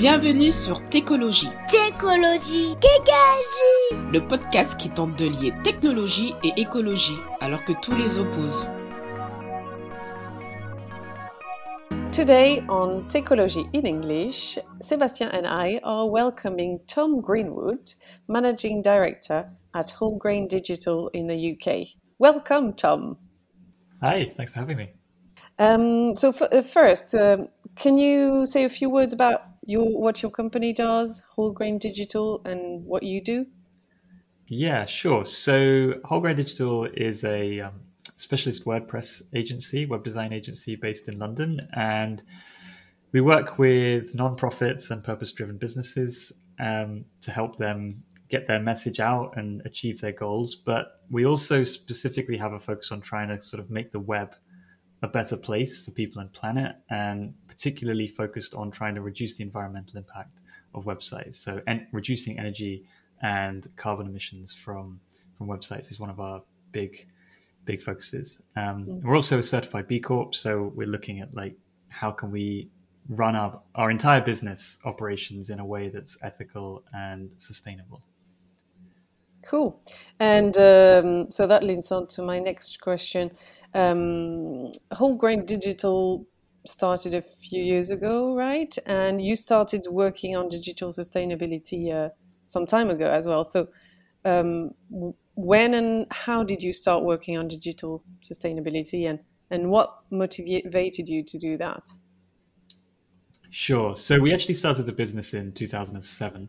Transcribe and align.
Bienvenue 0.00 0.52
sur 0.52 0.88
Técologie. 0.90 1.48
Técologie, 1.68 2.76
Kékagie. 2.80 4.12
Le 4.12 4.20
podcast 4.20 4.80
qui 4.80 4.90
tente 4.90 5.18
de 5.18 5.24
lier 5.24 5.52
technologie 5.64 6.34
et 6.44 6.52
écologie 6.56 7.18
alors 7.40 7.64
que 7.64 7.72
tous 7.72 7.96
les 7.96 8.16
opposent. 8.16 8.68
Today 12.12 12.62
on 12.68 13.02
Technology 13.08 13.66
in 13.74 13.86
English, 13.86 14.60
Sebastian 14.80 15.30
and 15.32 15.46
I 15.46 15.80
are 15.82 16.08
welcoming 16.08 16.78
Tom 16.86 17.20
Greenwood, 17.20 17.94
Managing 18.28 18.80
Director 18.82 19.46
at 19.74 19.92
Wholegrain 19.98 20.46
Digital 20.46 21.10
in 21.12 21.26
the 21.26 21.56
UK. 21.56 21.88
Welcome, 22.20 22.74
Tom. 22.74 23.16
Hi, 24.00 24.32
thanks 24.36 24.52
for 24.52 24.60
having 24.60 24.76
me. 24.76 24.90
Um, 25.58 26.14
so, 26.14 26.32
uh, 26.52 26.62
first, 26.62 27.16
uh, 27.16 27.38
can 27.74 27.98
you 27.98 28.46
say 28.46 28.62
a 28.62 28.68
few 28.68 28.90
words 28.90 29.12
about 29.12 29.42
your 29.68 29.84
what 29.84 30.22
your 30.22 30.30
company 30.30 30.72
does, 30.72 31.22
Wholegrain 31.36 31.78
Digital, 31.78 32.40
and 32.46 32.84
what 32.86 33.02
you 33.02 33.22
do? 33.22 33.46
Yeah, 34.46 34.86
sure. 34.86 35.26
So, 35.26 35.92
Wholegrain 36.04 36.36
Digital 36.36 36.86
is 36.86 37.22
a 37.22 37.60
um, 37.60 37.74
specialist 38.16 38.64
WordPress 38.64 39.22
agency, 39.34 39.84
web 39.84 40.04
design 40.04 40.32
agency 40.32 40.74
based 40.74 41.06
in 41.06 41.18
London, 41.18 41.68
and 41.74 42.22
we 43.12 43.20
work 43.20 43.58
with 43.58 44.16
nonprofits 44.16 44.90
and 44.90 45.04
purpose-driven 45.04 45.58
businesses 45.58 46.32
um, 46.58 47.04
to 47.20 47.30
help 47.30 47.58
them 47.58 48.02
get 48.30 48.48
their 48.48 48.60
message 48.60 49.00
out 49.00 49.36
and 49.36 49.60
achieve 49.66 50.00
their 50.00 50.12
goals. 50.12 50.54
But 50.54 51.02
we 51.10 51.26
also 51.26 51.62
specifically 51.64 52.38
have 52.38 52.54
a 52.54 52.60
focus 52.60 52.90
on 52.90 53.02
trying 53.02 53.28
to 53.28 53.42
sort 53.42 53.60
of 53.62 53.70
make 53.70 53.92
the 53.92 54.00
web 54.00 54.34
a 55.02 55.08
better 55.08 55.36
place 55.36 55.80
for 55.80 55.90
people 55.92 56.20
and 56.20 56.32
planet, 56.32 56.76
and 56.90 57.34
particularly 57.46 58.08
focused 58.08 58.54
on 58.54 58.70
trying 58.70 58.94
to 58.94 59.00
reduce 59.00 59.36
the 59.36 59.44
environmental 59.44 59.98
impact 59.98 60.40
of 60.74 60.84
websites. 60.84 61.36
So, 61.36 61.60
en- 61.66 61.86
reducing 61.92 62.38
energy 62.38 62.84
and 63.22 63.68
carbon 63.76 64.06
emissions 64.06 64.54
from 64.54 65.00
from 65.36 65.46
websites 65.46 65.90
is 65.90 66.00
one 66.00 66.10
of 66.10 66.20
our 66.20 66.42
big 66.72 67.06
big 67.64 67.82
focuses. 67.82 68.40
Um, 68.56 68.86
mm. 68.86 69.02
We're 69.02 69.16
also 69.16 69.38
a 69.38 69.42
certified 69.42 69.86
B 69.88 70.00
Corp, 70.00 70.34
so 70.34 70.72
we're 70.74 70.88
looking 70.88 71.20
at 71.20 71.32
like 71.34 71.54
how 71.88 72.10
can 72.10 72.30
we 72.30 72.70
run 73.08 73.36
our 73.36 73.60
our 73.74 73.90
entire 73.90 74.20
business 74.20 74.78
operations 74.84 75.50
in 75.50 75.60
a 75.60 75.64
way 75.64 75.88
that's 75.88 76.18
ethical 76.22 76.82
and 76.94 77.30
sustainable. 77.38 78.02
Cool, 79.44 79.80
and 80.18 80.56
um, 80.56 81.30
so 81.30 81.46
that 81.46 81.62
leads 81.62 81.92
on 81.92 82.06
to 82.08 82.22
my 82.22 82.38
next 82.38 82.80
question. 82.80 83.30
Um, 83.74 84.72
Wholegrain 84.92 85.46
Digital 85.46 86.26
started 86.66 87.14
a 87.14 87.22
few 87.22 87.62
years 87.62 87.90
ago, 87.90 88.34
right? 88.34 88.76
And 88.86 89.20
you 89.20 89.36
started 89.36 89.86
working 89.90 90.36
on 90.36 90.48
digital 90.48 90.90
sustainability 90.90 91.94
uh, 91.94 92.10
some 92.46 92.66
time 92.66 92.90
ago 92.90 93.06
as 93.10 93.26
well. 93.26 93.44
So, 93.44 93.68
um, 94.24 94.74
when 95.34 95.74
and 95.74 96.06
how 96.10 96.42
did 96.42 96.62
you 96.62 96.72
start 96.72 97.04
working 97.04 97.38
on 97.38 97.48
digital 97.48 98.02
sustainability, 98.22 99.08
and 99.08 99.20
and 99.50 99.70
what 99.70 99.98
motivated 100.10 101.08
you 101.08 101.22
to 101.22 101.38
do 101.38 101.56
that? 101.56 101.88
Sure. 103.50 103.96
So 103.96 104.20
we 104.20 104.34
actually 104.34 104.54
started 104.54 104.84
the 104.84 104.92
business 104.92 105.32
in 105.32 105.52
2007, 105.52 106.48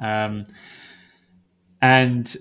um, 0.00 0.46
and 1.82 2.36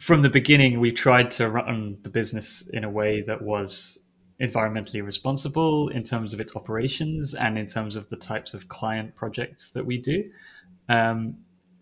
from 0.00 0.22
the 0.22 0.30
beginning, 0.30 0.80
we 0.80 0.92
tried 0.92 1.30
to 1.32 1.48
run 1.48 1.98
the 2.02 2.08
business 2.08 2.66
in 2.72 2.84
a 2.84 2.90
way 2.90 3.20
that 3.22 3.42
was 3.42 3.98
environmentally 4.40 5.04
responsible 5.04 5.88
in 5.88 6.02
terms 6.02 6.32
of 6.32 6.40
its 6.40 6.56
operations 6.56 7.34
and 7.34 7.58
in 7.58 7.66
terms 7.66 7.96
of 7.96 8.08
the 8.08 8.16
types 8.16 8.54
of 8.54 8.68
client 8.68 9.14
projects 9.14 9.70
that 9.70 9.84
we 9.84 9.98
do. 9.98 10.24
Um, 10.88 11.36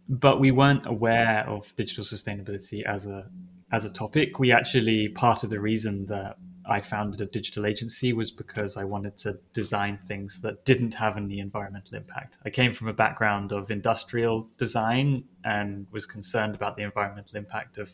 but 0.09 0.41
we 0.41 0.51
weren't 0.51 0.85
aware 0.87 1.49
of 1.49 1.73
digital 1.77 2.05
sustainability 2.05 2.85
as 2.85 3.07
a 3.07 3.31
as 3.71 3.85
a 3.85 3.91
topic. 3.91 4.39
We 4.39 4.51
actually 4.51 5.09
part 5.09 5.45
of 5.45 5.51
the 5.51 5.61
reason 5.61 6.07
that 6.07 6.39
I 6.69 6.81
founded 6.81 7.21
a 7.21 7.27
digital 7.27 7.65
agency 7.65 8.13
was 8.13 8.31
because 8.31 8.77
I 8.77 8.85
wanted 8.85 9.17
to 9.19 9.39
design 9.55 9.97
things 9.97 10.41
that 10.43 10.65
didn't 10.65 10.95
have 10.95 11.17
any 11.17 11.39
environmental 11.39 11.97
impact. 11.97 12.37
I 12.45 12.51
came 12.51 12.73
from 12.73 12.89
a 12.89 12.93
background 12.93 13.53
of 13.53 13.71
industrial 13.71 14.49
design 14.59 15.25
and 15.45 15.87
was 15.91 16.05
concerned 16.05 16.55
about 16.55 16.77
the 16.77 16.83
environmental 16.83 17.37
impact 17.37 17.79
of 17.79 17.91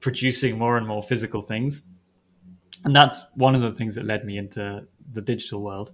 producing 0.00 0.58
more 0.58 0.76
and 0.76 0.86
more 0.86 1.02
physical 1.02 1.42
things. 1.42 1.82
And 2.84 2.96
that's 2.96 3.22
one 3.34 3.54
of 3.54 3.60
the 3.60 3.72
things 3.72 3.94
that 3.94 4.04
led 4.04 4.24
me 4.24 4.38
into 4.38 4.86
the 5.12 5.20
digital 5.20 5.62
world. 5.62 5.92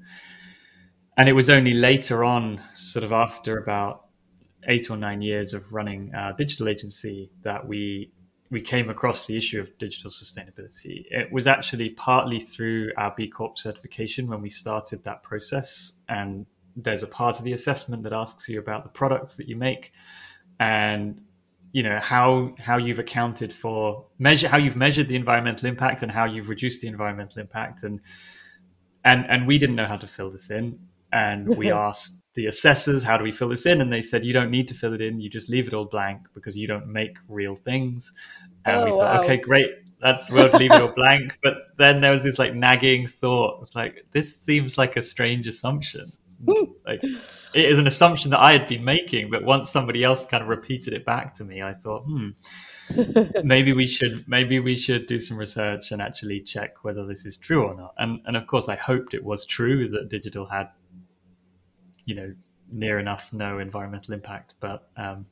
And 1.18 1.28
it 1.28 1.32
was 1.32 1.50
only 1.50 1.74
later 1.74 2.24
on, 2.24 2.60
sort 2.74 3.04
of 3.04 3.12
after 3.12 3.58
about 3.58 4.06
eight 4.68 4.90
or 4.90 4.96
nine 4.96 5.22
years 5.22 5.54
of 5.54 5.72
running 5.72 6.12
a 6.14 6.34
digital 6.36 6.68
agency, 6.68 7.30
that 7.42 7.66
we 7.66 8.12
we 8.50 8.60
came 8.60 8.90
across 8.90 9.26
the 9.26 9.36
issue 9.36 9.60
of 9.60 9.76
digital 9.78 10.10
sustainability. 10.10 11.04
It 11.10 11.32
was 11.32 11.46
actually 11.46 11.90
partly 11.90 12.38
through 12.38 12.92
our 12.96 13.12
B 13.16 13.28
Corp 13.28 13.58
certification 13.58 14.28
when 14.28 14.40
we 14.40 14.50
started 14.50 15.02
that 15.04 15.22
process. 15.22 15.94
And 16.08 16.46
there's 16.76 17.02
a 17.02 17.08
part 17.08 17.38
of 17.38 17.44
the 17.44 17.52
assessment 17.52 18.02
that 18.04 18.12
asks 18.12 18.48
you 18.48 18.58
about 18.58 18.84
the 18.84 18.90
products 18.90 19.34
that 19.34 19.48
you 19.48 19.56
make 19.56 19.92
and 20.60 21.20
you 21.72 21.82
know 21.82 21.98
how 21.98 22.54
how 22.58 22.76
you've 22.76 22.98
accounted 22.98 23.52
for 23.52 24.06
measure 24.18 24.48
how 24.48 24.56
you've 24.56 24.76
measured 24.76 25.08
the 25.08 25.16
environmental 25.16 25.68
impact 25.68 26.02
and 26.02 26.12
how 26.12 26.24
you've 26.24 26.48
reduced 26.48 26.80
the 26.80 26.88
environmental 26.88 27.40
impact 27.40 27.82
and 27.82 28.00
and 29.04 29.26
and 29.28 29.46
we 29.46 29.58
didn't 29.58 29.76
know 29.76 29.86
how 29.86 29.96
to 29.96 30.06
fill 30.06 30.30
this 30.30 30.50
in 30.50 30.78
and 31.12 31.48
we 31.56 31.70
asked 31.70 32.22
the 32.36 32.46
assessors, 32.46 33.02
how 33.02 33.16
do 33.16 33.24
we 33.24 33.32
fill 33.32 33.48
this 33.48 33.66
in? 33.66 33.80
And 33.80 33.92
they 33.92 34.02
said, 34.02 34.24
you 34.24 34.32
don't 34.32 34.50
need 34.50 34.68
to 34.68 34.74
fill 34.74 34.92
it 34.92 35.00
in. 35.00 35.20
You 35.20 35.28
just 35.28 35.48
leave 35.48 35.66
it 35.66 35.74
all 35.74 35.86
blank 35.86 36.20
because 36.34 36.56
you 36.56 36.68
don't 36.68 36.86
make 36.86 37.16
real 37.28 37.56
things. 37.56 38.12
And 38.64 38.76
oh, 38.76 38.84
we 38.84 38.90
thought, 38.90 39.16
wow. 39.16 39.22
okay, 39.22 39.38
great. 39.38 39.70
That's 40.00 40.30
we'll 40.30 40.50
leave 40.52 40.70
it 40.70 40.80
all 40.80 40.92
blank. 40.94 41.38
But 41.42 41.54
then 41.78 42.00
there 42.00 42.12
was 42.12 42.22
this 42.22 42.38
like 42.38 42.54
nagging 42.54 43.08
thought, 43.08 43.70
like 43.74 44.06
this 44.12 44.36
seems 44.36 44.76
like 44.76 44.96
a 44.96 45.02
strange 45.02 45.48
assumption. 45.48 46.12
like 46.86 47.02
it 47.02 47.64
is 47.64 47.78
an 47.78 47.86
assumption 47.86 48.30
that 48.32 48.40
I 48.40 48.52
had 48.52 48.68
been 48.68 48.84
making, 48.84 49.30
but 49.30 49.42
once 49.42 49.70
somebody 49.70 50.04
else 50.04 50.26
kind 50.26 50.42
of 50.42 50.50
repeated 50.50 50.92
it 50.92 51.06
back 51.06 51.34
to 51.36 51.44
me, 51.44 51.62
I 51.62 51.72
thought, 51.72 52.02
hmm, 52.02 52.28
maybe 53.42 53.72
we 53.72 53.86
should 53.86 54.28
maybe 54.28 54.60
we 54.60 54.76
should 54.76 55.06
do 55.06 55.18
some 55.18 55.38
research 55.38 55.90
and 55.92 56.02
actually 56.02 56.40
check 56.40 56.84
whether 56.84 57.06
this 57.06 57.24
is 57.24 57.38
true 57.38 57.64
or 57.64 57.74
not. 57.74 57.94
And 57.96 58.20
and 58.26 58.36
of 58.36 58.46
course, 58.46 58.68
I 58.68 58.76
hoped 58.76 59.14
it 59.14 59.24
was 59.24 59.46
true 59.46 59.88
that 59.88 60.10
digital 60.10 60.46
had 60.46 60.68
you 62.06 62.14
know 62.14 62.34
near 62.72 62.98
enough 62.98 63.32
no 63.32 63.58
environmental 63.58 64.14
impact, 64.14 64.54
but 64.60 64.88
um, 64.96 65.26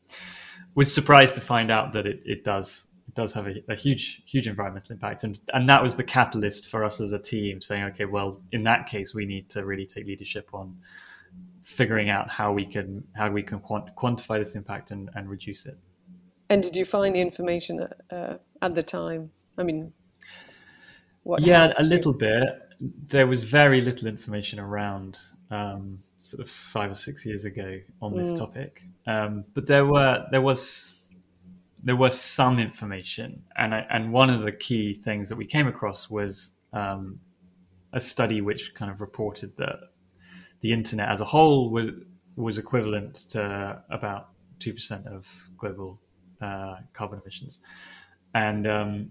was 0.74 0.94
surprised 0.94 1.34
to 1.34 1.40
find 1.40 1.70
out 1.70 1.92
that 1.94 2.06
it, 2.06 2.20
it 2.24 2.44
does 2.44 2.88
it 3.08 3.14
does 3.14 3.32
have 3.32 3.46
a, 3.46 3.54
a, 3.68 3.74
huge 3.74 4.22
huge 4.26 4.46
environmental 4.46 4.92
impact, 4.92 5.24
and 5.24 5.38
and 5.52 5.68
that 5.68 5.82
was 5.82 5.94
the 5.96 6.04
catalyst 6.04 6.66
for 6.66 6.84
us 6.84 7.00
as 7.00 7.12
a 7.12 7.18
team 7.18 7.60
saying, 7.60 7.84
okay, 7.84 8.04
well 8.04 8.40
in 8.52 8.62
that 8.64 8.86
case 8.86 9.14
we 9.14 9.24
need 9.24 9.48
to 9.50 9.64
really 9.64 9.86
take 9.86 10.06
leadership 10.06 10.48
on 10.52 10.76
figuring 11.62 12.10
out 12.10 12.30
how 12.30 12.52
we 12.52 12.66
can 12.66 13.04
how 13.14 13.30
we 13.30 13.42
can 13.42 13.58
quant- 13.58 13.94
quantify 13.96 14.38
this 14.38 14.54
impact 14.54 14.90
and, 14.90 15.10
and 15.14 15.28
reduce 15.30 15.66
it. 15.66 15.78
And 16.50 16.62
did 16.62 16.76
you 16.76 16.84
find 16.84 17.14
the 17.14 17.20
information 17.20 17.88
uh, 18.10 18.34
at 18.60 18.74
the 18.74 18.82
time? 18.82 19.30
I 19.56 19.62
mean, 19.62 19.92
yeah, 21.38 21.72
a 21.78 21.82
little 21.82 22.12
bit. 22.12 22.44
There 23.08 23.26
was 23.26 23.42
very 23.42 23.80
little 23.80 24.08
information 24.08 24.58
around. 24.60 25.18
Um, 25.50 26.00
sort 26.24 26.42
of 26.42 26.50
five 26.50 26.90
or 26.90 26.96
six 26.96 27.26
years 27.26 27.44
ago 27.44 27.78
on 28.00 28.16
this 28.16 28.32
mm. 28.32 28.38
topic. 28.38 28.82
Um, 29.06 29.44
but 29.52 29.66
there 29.66 29.84
were 29.84 30.26
there 30.30 30.40
was 30.40 31.02
there 31.82 31.96
was 31.96 32.18
some 32.18 32.58
information, 32.58 33.42
and 33.56 33.74
I, 33.74 33.86
and 33.90 34.10
one 34.10 34.30
of 34.30 34.42
the 34.42 34.52
key 34.52 34.94
things 34.94 35.28
that 35.28 35.36
we 35.36 35.44
came 35.44 35.66
across 35.66 36.08
was 36.08 36.52
um, 36.72 37.20
a 37.92 38.00
study 38.00 38.40
which 38.40 38.74
kind 38.74 38.90
of 38.90 39.02
reported 39.02 39.54
that 39.58 39.76
the 40.62 40.72
internet 40.72 41.10
as 41.10 41.20
a 41.20 41.26
whole 41.26 41.70
was 41.70 41.88
was 42.36 42.56
equivalent 42.56 43.14
to 43.30 43.82
about 43.90 44.30
two 44.60 44.72
percent 44.72 45.06
of 45.06 45.26
global 45.58 46.00
uh, 46.40 46.76
carbon 46.94 47.20
emissions, 47.22 47.60
and 48.34 48.66
um, 48.66 49.10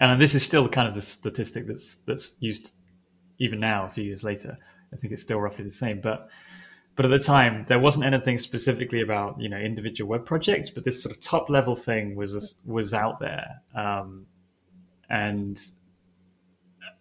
and 0.00 0.20
this 0.20 0.34
is 0.34 0.42
still 0.42 0.68
kind 0.68 0.88
of 0.88 0.94
the 0.94 1.00
statistic 1.00 1.66
that's 1.66 1.96
that's 2.06 2.34
used 2.38 2.74
even 3.38 3.58
now 3.58 3.86
a 3.86 3.90
few 3.90 4.04
years 4.04 4.22
later. 4.22 4.58
I 4.92 4.96
think 4.96 5.12
it's 5.12 5.22
still 5.22 5.40
roughly 5.40 5.64
the 5.64 5.70
same. 5.70 6.00
But 6.00 6.28
but 6.96 7.04
at 7.04 7.10
the 7.10 7.18
time, 7.18 7.66
there 7.68 7.78
wasn't 7.78 8.06
anything 8.06 8.38
specifically 8.38 9.02
about 9.02 9.40
you 9.40 9.48
know 9.48 9.58
individual 9.58 10.08
web 10.08 10.24
projects, 10.24 10.70
but 10.70 10.84
this 10.84 11.02
sort 11.02 11.14
of 11.14 11.22
top 11.22 11.50
level 11.50 11.76
thing 11.76 12.16
was 12.16 12.56
was 12.64 12.94
out 12.94 13.20
there, 13.20 13.62
um, 13.74 14.26
and 15.10 15.60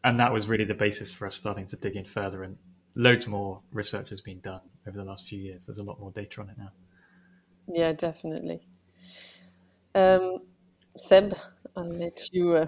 and 0.04 0.20
that 0.20 0.34
was 0.34 0.48
really 0.48 0.66
the 0.66 0.76
basis 0.76 1.12
for 1.12 1.28
us 1.28 1.36
starting 1.36 1.66
to 1.68 1.76
dig 1.78 1.96
in 1.96 2.06
further. 2.06 2.44
And 2.44 2.58
loads 2.96 3.28
more 3.28 3.62
research 3.72 4.10
has 4.10 4.22
been 4.22 4.40
done 4.42 4.62
over 4.88 4.98
the 4.98 5.04
last 5.04 5.28
few 5.28 5.40
years. 5.40 5.66
There's 5.66 5.80
a 5.80 5.84
lot 5.84 6.00
more 6.00 6.12
data 6.12 6.42
on 6.42 6.50
it 6.50 6.58
now. 6.58 6.72
Yeah, 7.68 7.94
definitely. 7.94 8.62
Um, 9.96 10.40
Seb, 10.98 11.36
I'll 11.76 11.90
let 11.90 12.30
you. 12.32 12.56
Uh... 12.56 12.68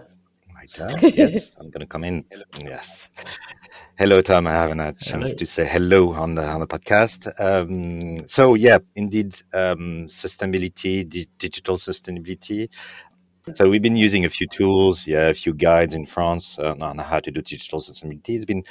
My 0.54 0.66
turn. 0.66 0.94
Yes, 1.02 1.56
I'm 1.60 1.70
going 1.70 1.82
to 1.82 1.86
come 1.86 2.04
in. 2.04 2.26
Yes. 2.64 3.10
Hello, 4.00 4.22
Tom. 4.22 4.46
I 4.46 4.52
haven't 4.52 4.78
had 4.78 4.96
a 4.96 5.04
chance 5.04 5.30
hello. 5.30 5.34
to 5.38 5.46
say 5.48 5.66
hello 5.66 6.14
on 6.14 6.36
the 6.36 6.46
on 6.46 6.60
the 6.60 6.68
podcast. 6.68 7.34
Um, 7.40 8.20
so 8.28 8.54
yeah, 8.54 8.78
indeed, 8.96 9.34
um, 9.56 10.06
sustainability, 10.06 11.10
di- 11.10 11.28
digital 11.40 11.78
sustainability. 11.78 12.70
So 13.56 13.68
we've 13.68 13.82
been 13.82 13.96
using 13.96 14.24
a 14.24 14.30
few 14.30 14.46
tools, 14.46 15.08
yeah, 15.08 15.30
a 15.30 15.34
few 15.34 15.52
guides 15.52 15.96
in 15.96 16.06
France 16.06 16.60
uh, 16.60 16.76
on 16.80 17.00
how 17.00 17.20
to 17.20 17.32
do 17.32 17.42
digital 17.42 17.80
sustainability. 17.80 18.36
It's 18.36 18.46
been 18.46 18.66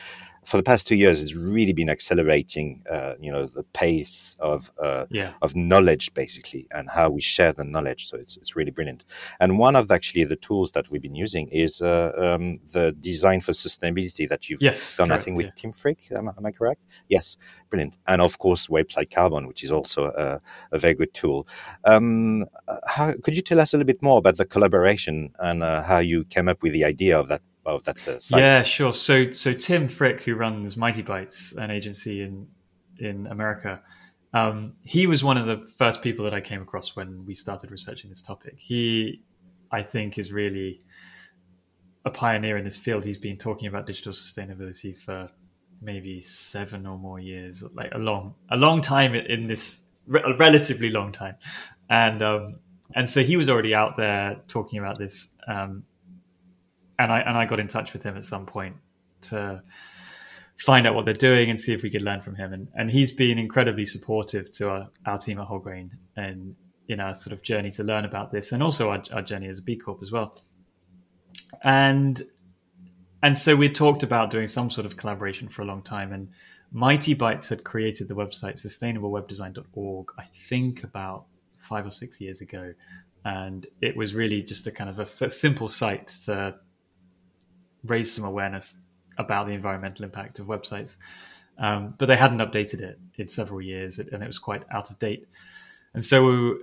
for 0.46 0.56
the 0.56 0.62
past 0.62 0.86
two 0.86 0.94
years, 0.94 1.22
it's 1.22 1.34
really 1.34 1.72
been 1.72 1.90
accelerating, 1.90 2.82
uh, 2.90 3.14
you 3.20 3.32
know, 3.32 3.46
the 3.46 3.64
pace 3.64 4.36
of 4.38 4.70
uh, 4.82 5.06
yeah. 5.10 5.32
of 5.42 5.56
knowledge 5.56 6.14
basically, 6.14 6.68
and 6.70 6.88
how 6.88 7.10
we 7.10 7.20
share 7.20 7.52
the 7.52 7.64
knowledge. 7.64 8.06
So 8.06 8.16
it's 8.16 8.36
it's 8.36 8.54
really 8.54 8.70
brilliant. 8.70 9.04
And 9.40 9.58
one 9.58 9.74
of 9.74 9.90
actually 9.90 10.24
the 10.24 10.36
tools 10.36 10.70
that 10.72 10.88
we've 10.90 11.02
been 11.02 11.16
using 11.16 11.48
is 11.48 11.82
uh, 11.82 12.12
um, 12.16 12.56
the 12.72 12.92
design 12.92 13.40
for 13.40 13.52
sustainability 13.52 14.28
that 14.28 14.48
you've 14.48 14.62
yes, 14.62 14.96
done, 14.96 15.08
correct, 15.08 15.20
I 15.20 15.24
think, 15.24 15.36
with 15.36 15.46
yeah. 15.46 15.52
Tim 15.56 15.72
Frick. 15.72 15.98
Am, 16.12 16.28
am, 16.28 16.46
I 16.46 16.52
correct? 16.52 16.82
Yes, 17.08 17.36
brilliant. 17.68 17.98
And 18.06 18.22
of 18.22 18.38
course, 18.38 18.68
Website 18.68 19.10
Carbon, 19.10 19.48
which 19.48 19.64
is 19.64 19.72
also 19.72 20.12
a, 20.16 20.40
a 20.70 20.78
very 20.78 20.94
good 20.94 21.12
tool. 21.12 21.48
Um, 21.84 22.46
how 22.86 23.12
could 23.22 23.34
you 23.34 23.42
tell 23.42 23.60
us 23.60 23.74
a 23.74 23.76
little 23.76 23.86
bit 23.86 24.02
more 24.02 24.18
about 24.18 24.36
the 24.36 24.44
collaboration 24.44 25.32
and 25.40 25.64
uh, 25.64 25.82
how 25.82 25.98
you 25.98 26.24
came 26.24 26.48
up 26.48 26.62
with 26.62 26.72
the 26.72 26.84
idea 26.84 27.18
of 27.18 27.26
that 27.28 27.42
of 27.66 27.84
that 27.84 28.08
uh, 28.08 28.20
site? 28.20 28.40
Yeah, 28.40 28.62
sure. 28.62 28.92
So 28.92 29.32
so 29.32 29.52
Tim 29.52 29.88
Frick, 29.88 30.22
who 30.22 30.34
runs 30.34 30.76
Mightybytes, 30.76 31.56
an 31.56 31.70
agency 31.70 32.22
in 32.22 32.46
in 32.98 33.26
America, 33.26 33.82
um, 34.32 34.74
he 34.82 35.06
was 35.06 35.24
one 35.24 35.36
of 35.36 35.46
the 35.46 35.66
first 35.76 36.02
people 36.02 36.24
that 36.24 36.34
I 36.34 36.40
came 36.40 36.62
across 36.62 36.96
when 36.96 37.24
we 37.26 37.34
started 37.34 37.70
researching 37.70 38.10
this 38.10 38.22
topic. 38.22 38.54
He, 38.58 39.22
I 39.70 39.82
think, 39.82 40.18
is 40.18 40.32
really 40.32 40.82
a 42.04 42.10
pioneer 42.10 42.56
in 42.56 42.64
this 42.64 42.78
field. 42.78 43.04
He's 43.04 43.18
been 43.18 43.36
talking 43.36 43.68
about 43.68 43.86
digital 43.86 44.12
sustainability 44.12 44.96
for 44.96 45.30
maybe 45.80 46.20
seven 46.22 46.86
or 46.86 46.98
more 46.98 47.18
years, 47.18 47.64
like 47.74 47.92
a 47.92 47.98
long 47.98 48.34
a 48.50 48.56
long 48.56 48.80
time 48.80 49.14
in 49.14 49.46
this 49.46 49.82
a 50.14 50.34
relatively 50.36 50.90
long 50.90 51.12
time, 51.12 51.36
and 51.90 52.22
um, 52.22 52.60
and 52.94 53.08
so 53.08 53.22
he 53.22 53.36
was 53.36 53.48
already 53.48 53.74
out 53.74 53.96
there 53.96 54.40
talking 54.48 54.78
about 54.78 54.98
this. 54.98 55.28
Um, 55.48 55.84
and 56.98 57.12
I 57.12 57.20
and 57.20 57.36
I 57.36 57.46
got 57.46 57.60
in 57.60 57.68
touch 57.68 57.92
with 57.92 58.02
him 58.02 58.16
at 58.16 58.24
some 58.24 58.46
point 58.46 58.76
to 59.22 59.62
find 60.56 60.86
out 60.86 60.94
what 60.94 61.04
they're 61.04 61.14
doing 61.14 61.50
and 61.50 61.60
see 61.60 61.74
if 61.74 61.82
we 61.82 61.90
could 61.90 62.02
learn 62.02 62.20
from 62.20 62.34
him. 62.34 62.52
And 62.52 62.68
and 62.74 62.90
he's 62.90 63.12
been 63.12 63.38
incredibly 63.38 63.86
supportive 63.86 64.50
to 64.52 64.70
our, 64.70 64.88
our 65.04 65.18
team 65.18 65.38
at 65.38 65.48
Wholegrain 65.48 65.90
and 66.16 66.56
in 66.88 67.00
our 67.00 67.14
sort 67.14 67.32
of 67.32 67.42
journey 67.42 67.70
to 67.72 67.82
learn 67.82 68.04
about 68.04 68.30
this, 68.30 68.52
and 68.52 68.62
also 68.62 68.90
our, 68.90 69.02
our 69.12 69.22
journey 69.22 69.48
as 69.48 69.58
a 69.58 69.62
B 69.62 69.76
Corp 69.76 70.02
as 70.02 70.12
well. 70.12 70.40
And 71.62 72.22
and 73.22 73.36
so 73.36 73.56
we 73.56 73.68
talked 73.68 74.02
about 74.02 74.30
doing 74.30 74.46
some 74.46 74.70
sort 74.70 74.86
of 74.86 74.96
collaboration 74.96 75.48
for 75.48 75.62
a 75.62 75.64
long 75.64 75.82
time. 75.82 76.12
And 76.12 76.28
Mightybytes 76.74 77.48
had 77.48 77.64
created 77.64 78.08
the 78.08 78.14
website 78.14 78.64
sustainablewebdesign.org, 78.64 80.06
I 80.18 80.24
think 80.48 80.84
about 80.84 81.24
five 81.58 81.86
or 81.86 81.90
six 81.90 82.20
years 82.20 82.40
ago. 82.40 82.74
And 83.24 83.66
it 83.80 83.96
was 83.96 84.14
really 84.14 84.42
just 84.42 84.66
a 84.66 84.70
kind 84.70 84.88
of 84.88 84.98
a, 84.98 85.24
a 85.24 85.30
simple 85.30 85.68
site 85.68 86.08
to 86.26 86.54
raise 87.86 88.12
some 88.12 88.24
awareness 88.24 88.74
about 89.18 89.46
the 89.46 89.52
environmental 89.52 90.04
impact 90.04 90.38
of 90.38 90.46
websites. 90.46 90.96
Um, 91.58 91.94
but 91.96 92.06
they 92.06 92.16
hadn't 92.16 92.38
updated 92.38 92.80
it 92.80 92.98
in 93.16 93.28
several 93.28 93.62
years, 93.62 93.98
and 93.98 94.22
it 94.22 94.26
was 94.26 94.38
quite 94.38 94.62
out 94.70 94.90
of 94.90 94.98
date. 94.98 95.26
And 95.94 96.04
so 96.04 96.58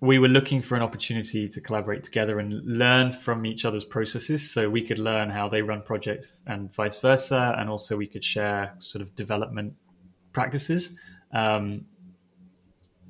we 0.00 0.18
were 0.18 0.28
looking 0.28 0.62
for 0.62 0.76
an 0.76 0.82
opportunity 0.82 1.48
to 1.48 1.60
collaborate 1.60 2.04
together 2.04 2.38
and 2.38 2.64
learn 2.64 3.12
from 3.12 3.44
each 3.44 3.64
other's 3.64 3.84
processes, 3.84 4.50
so 4.50 4.70
we 4.70 4.82
could 4.82 4.98
learn 4.98 5.28
how 5.28 5.48
they 5.48 5.60
run 5.60 5.82
projects 5.82 6.42
and 6.46 6.72
vice 6.72 6.98
versa, 7.00 7.54
and 7.58 7.68
also 7.68 7.96
we 7.96 8.06
could 8.06 8.24
share 8.24 8.74
sort 8.78 9.02
of 9.02 9.14
development 9.14 9.74
practices. 10.32 10.92
Um, 11.32 11.84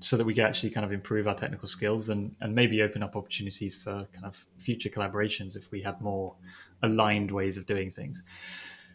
so 0.00 0.18
that 0.18 0.26
we 0.26 0.34
could 0.34 0.44
actually 0.44 0.68
kind 0.68 0.84
of 0.84 0.92
improve 0.92 1.26
our 1.26 1.34
technical 1.34 1.66
skills 1.66 2.10
and, 2.10 2.34
and 2.42 2.54
maybe 2.54 2.82
open 2.82 3.02
up 3.02 3.16
opportunities 3.16 3.78
for 3.78 4.06
kind 4.12 4.26
of 4.26 4.44
future 4.58 4.90
collaborations 4.90 5.56
if 5.56 5.70
we 5.70 5.80
had 5.80 5.98
more 6.02 6.34
aligned 6.84 7.30
ways 7.30 7.56
of 7.56 7.66
doing 7.66 7.90
things. 7.90 8.22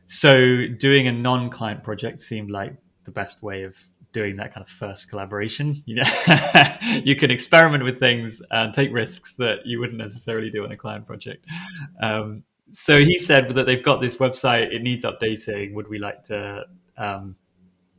So 0.07 0.68
doing 0.68 1.07
a 1.07 1.12
non-client 1.12 1.83
project 1.83 2.21
seemed 2.21 2.50
like 2.50 2.75
the 3.03 3.12
best 3.12 3.44
way 3.44 3.63
of 3.63 3.75
doing 4.12 4.38
that 4.38 4.53
kind 4.53 4.65
of 4.65 4.71
first 4.71 5.09
collaboration. 5.09 5.75
You 5.86 5.95
know, 5.95 6.03
you 7.03 7.15
can 7.15 7.31
experiment 7.31 7.83
with 7.83 8.00
things 8.00 8.41
and 8.51 8.74
take 8.74 8.91
risks 8.94 9.33
that 9.36 9.65
you 9.65 9.80
wouldn't 9.80 9.97
necessarily 9.97 10.50
do 10.50 10.63
on 10.63 10.71
a 10.71 10.77
client 10.77 11.06
project. 11.06 11.45
Um, 12.01 12.44
so 12.71 13.00
he 13.00 13.18
said 13.19 13.50
that 13.56 13.65
they've 13.65 13.83
got 13.83 14.01
this 14.01 14.18
website; 14.18 14.71
it 14.71 14.81
needs 14.83 15.03
updating. 15.03 15.74
Would 15.74 15.89
we 15.89 15.97
like 15.97 16.24
to 16.25 16.65
um, 16.97 17.36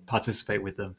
participate 0.06 0.62
with 0.62 0.76
them? 0.76 0.96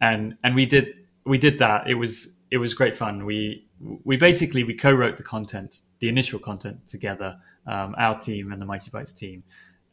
And 0.00 0.36
and 0.44 0.54
we 0.54 0.66
did 0.66 0.94
we 1.24 1.38
did 1.38 1.58
that. 1.58 1.88
It 1.88 1.94
was 1.94 2.34
it 2.50 2.58
was 2.58 2.74
great 2.74 2.96
fun. 2.96 3.24
We 3.24 3.66
we 4.04 4.16
basically 4.16 4.64
we 4.64 4.74
co-wrote 4.74 5.16
the 5.16 5.22
content, 5.22 5.80
the 6.00 6.08
initial 6.08 6.38
content 6.38 6.86
together, 6.88 7.38
um, 7.66 7.94
our 7.98 8.18
team 8.18 8.52
and 8.52 8.60
the 8.60 8.66
Mightybytes 8.66 9.14
team, 9.14 9.42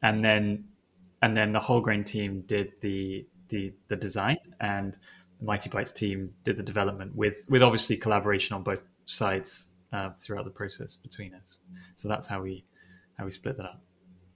and 0.02 0.24
then 0.24 0.66
and 1.22 1.36
then 1.36 1.52
the 1.52 1.60
Wholegrain 1.60 2.06
team 2.06 2.42
did 2.48 2.74
the 2.82 3.26
the 3.50 3.74
the 3.88 3.96
design, 3.96 4.38
and 4.60 4.98
the 5.40 5.46
Mightybytes 5.46 5.94
team 5.94 6.34
did 6.44 6.58
the 6.58 6.64
development 6.64 7.16
with 7.16 7.46
with 7.50 7.64
obviously 7.64 7.98
collaboration 7.98 8.56
on 8.56 8.64
both 8.64 8.84
sides 9.06 9.70
uh, 9.94 10.12
throughout 10.20 10.46
the 10.46 10.52
process 10.52 10.98
between 10.98 11.34
us. 11.34 11.60
So 11.96 12.08
that's 12.08 12.28
how 12.28 12.42
we 12.42 12.66
how 13.18 13.26
we 13.26 13.32
split 13.32 13.58
that 13.58 13.66
up 13.66 13.82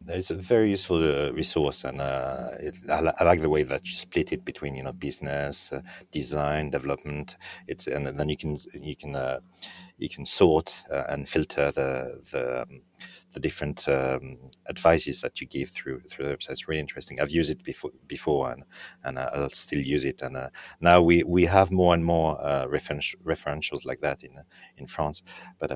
it's 0.07 0.31
a 0.31 0.35
very 0.35 0.69
useful 0.69 0.97
uh, 0.97 1.31
resource, 1.31 1.83
and 1.83 1.99
uh, 1.99 2.49
it, 2.59 2.75
I, 2.89 3.11
I, 3.19 3.23
like 3.23 3.41
the 3.41 3.49
way 3.49 3.63
that 3.63 3.85
you 3.85 3.93
split 3.93 4.31
it 4.31 4.45
between 4.45 4.75
you 4.75 4.83
know 4.83 4.91
business, 4.91 5.71
uh, 5.71 5.81
design, 6.11 6.69
development. 6.69 7.37
It's 7.67 7.87
and 7.87 8.05
then 8.05 8.29
you 8.29 8.37
can 8.37 8.59
you 8.73 8.95
can 8.95 9.15
uh, 9.15 9.39
you 9.97 10.09
can 10.09 10.25
sort 10.25 10.83
uh, 10.91 11.03
and 11.09 11.27
filter 11.27 11.71
the 11.71 12.21
the, 12.31 12.61
um, 12.61 12.81
the 13.31 13.39
different 13.39 13.87
um, 13.87 14.37
advices 14.69 15.21
that 15.21 15.39
you 15.39 15.47
give 15.47 15.69
through 15.69 16.01
through 16.09 16.25
the 16.25 16.35
website. 16.35 16.51
It's 16.51 16.67
really 16.67 16.81
interesting. 16.81 17.19
I've 17.19 17.31
used 17.31 17.51
it 17.51 17.63
before 17.63 17.91
before, 18.07 18.51
and 18.51 18.63
and 19.03 19.19
I'll 19.19 19.49
still 19.51 19.81
use 19.81 20.05
it. 20.05 20.21
And 20.21 20.35
uh, 20.37 20.49
now 20.81 21.01
we 21.01 21.23
we 21.23 21.45
have 21.45 21.71
more 21.71 21.93
and 21.93 22.03
more 22.03 22.37
reference, 22.67 23.15
referentials 23.23 23.85
like 23.85 23.99
that 23.99 24.23
in 24.23 24.31
in 24.77 24.87
France. 24.87 25.23
But 25.59 25.71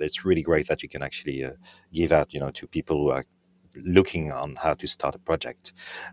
it's 0.00 0.24
really 0.24 0.42
great 0.42 0.68
that 0.68 0.82
you 0.82 0.88
can 0.88 1.02
actually 1.02 1.50
give 1.92 2.12
out 2.12 2.32
you 2.32 2.40
know 2.40 2.50
to 2.50 2.66
people 2.66 2.96
who 2.96 3.10
are 3.10 3.24
looking 3.84 4.32
on 4.32 4.56
how 4.56 4.74
to 4.74 4.86
start 4.86 5.14
a 5.14 5.18
project. 5.18 5.72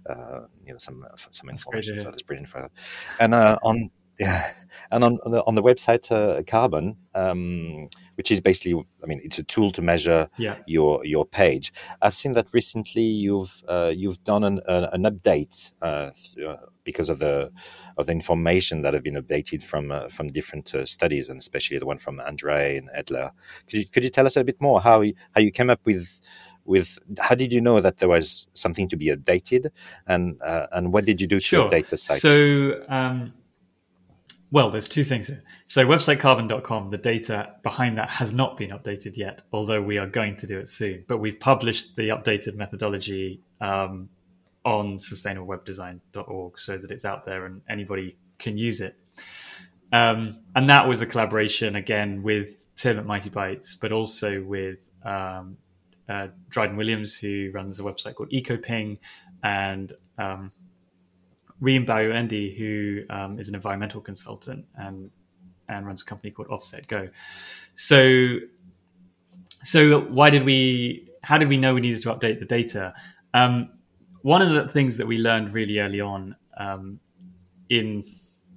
Uh, 0.09 0.41
you 0.65 0.73
know, 0.73 0.77
some 0.77 1.05
some 1.15 1.49
information. 1.49 1.97
So 1.97 2.09
that's 2.09 2.21
brilliant 2.23 2.49
for 2.49 2.61
that. 2.61 2.71
And 3.19 3.33
uh, 3.33 3.57
on 3.63 3.91
yeah, 4.19 4.51
and 4.91 5.03
on 5.03 5.19
on 5.25 5.31
the, 5.31 5.43
on 5.45 5.55
the 5.55 5.63
website 5.63 6.11
uh, 6.11 6.43
Carbon, 6.43 6.97
um, 7.15 7.89
which 8.15 8.31
is 8.31 8.39
basically, 8.39 8.83
I 9.03 9.07
mean, 9.07 9.21
it's 9.23 9.39
a 9.39 9.43
tool 9.43 9.71
to 9.71 9.81
measure 9.81 10.29
yeah. 10.37 10.57
your 10.67 11.03
your 11.05 11.25
page. 11.25 11.73
I've 12.01 12.15
seen 12.15 12.33
that 12.33 12.47
recently. 12.53 13.01
You've 13.01 13.61
uh, 13.67 13.91
you've 13.95 14.23
done 14.23 14.43
an, 14.43 14.61
uh, 14.67 14.89
an 14.93 15.03
update 15.03 15.71
uh, 15.81 16.11
uh, 16.45 16.57
because 16.83 17.09
of 17.09 17.19
the 17.19 17.51
of 17.97 18.07
the 18.07 18.11
information 18.11 18.81
that 18.83 18.93
have 18.93 19.03
been 19.03 19.15
updated 19.15 19.63
from 19.63 19.91
uh, 19.91 20.09
from 20.09 20.27
different 20.27 20.73
studies, 20.85 21.29
and 21.29 21.39
especially 21.39 21.77
the 21.77 21.85
one 21.85 21.97
from 21.97 22.19
Andrae 22.19 22.77
and 22.77 22.89
Edler. 22.89 23.31
Could 23.67 23.79
you 23.79 23.85
could 23.85 24.03
you 24.03 24.09
tell 24.09 24.25
us 24.25 24.37
a 24.37 24.43
bit 24.43 24.61
more 24.61 24.81
how 24.81 25.01
you, 25.01 25.13
how 25.33 25.41
you 25.41 25.51
came 25.51 25.69
up 25.69 25.81
with 25.85 26.21
with 26.65 26.99
how 27.19 27.35
did 27.35 27.51
you 27.51 27.61
know 27.61 27.81
that 27.81 27.97
there 27.97 28.09
was 28.09 28.47
something 28.53 28.87
to 28.87 28.95
be 28.95 29.07
updated 29.07 29.69
and 30.07 30.41
uh, 30.41 30.67
and 30.71 30.93
what 30.93 31.05
did 31.05 31.19
you 31.19 31.27
do 31.27 31.37
to 31.37 31.45
sure. 31.45 31.69
update 31.69 31.87
the 31.87 31.97
site 31.97 32.21
so 32.21 32.81
um, 32.87 33.33
well 34.53 34.71
there's 34.71 34.87
two 34.87 35.03
things 35.03 35.29
so 35.67 35.85
websitecarbon.com 35.85 36.89
the 36.89 36.97
data 36.97 37.53
behind 37.61 37.97
that 37.97 38.09
has 38.09 38.31
not 38.31 38.55
been 38.55 38.69
updated 38.69 39.17
yet 39.17 39.41
although 39.51 39.81
we 39.81 39.97
are 39.97 40.07
going 40.07 40.35
to 40.37 40.47
do 40.47 40.59
it 40.59 40.69
soon. 40.69 41.03
But 41.07 41.17
we've 41.17 41.39
published 41.39 41.95
the 41.95 42.09
updated 42.09 42.55
methodology 42.55 43.41
um, 43.61 44.09
on 44.65 44.97
sustainablewebdesign.org 44.97 46.59
so 46.59 46.77
that 46.77 46.91
it's 46.91 47.05
out 47.05 47.25
there 47.25 47.45
and 47.45 47.61
anybody 47.69 48.17
can 48.39 48.57
use 48.57 48.81
it. 48.81 48.95
Um, 49.91 50.39
and 50.55 50.69
that 50.69 50.87
was 50.87 51.01
a 51.01 51.05
collaboration 51.05 51.75
again 51.75 52.23
with 52.23 52.65
Tim 52.75 52.97
at 52.97 53.05
Mightybytes, 53.05 53.79
but 53.79 53.91
also 53.91 54.43
with 54.43 54.89
um, 55.05 55.57
uh, 56.09 56.27
Dryden 56.49 56.77
Williams, 56.77 57.15
who 57.15 57.51
runs 57.53 57.79
a 57.79 57.83
website 57.83 58.15
called 58.15 58.31
EcoPing, 58.31 58.97
and 59.43 59.93
um, 60.17 60.51
Reem 61.63 61.85
Bayoendi, 61.85 62.57
who 62.57 63.03
um, 63.09 63.39
is 63.39 63.47
an 63.47 63.55
environmental 63.55 64.01
consultant 64.01 64.65
and 64.75 65.09
and 65.69 65.87
runs 65.87 66.01
a 66.01 66.05
company 66.05 66.29
called 66.29 66.49
Offset 66.49 66.85
Go. 66.87 67.07
So, 67.73 68.39
so 69.63 70.01
why 70.01 70.29
did 70.29 70.43
we? 70.43 71.09
How 71.23 71.37
did 71.37 71.47
we 71.47 71.55
know 71.55 71.73
we 71.73 71.79
needed 71.79 72.01
to 72.01 72.13
update 72.13 72.39
the 72.39 72.45
data? 72.45 72.93
Um, 73.33 73.69
one 74.23 74.41
of 74.41 74.49
the 74.49 74.67
things 74.67 74.97
that 74.97 75.07
we 75.07 75.17
learned 75.17 75.53
really 75.53 75.79
early 75.79 76.01
on 76.01 76.35
um, 76.57 76.99
in 77.69 78.03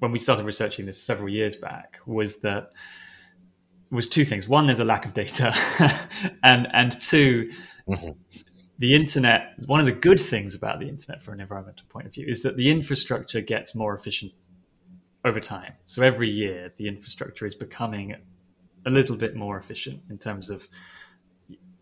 when 0.01 0.11
we 0.11 0.19
started 0.19 0.45
researching 0.45 0.85
this 0.85 1.01
several 1.01 1.29
years 1.29 1.55
back 1.55 2.01
was 2.07 2.41
that 2.41 2.73
was 3.93 4.09
two 4.09 4.25
things. 4.25 4.49
One, 4.49 4.67
there's 4.67 4.81
a 4.81 4.85
lack 4.85 5.07
of 5.07 5.15
data, 5.15 5.55
and 6.43 6.67
and 6.73 7.01
2 7.01 7.53
mm-hmm. 7.89 8.11
The 8.79 8.95
internet, 8.95 9.55
one 9.67 9.81
of 9.81 9.87
the 9.87 9.93
good 9.93 10.21
things 10.21 10.55
about 10.55 10.81
the 10.81 10.89
internet 10.89 11.23
from 11.23 11.35
an 11.35 11.41
environmental 11.41 11.87
point 11.89 12.07
of 12.07 12.13
view 12.13 12.27
is 12.29 12.43
that 12.43 12.57
the 12.57 12.71
infrastructure 12.71 13.41
gets 13.41 13.75
more 13.75 13.95
efficient 13.95 14.33
over 15.25 15.41
time. 15.41 15.73
So 15.87 16.03
every 16.03 16.29
year, 16.29 16.73
the 16.77 16.87
infrastructure 16.87 17.47
is 17.47 17.55
becoming 17.55 18.17
a 18.85 18.91
little 18.91 19.17
bit 19.17 19.35
more 19.35 19.59
efficient 19.59 20.03
in 20.11 20.19
terms 20.19 20.51
of 20.51 20.69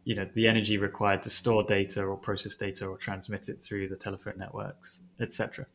you 0.05 0.15
know 0.15 0.29
the 0.35 0.47
energy 0.47 0.77
required 0.77 1.23
to 1.23 1.31
store 1.31 1.63
data 1.63 2.03
or 2.03 2.17
process 2.17 2.55
data 2.55 2.87
or 2.87 2.99
transmit 2.99 3.49
it 3.49 3.63
through 3.63 3.89
the 3.89 3.97
telephone 3.97 4.35
networks, 4.37 5.03
etc. 5.21 5.67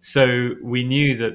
So 0.00 0.54
we 0.62 0.84
knew 0.84 1.16
that 1.18 1.34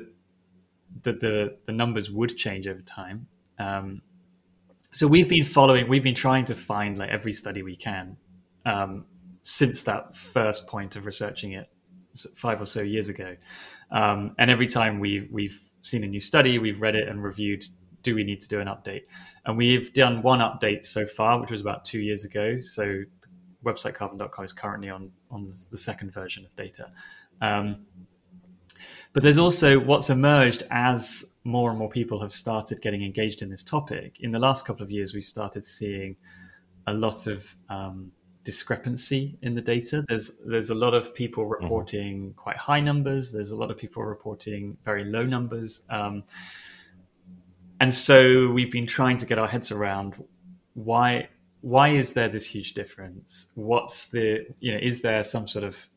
that 1.04 1.20
the 1.20 1.58
the 1.66 1.72
numbers 1.72 2.12
would 2.12 2.38
change 2.38 2.68
over 2.68 2.82
time. 2.82 3.28
Um, 3.60 4.02
so 4.94 5.08
we've 5.08 5.30
been 5.30 5.46
following, 5.46 5.88
we've 5.88 6.04
been 6.04 6.14
trying 6.14 6.46
to 6.46 6.56
find 6.56 7.00
like 7.00 7.10
every 7.10 7.34
study 7.34 7.64
we 7.64 7.76
can 7.76 8.16
um, 8.66 9.06
since 9.44 9.84
that 9.84 10.16
first 10.16 10.68
point 10.68 10.96
of 10.96 11.06
researching 11.06 11.52
it 11.52 11.70
five 12.36 12.62
or 12.62 12.66
so 12.66 12.82
years 12.82 13.10
ago. 13.10 13.36
Um, 13.92 14.36
and 14.40 14.50
every 14.50 14.68
time 14.68 15.00
we've 15.00 15.28
we've 15.32 15.60
seen 15.82 16.04
a 16.04 16.08
new 16.08 16.22
study, 16.22 16.58
we've 16.60 16.82
read 16.82 16.96
it 16.96 17.08
and 17.08 17.24
reviewed. 17.24 17.66
Do 18.02 18.16
we 18.16 18.24
need 18.26 18.42
to 18.42 18.50
do 18.50 18.60
an 18.60 18.68
update? 18.68 19.04
And 19.46 19.58
we've 19.58 19.94
done 19.94 20.22
one 20.22 20.40
update 20.40 20.86
so 20.86 21.06
far, 21.06 21.40
which 21.40 21.52
was 21.52 21.62
about 21.62 21.86
two 21.86 22.00
years 22.00 22.26
ago. 22.26 22.60
So 22.62 23.04
websitecarbon.com 23.64 24.44
is 24.44 24.52
currently 24.52 24.90
on 24.90 25.12
on 25.30 25.54
the 25.72 25.78
second 25.78 26.12
version 26.12 26.46
of 26.46 26.56
data. 26.56 26.92
Um, 27.42 27.86
but 29.14 29.24
there's 29.24 29.38
also 29.38 29.80
what's 29.80 30.10
emerged 30.10 30.64
as 30.72 31.38
more 31.44 31.70
and 31.70 31.80
more 31.80 31.90
people 31.90 32.20
have 32.20 32.32
started 32.32 32.82
getting 32.82 33.04
engaged 33.04 33.42
in 33.42 33.50
this 33.50 33.64
topic. 33.64 34.18
In 34.22 34.32
the 34.32 34.40
last 34.40 34.66
couple 34.66 34.84
of 34.84 34.92
years, 34.92 35.14
we've 35.14 35.24
started 35.24 35.66
seeing 35.66 36.16
a 36.88 36.94
lot 36.94 37.28
of 37.28 37.56
um, 37.70 38.12
discrepancy 38.44 39.38
in 39.42 39.56
the 39.56 39.62
data. 39.62 40.04
There's 40.08 40.32
there's 40.46 40.70
a 40.70 40.76
lot 40.76 40.94
of 40.94 41.14
people 41.14 41.44
mm-hmm. 41.44 41.64
reporting 41.64 42.18
mm-hmm. 42.18 42.40
quite 42.40 42.58
high 42.58 42.80
numbers. 42.80 43.32
There's 43.32 43.52
a 43.52 43.58
lot 43.58 43.72
of 43.72 43.78
people 43.78 44.04
reporting 44.04 44.78
very 44.84 45.06
low 45.06 45.26
numbers. 45.26 45.82
Um, 45.90 46.24
and 47.80 47.94
so 47.94 48.50
we've 48.52 48.72
been 48.72 48.88
trying 48.88 49.18
to 49.18 49.26
get 49.26 49.38
our 49.40 49.48
heads 49.48 49.72
around 49.72 50.16
why 50.74 51.30
why 51.62 51.90
is 51.90 52.14
there 52.14 52.28
this 52.28 52.46
huge 52.46 52.74
difference? 52.74 53.48
What's 53.56 54.10
the 54.10 54.46
you 54.60 54.74
know 54.74 54.80
is 54.82 55.02
there 55.02 55.24
some 55.24 55.48
sort 55.48 55.64
of 55.64 55.88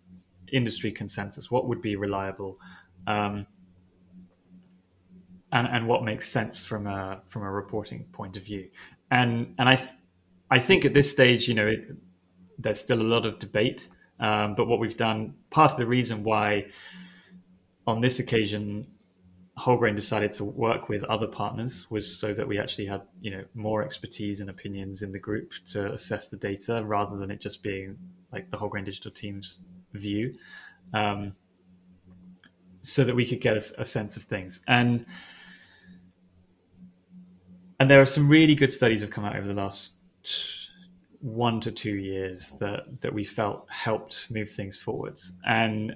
industry 0.52 0.92
consensus? 0.92 1.50
What 1.50 1.66
would 1.68 1.82
be 1.82 1.96
reliable? 1.96 2.58
Um, 3.06 3.46
and, 5.52 5.66
and 5.68 5.86
what 5.86 6.04
makes 6.04 6.28
sense 6.28 6.64
from 6.64 6.86
a 6.86 7.20
from 7.28 7.42
a 7.42 7.50
reporting 7.50 8.04
point 8.12 8.36
of 8.36 8.44
view. 8.44 8.68
And 9.10 9.54
and 9.58 9.68
I 9.68 9.76
th- 9.76 9.90
I 10.50 10.58
think 10.58 10.84
at 10.84 10.94
this 10.94 11.10
stage, 11.10 11.48
you 11.48 11.54
know, 11.54 11.66
it, 11.66 11.88
there's 12.58 12.80
still 12.80 13.00
a 13.00 13.04
lot 13.04 13.26
of 13.26 13.38
debate. 13.38 13.88
Um, 14.18 14.54
but 14.54 14.66
what 14.66 14.78
we've 14.78 14.96
done, 14.96 15.34
part 15.50 15.72
of 15.72 15.78
the 15.78 15.86
reason 15.86 16.24
why 16.24 16.66
on 17.86 18.00
this 18.00 18.18
occasion 18.18 18.86
Wholegrain 19.58 19.96
decided 19.96 20.32
to 20.32 20.44
work 20.44 20.90
with 20.90 21.02
other 21.04 21.26
partners 21.26 21.90
was 21.90 22.18
so 22.18 22.34
that 22.34 22.46
we 22.46 22.58
actually 22.58 22.84
had 22.84 23.00
you 23.22 23.30
know 23.30 23.44
more 23.54 23.82
expertise 23.82 24.40
and 24.40 24.50
opinions 24.50 25.00
in 25.00 25.12
the 25.12 25.18
group 25.18 25.52
to 25.68 25.92
assess 25.92 26.28
the 26.28 26.36
data 26.36 26.82
rather 26.84 27.16
than 27.16 27.30
it 27.30 27.40
just 27.40 27.62
being 27.62 27.96
like 28.32 28.50
the 28.50 28.56
Wholegrain 28.58 28.84
Digital 28.84 29.10
team's 29.10 29.60
view, 29.94 30.34
um, 30.92 31.32
so 32.82 33.02
that 33.02 33.16
we 33.16 33.24
could 33.24 33.40
get 33.40 33.54
a, 33.54 33.80
a 33.80 33.84
sense 33.84 34.18
of 34.18 34.24
things 34.24 34.60
and 34.68 35.06
and 37.80 37.88
there 37.90 38.00
are 38.00 38.06
some 38.06 38.28
really 38.28 38.54
good 38.54 38.72
studies 38.72 39.00
have 39.00 39.10
come 39.10 39.24
out 39.24 39.36
over 39.36 39.46
the 39.46 39.54
last 39.54 39.92
one 41.26 41.60
to 41.60 41.72
two 41.72 41.96
years 41.96 42.50
that 42.60 43.00
that 43.00 43.12
we 43.12 43.24
felt 43.24 43.66
helped 43.68 44.30
move 44.30 44.50
things 44.50 44.78
forwards 44.78 45.32
and 45.44 45.94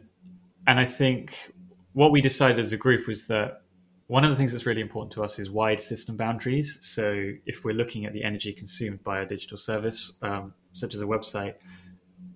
and 0.67 0.79
I 0.79 0.85
think 0.85 1.53
what 1.93 2.13
we 2.13 2.21
decided 2.21 2.65
as 2.65 2.73
a 2.73 2.77
group 2.77 3.07
was 3.07 3.27
that 3.27 3.63
one 4.07 4.25
of 4.25 4.31
the 4.31 4.37
things 4.37 4.51
that's 4.51 4.67
really 4.67 4.81
important 4.81 5.13
to 5.13 5.23
us 5.23 5.39
is 5.39 5.51
wide 5.51 5.81
system 5.81 6.17
boundaries. 6.17 6.79
So 6.81 7.33
if 7.47 7.65
we're 7.65 7.75
looking 7.75 8.07
at 8.07 8.13
the 8.13 8.25
energy 8.25 8.53
consumed 8.53 9.05
by 9.05 9.21
a 9.21 9.27
digital 9.27 9.57
service, 9.57 10.19
um, 10.23 10.53
such 10.73 10.95
as 10.95 11.01
a 11.01 11.05
website, 11.05 11.55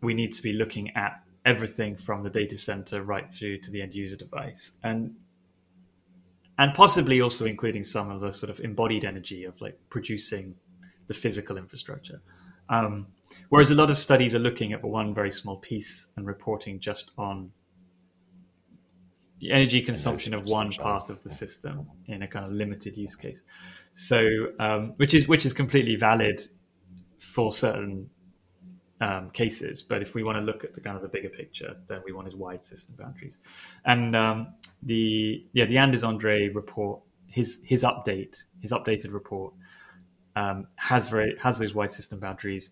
we 0.00 0.14
need 0.14 0.34
to 0.34 0.42
be 0.42 0.52
looking 0.52 0.90
at 0.96 1.20
everything 1.44 1.96
from 1.96 2.22
the 2.22 2.30
data 2.30 2.56
center 2.56 3.02
right 3.02 3.28
through 3.34 3.58
to 3.58 3.70
the 3.72 3.82
end 3.82 3.92
user 3.92 4.16
device, 4.16 4.78
and 4.84 5.16
and 6.58 6.72
possibly 6.74 7.20
also 7.20 7.44
including 7.44 7.82
some 7.82 8.08
of 8.08 8.20
the 8.20 8.32
sort 8.32 8.50
of 8.50 8.60
embodied 8.60 9.04
energy 9.04 9.44
of 9.44 9.60
like 9.60 9.76
producing 9.90 10.54
the 11.08 11.14
physical 11.14 11.56
infrastructure. 11.56 12.22
Um, 12.68 13.06
whereas 13.48 13.70
a 13.70 13.74
lot 13.74 13.90
of 13.90 13.98
studies 13.98 14.34
are 14.34 14.38
looking 14.40 14.72
at 14.72 14.82
one 14.82 15.14
very 15.14 15.30
small 15.30 15.56
piece 15.56 16.08
and 16.16 16.26
reporting 16.26 16.80
just 16.80 17.12
on 17.18 17.50
the 19.40 19.50
energy 19.50 19.82
consumption 19.82 20.32
energy 20.32 20.42
of 20.42 20.46
consumption. 20.46 20.84
one 20.84 20.92
part 20.92 21.10
of 21.10 21.22
the 21.22 21.30
system 21.30 21.86
in 22.06 22.22
a 22.22 22.26
kind 22.26 22.46
of 22.46 22.52
limited 22.52 22.96
use 22.96 23.16
case. 23.16 23.42
So, 23.92 24.48
um, 24.58 24.94
which 24.96 25.14
is 25.14 25.28
which 25.28 25.44
is 25.44 25.52
completely 25.52 25.96
valid 25.96 26.40
for 27.18 27.52
certain 27.52 28.08
um, 29.00 29.30
cases, 29.30 29.82
but 29.82 30.02
if 30.02 30.14
we 30.14 30.22
want 30.22 30.38
to 30.38 30.42
look 30.42 30.64
at 30.64 30.72
the 30.74 30.80
kind 30.80 30.96
of 30.96 31.02
the 31.02 31.08
bigger 31.08 31.28
picture, 31.28 31.76
then 31.88 32.00
we 32.06 32.12
want 32.12 32.26
his 32.26 32.36
wide 32.36 32.64
system 32.64 32.94
boundaries. 32.98 33.38
And 33.84 34.16
um, 34.16 34.54
the 34.82 35.44
yeah, 35.52 35.66
the 35.66 35.78
Anders 35.78 36.02
Andrae 36.02 36.54
report, 36.54 37.00
his 37.26 37.62
his 37.64 37.82
update, 37.82 38.44
his 38.60 38.72
updated 38.72 39.12
report 39.12 39.52
um, 40.36 40.66
has 40.76 41.08
very 41.08 41.36
has 41.40 41.58
those 41.58 41.74
wide 41.74 41.92
system 41.92 42.18
boundaries, 42.20 42.70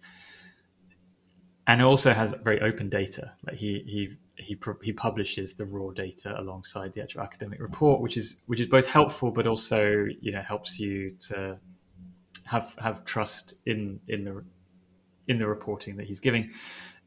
and 1.67 1.83
also 1.83 2.13
has 2.13 2.35
very 2.43 2.61
open 2.61 2.89
data. 2.89 3.33
Like 3.47 3.57
he 3.57 3.81
he 3.87 4.17
he 4.37 4.59
he 4.83 4.93
publishes 4.93 5.55
the 5.55 5.67
raw 5.67 5.91
data 5.91 6.39
alongside 6.39 6.93
the 6.93 7.03
actual 7.03 7.23
academic 7.23 7.61
report, 7.61 8.01
which 8.01 8.17
is 8.17 8.39
which 8.47 8.61
is 8.61 8.67
both 8.67 8.87
helpful, 8.87 9.31
but 9.31 9.47
also 9.47 10.07
you 10.21 10.33
know 10.33 10.43
helps 10.43 10.79
you 10.79 11.17
to 11.29 11.59
have 12.45 12.75
have 12.79 13.05
trust 13.05 13.55
in 13.67 14.01
in 14.09 14.25
the 14.25 14.45
in 15.29 15.39
the 15.39 15.47
reporting 15.47 15.97
that 15.97 16.07
he's 16.07 16.21
giving. 16.21 16.51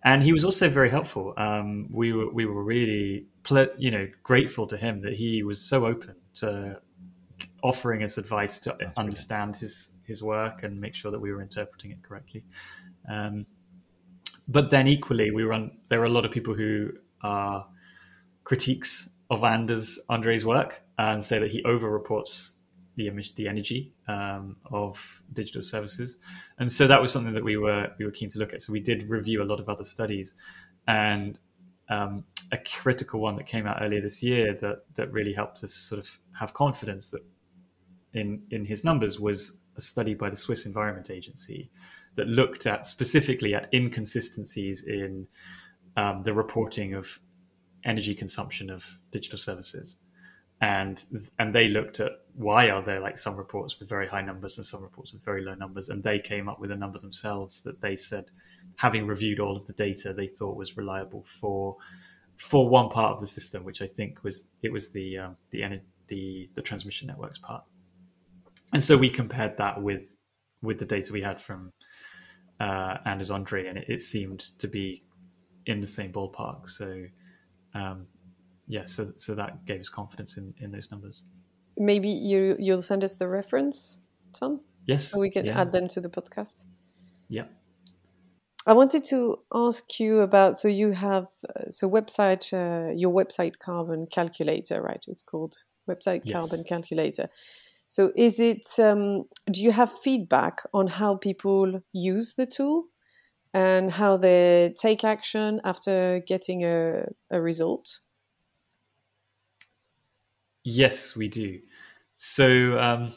And 0.04 0.22
he 0.22 0.34
was 0.34 0.46
also 0.46 0.70
very 0.70 0.90
helpful. 0.90 1.34
Um, 1.36 1.88
we 1.92 2.14
were 2.14 2.32
we 2.32 2.46
were 2.46 2.64
really 2.64 3.26
you 3.78 3.92
know 3.92 4.08
grateful 4.24 4.68
to 4.68 4.78
him 4.78 5.02
that 5.02 5.14
he 5.14 5.44
was 5.44 5.62
so 5.62 5.86
open 5.86 6.16
to 6.36 6.80
offering 7.66 8.04
us 8.04 8.18
advice 8.18 8.60
to 8.60 8.76
That's 8.80 8.98
understand 8.98 9.54
brilliant. 9.54 9.62
his 9.62 9.92
his 10.06 10.22
work 10.22 10.64
and 10.64 10.80
make 10.80 10.96
sure 10.96 11.12
that 11.12 11.20
we 11.20 11.32
were 11.34 11.42
interpreting 11.42 11.92
it 11.92 12.04
correctly. 12.04 12.44
Um, 13.10 13.46
but 14.48 14.70
then 14.70 14.88
equally, 14.88 15.32
we 15.32 15.44
run. 15.44 15.72
There 15.90 16.02
are 16.02 16.06
a 16.06 16.16
lot 16.18 16.26
of 16.26 16.32
people 16.32 16.54
who 16.54 16.92
are 17.22 17.68
critiques 18.44 19.10
of 19.30 19.44
Anders 19.44 20.00
Andrae's 20.10 20.46
work 20.46 20.84
and 20.98 21.24
say 21.24 21.40
that 21.40 21.50
he 21.50 21.64
over-reports 21.64 22.52
the 22.96 23.08
image, 23.08 23.36
the 23.36 23.48
energy 23.48 23.94
um, 24.08 24.56
of 24.72 25.22
digital 25.34 25.64
services, 25.64 26.18
and 26.60 26.72
so 26.72 26.88
that 26.88 27.02
was 27.02 27.12
something 27.12 27.34
that 27.34 27.44
we 27.44 27.58
were 27.58 27.92
we 27.98 28.06
were 28.06 28.12
keen 28.12 28.30
to 28.30 28.40
look 28.40 28.54
at. 28.54 28.62
So 28.62 28.72
we 28.72 28.80
did 28.80 29.10
review 29.10 29.42
a 29.42 29.48
lot 29.52 29.60
of 29.60 29.68
other 29.68 29.84
studies, 29.84 30.36
and 30.88 31.40
um, 31.90 32.24
a 32.52 32.58
critical 32.58 33.20
one 33.20 33.36
that 33.38 33.48
came 33.48 33.66
out 33.68 33.78
earlier 33.82 34.02
this 34.02 34.22
year 34.22 34.54
that 34.62 34.86
that 34.96 35.12
really 35.12 35.34
helped 35.34 35.64
us 35.64 35.74
sort 35.74 36.00
of 36.00 36.20
have 36.40 36.54
confidence 36.54 37.10
that 37.10 37.22
in 38.16 38.42
in 38.50 38.66
his 38.66 38.84
numbers 38.84 39.20
was 39.20 39.60
a 39.78 39.82
study 39.82 40.14
by 40.16 40.30
the 40.30 40.38
Swiss 40.38 40.66
Environment 40.66 41.12
Agency 41.12 41.70
that 42.16 42.28
looked 42.28 42.66
at 42.66 42.86
specifically 42.86 43.54
at 43.54 43.72
inconsistencies 43.74 44.86
in 44.86 45.28
um, 45.98 46.24
the 46.24 46.34
reporting 46.34 46.94
of 46.94 47.20
energy 47.84 48.16
consumption 48.16 48.70
of 48.70 48.86
digital 49.12 49.38
services, 49.38 49.98
and 50.62 51.06
and 51.38 51.54
they 51.54 51.68
looked 51.68 52.00
at 52.00 52.14
why 52.34 52.70
are 52.70 52.82
there 52.82 53.00
like 53.00 53.18
some 53.18 53.36
reports 53.36 53.80
with 53.80 53.88
very 53.88 54.08
high 54.08 54.22
numbers 54.22 54.58
and 54.58 54.66
some 54.66 54.82
reports 54.82 55.14
with 55.14 55.24
very 55.24 55.44
low 55.44 55.56
numbers, 55.56 55.90
and 55.90 56.04
they 56.04 56.20
came 56.20 56.50
up 56.50 56.60
with 56.60 56.72
a 56.72 56.76
number 56.76 57.00
themselves 57.00 57.62
that 57.62 57.82
they 57.82 57.96
said, 57.96 58.26
having 58.78 59.06
reviewed 59.06 59.40
all 59.40 59.56
of 59.56 59.68
the 59.68 59.74
data, 59.74 60.14
they 60.14 60.28
thought 60.28 60.56
was 60.56 60.78
reliable 60.78 61.24
for 61.24 61.76
for 62.38 62.68
one 62.68 62.90
part 62.90 63.14
of 63.14 63.20
the 63.20 63.28
system, 63.28 63.64
which 63.64 63.82
I 63.82 63.88
think 63.88 64.24
was 64.24 64.46
it 64.62 64.72
was 64.72 64.90
the 64.90 65.18
um, 65.18 65.38
the 65.52 65.82
the 66.08 66.50
the 66.56 66.62
transmission 66.62 67.08
networks 67.08 67.40
part, 67.40 67.64
and 68.76 68.84
so 68.84 68.98
we 68.98 69.10
compared 69.10 69.58
that 69.58 69.82
with 69.82 70.16
with 70.62 70.80
the 70.80 70.86
data 70.86 71.14
we 71.14 71.22
had 71.22 71.42
from 71.42 71.72
uh, 72.60 72.98
Anders 73.06 73.30
Andrae, 73.30 73.70
and 73.70 73.78
it, 73.78 73.86
it, 73.88 74.02
seemed 74.02 74.40
to 74.60 74.68
be 74.68 75.04
in 75.66 75.80
the 75.80 75.88
same 75.88 76.12
ballpark. 76.12 76.70
So, 76.70 77.06
um, 77.74 78.06
yeah, 78.68 78.86
so 78.86 79.14
so 79.18 79.34
that 79.36 79.66
gave 79.66 79.80
us 79.80 79.90
confidence 79.90 80.38
in 80.38 80.54
in 80.60 80.72
those 80.72 80.90
numbers. 80.92 81.24
Maybe 81.78 82.10
you 82.10 82.56
you'll 82.60 82.82
send 82.82 83.04
us 83.04 83.16
the 83.16 83.28
reference, 83.28 84.00
Tom. 84.34 84.62
Yes, 84.86 85.10
so 85.10 85.20
we 85.20 85.30
can 85.30 85.46
yeah. 85.46 85.62
add 85.62 85.72
them 85.72 85.88
to 85.90 86.02
the 86.02 86.10
podcast. 86.10 86.66
Yeah. 87.30 87.46
I 88.68 88.74
wanted 88.74 89.04
to 89.06 89.38
ask 89.54 90.00
you 90.00 90.22
about 90.22 90.58
so 90.58 90.68
you 90.68 90.92
have 90.92 91.28
so 91.70 91.90
website 91.90 92.52
uh, 92.52 92.92
your 92.94 93.14
website 93.14 93.60
carbon 93.60 94.08
calculator 94.12 94.82
right 94.82 95.04
it's 95.08 95.22
called 95.22 95.58
website 95.88 96.22
yes. 96.24 96.40
carbon 96.40 96.64
calculator 96.64 97.30
so, 97.90 98.12
is 98.16 98.40
it? 98.40 98.68
Um, 98.80 99.24
do 99.52 99.62
you 99.62 99.72
have 99.72 99.92
feedback 100.00 100.62
on 100.74 100.88
how 100.88 101.16
people 101.16 101.82
use 101.94 102.34
the 102.36 102.46
tool? 102.46 102.86
and 103.56 103.90
how 103.90 104.18
they 104.18 104.76
take 104.78 105.06
action 105.06 105.62
after 105.64 106.22
getting 106.28 106.66
a, 106.66 107.06
a 107.32 107.42
result? 107.42 108.02
Yes, 110.66 111.16
we 111.16 111.30
do. 111.30 111.62
So 112.18 112.78
um, 112.78 113.14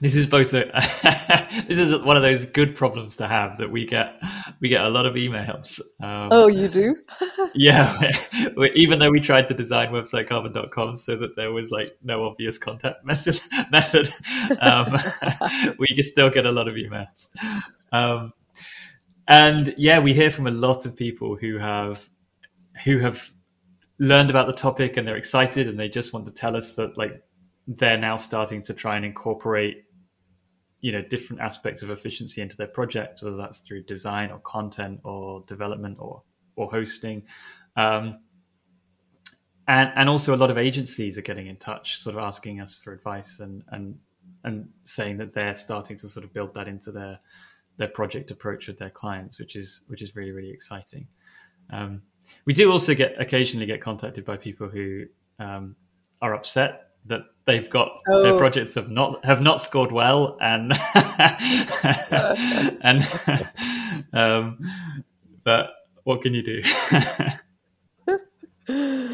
this 0.00 0.16
is 0.16 0.26
both 0.26 0.52
a 0.52 0.64
this 1.68 1.78
is 1.78 1.96
one 2.02 2.16
of 2.16 2.22
those 2.22 2.44
good 2.44 2.74
problems 2.74 3.18
to 3.18 3.28
have 3.28 3.58
that 3.58 3.70
we 3.70 3.86
get 3.86 4.16
we 4.60 4.68
get 4.68 4.82
a 4.82 4.88
lot 4.88 5.06
of 5.06 5.14
emails. 5.14 5.80
Um, 6.00 6.28
oh, 6.30 6.46
you 6.46 6.68
do? 6.68 6.96
yeah. 7.54 7.94
Even 8.74 8.98
though 8.98 9.10
we 9.10 9.20
tried 9.20 9.48
to 9.48 9.54
design 9.54 9.90
websitecarbon.com 9.90 10.96
so 10.96 11.16
that 11.16 11.36
there 11.36 11.52
was 11.52 11.70
like 11.70 11.96
no 12.02 12.24
obvious 12.24 12.58
contact 12.58 13.04
method 13.04 13.40
method, 13.70 14.08
um, 14.60 14.96
we 15.78 15.86
just 15.88 16.10
still 16.10 16.30
get 16.30 16.46
a 16.46 16.52
lot 16.52 16.68
of 16.68 16.74
emails. 16.74 17.28
Um, 17.92 18.32
and 19.28 19.74
yeah, 19.76 19.98
we 19.98 20.14
hear 20.14 20.30
from 20.30 20.46
a 20.46 20.52
lot 20.52 20.86
of 20.86 20.96
people 20.96 21.36
who 21.36 21.58
have 21.58 22.08
who 22.84 22.98
have 22.98 23.30
learned 23.98 24.30
about 24.30 24.46
the 24.46 24.52
topic 24.52 24.96
and 24.96 25.08
they're 25.08 25.16
excited 25.16 25.68
and 25.68 25.78
they 25.78 25.88
just 25.88 26.12
want 26.12 26.26
to 26.26 26.32
tell 26.32 26.56
us 26.56 26.74
that 26.74 26.96
like 26.98 27.22
they're 27.66 27.96
now 27.96 28.16
starting 28.16 28.62
to 28.62 28.74
try 28.74 28.96
and 28.96 29.04
incorporate 29.04 29.85
you 30.80 30.92
know 30.92 31.02
different 31.02 31.40
aspects 31.42 31.82
of 31.82 31.90
efficiency 31.90 32.42
into 32.42 32.56
their 32.56 32.66
project 32.66 33.22
whether 33.22 33.36
that's 33.36 33.58
through 33.60 33.82
design 33.84 34.30
or 34.30 34.38
content 34.40 35.00
or 35.04 35.42
development 35.46 35.96
or 35.98 36.22
or 36.56 36.70
hosting. 36.70 37.22
Um, 37.76 38.20
and 39.68 39.92
and 39.96 40.08
also 40.08 40.34
a 40.34 40.36
lot 40.36 40.50
of 40.50 40.58
agencies 40.58 41.18
are 41.18 41.22
getting 41.22 41.46
in 41.48 41.56
touch 41.56 42.00
sort 42.00 42.16
of 42.16 42.22
asking 42.22 42.60
us 42.60 42.78
for 42.78 42.92
advice 42.92 43.40
and 43.40 43.62
and 43.72 43.98
and 44.44 44.68
saying 44.84 45.16
that 45.18 45.34
they're 45.34 45.54
starting 45.54 45.96
to 45.98 46.08
sort 46.08 46.24
of 46.24 46.32
build 46.32 46.54
that 46.54 46.68
into 46.68 46.92
their 46.92 47.18
their 47.76 47.88
project 47.88 48.30
approach 48.30 48.68
with 48.68 48.78
their 48.78 48.90
clients 48.90 49.38
which 49.38 49.56
is 49.56 49.82
which 49.88 50.02
is 50.02 50.14
really 50.16 50.32
really 50.32 50.50
exciting. 50.50 51.06
Um, 51.70 52.02
we 52.44 52.52
do 52.52 52.70
also 52.70 52.94
get 52.94 53.20
occasionally 53.20 53.66
get 53.66 53.80
contacted 53.80 54.24
by 54.24 54.36
people 54.36 54.68
who 54.68 55.04
um, 55.38 55.76
are 56.22 56.34
upset 56.34 56.85
that 57.08 57.22
they've 57.46 57.70
got 57.70 58.00
oh. 58.08 58.22
their 58.22 58.36
projects 58.36 58.74
have 58.74 58.90
not 58.90 59.24
have 59.24 59.40
not 59.40 59.60
scored 59.60 59.92
well 59.92 60.36
and 60.40 60.72
and 62.82 63.06
um, 64.12 64.58
but 65.44 65.70
what 66.04 66.20
can 66.22 66.34
you 66.34 66.42
do 66.42 66.62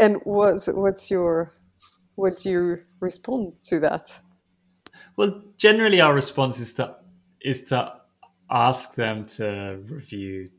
and 0.00 0.20
what's 0.24 0.66
what's 0.68 1.10
your 1.10 1.52
what 2.16 2.36
do 2.36 2.50
you 2.50 2.78
respond 3.00 3.52
to 3.64 3.80
that 3.80 4.20
well 5.16 5.42
generally 5.56 6.00
our 6.00 6.14
response 6.14 6.60
is 6.60 6.74
to 6.74 6.94
is 7.40 7.64
to 7.64 7.92
ask 8.50 8.94
them 8.94 9.24
to 9.24 9.80
review 9.88 10.50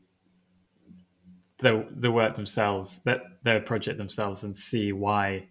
the 1.58 1.86
the 1.90 2.10
work 2.10 2.34
themselves 2.34 3.00
that 3.04 3.20
their 3.44 3.60
project 3.60 3.98
themselves 3.98 4.42
and 4.44 4.56
see 4.56 4.92
why 4.92 5.46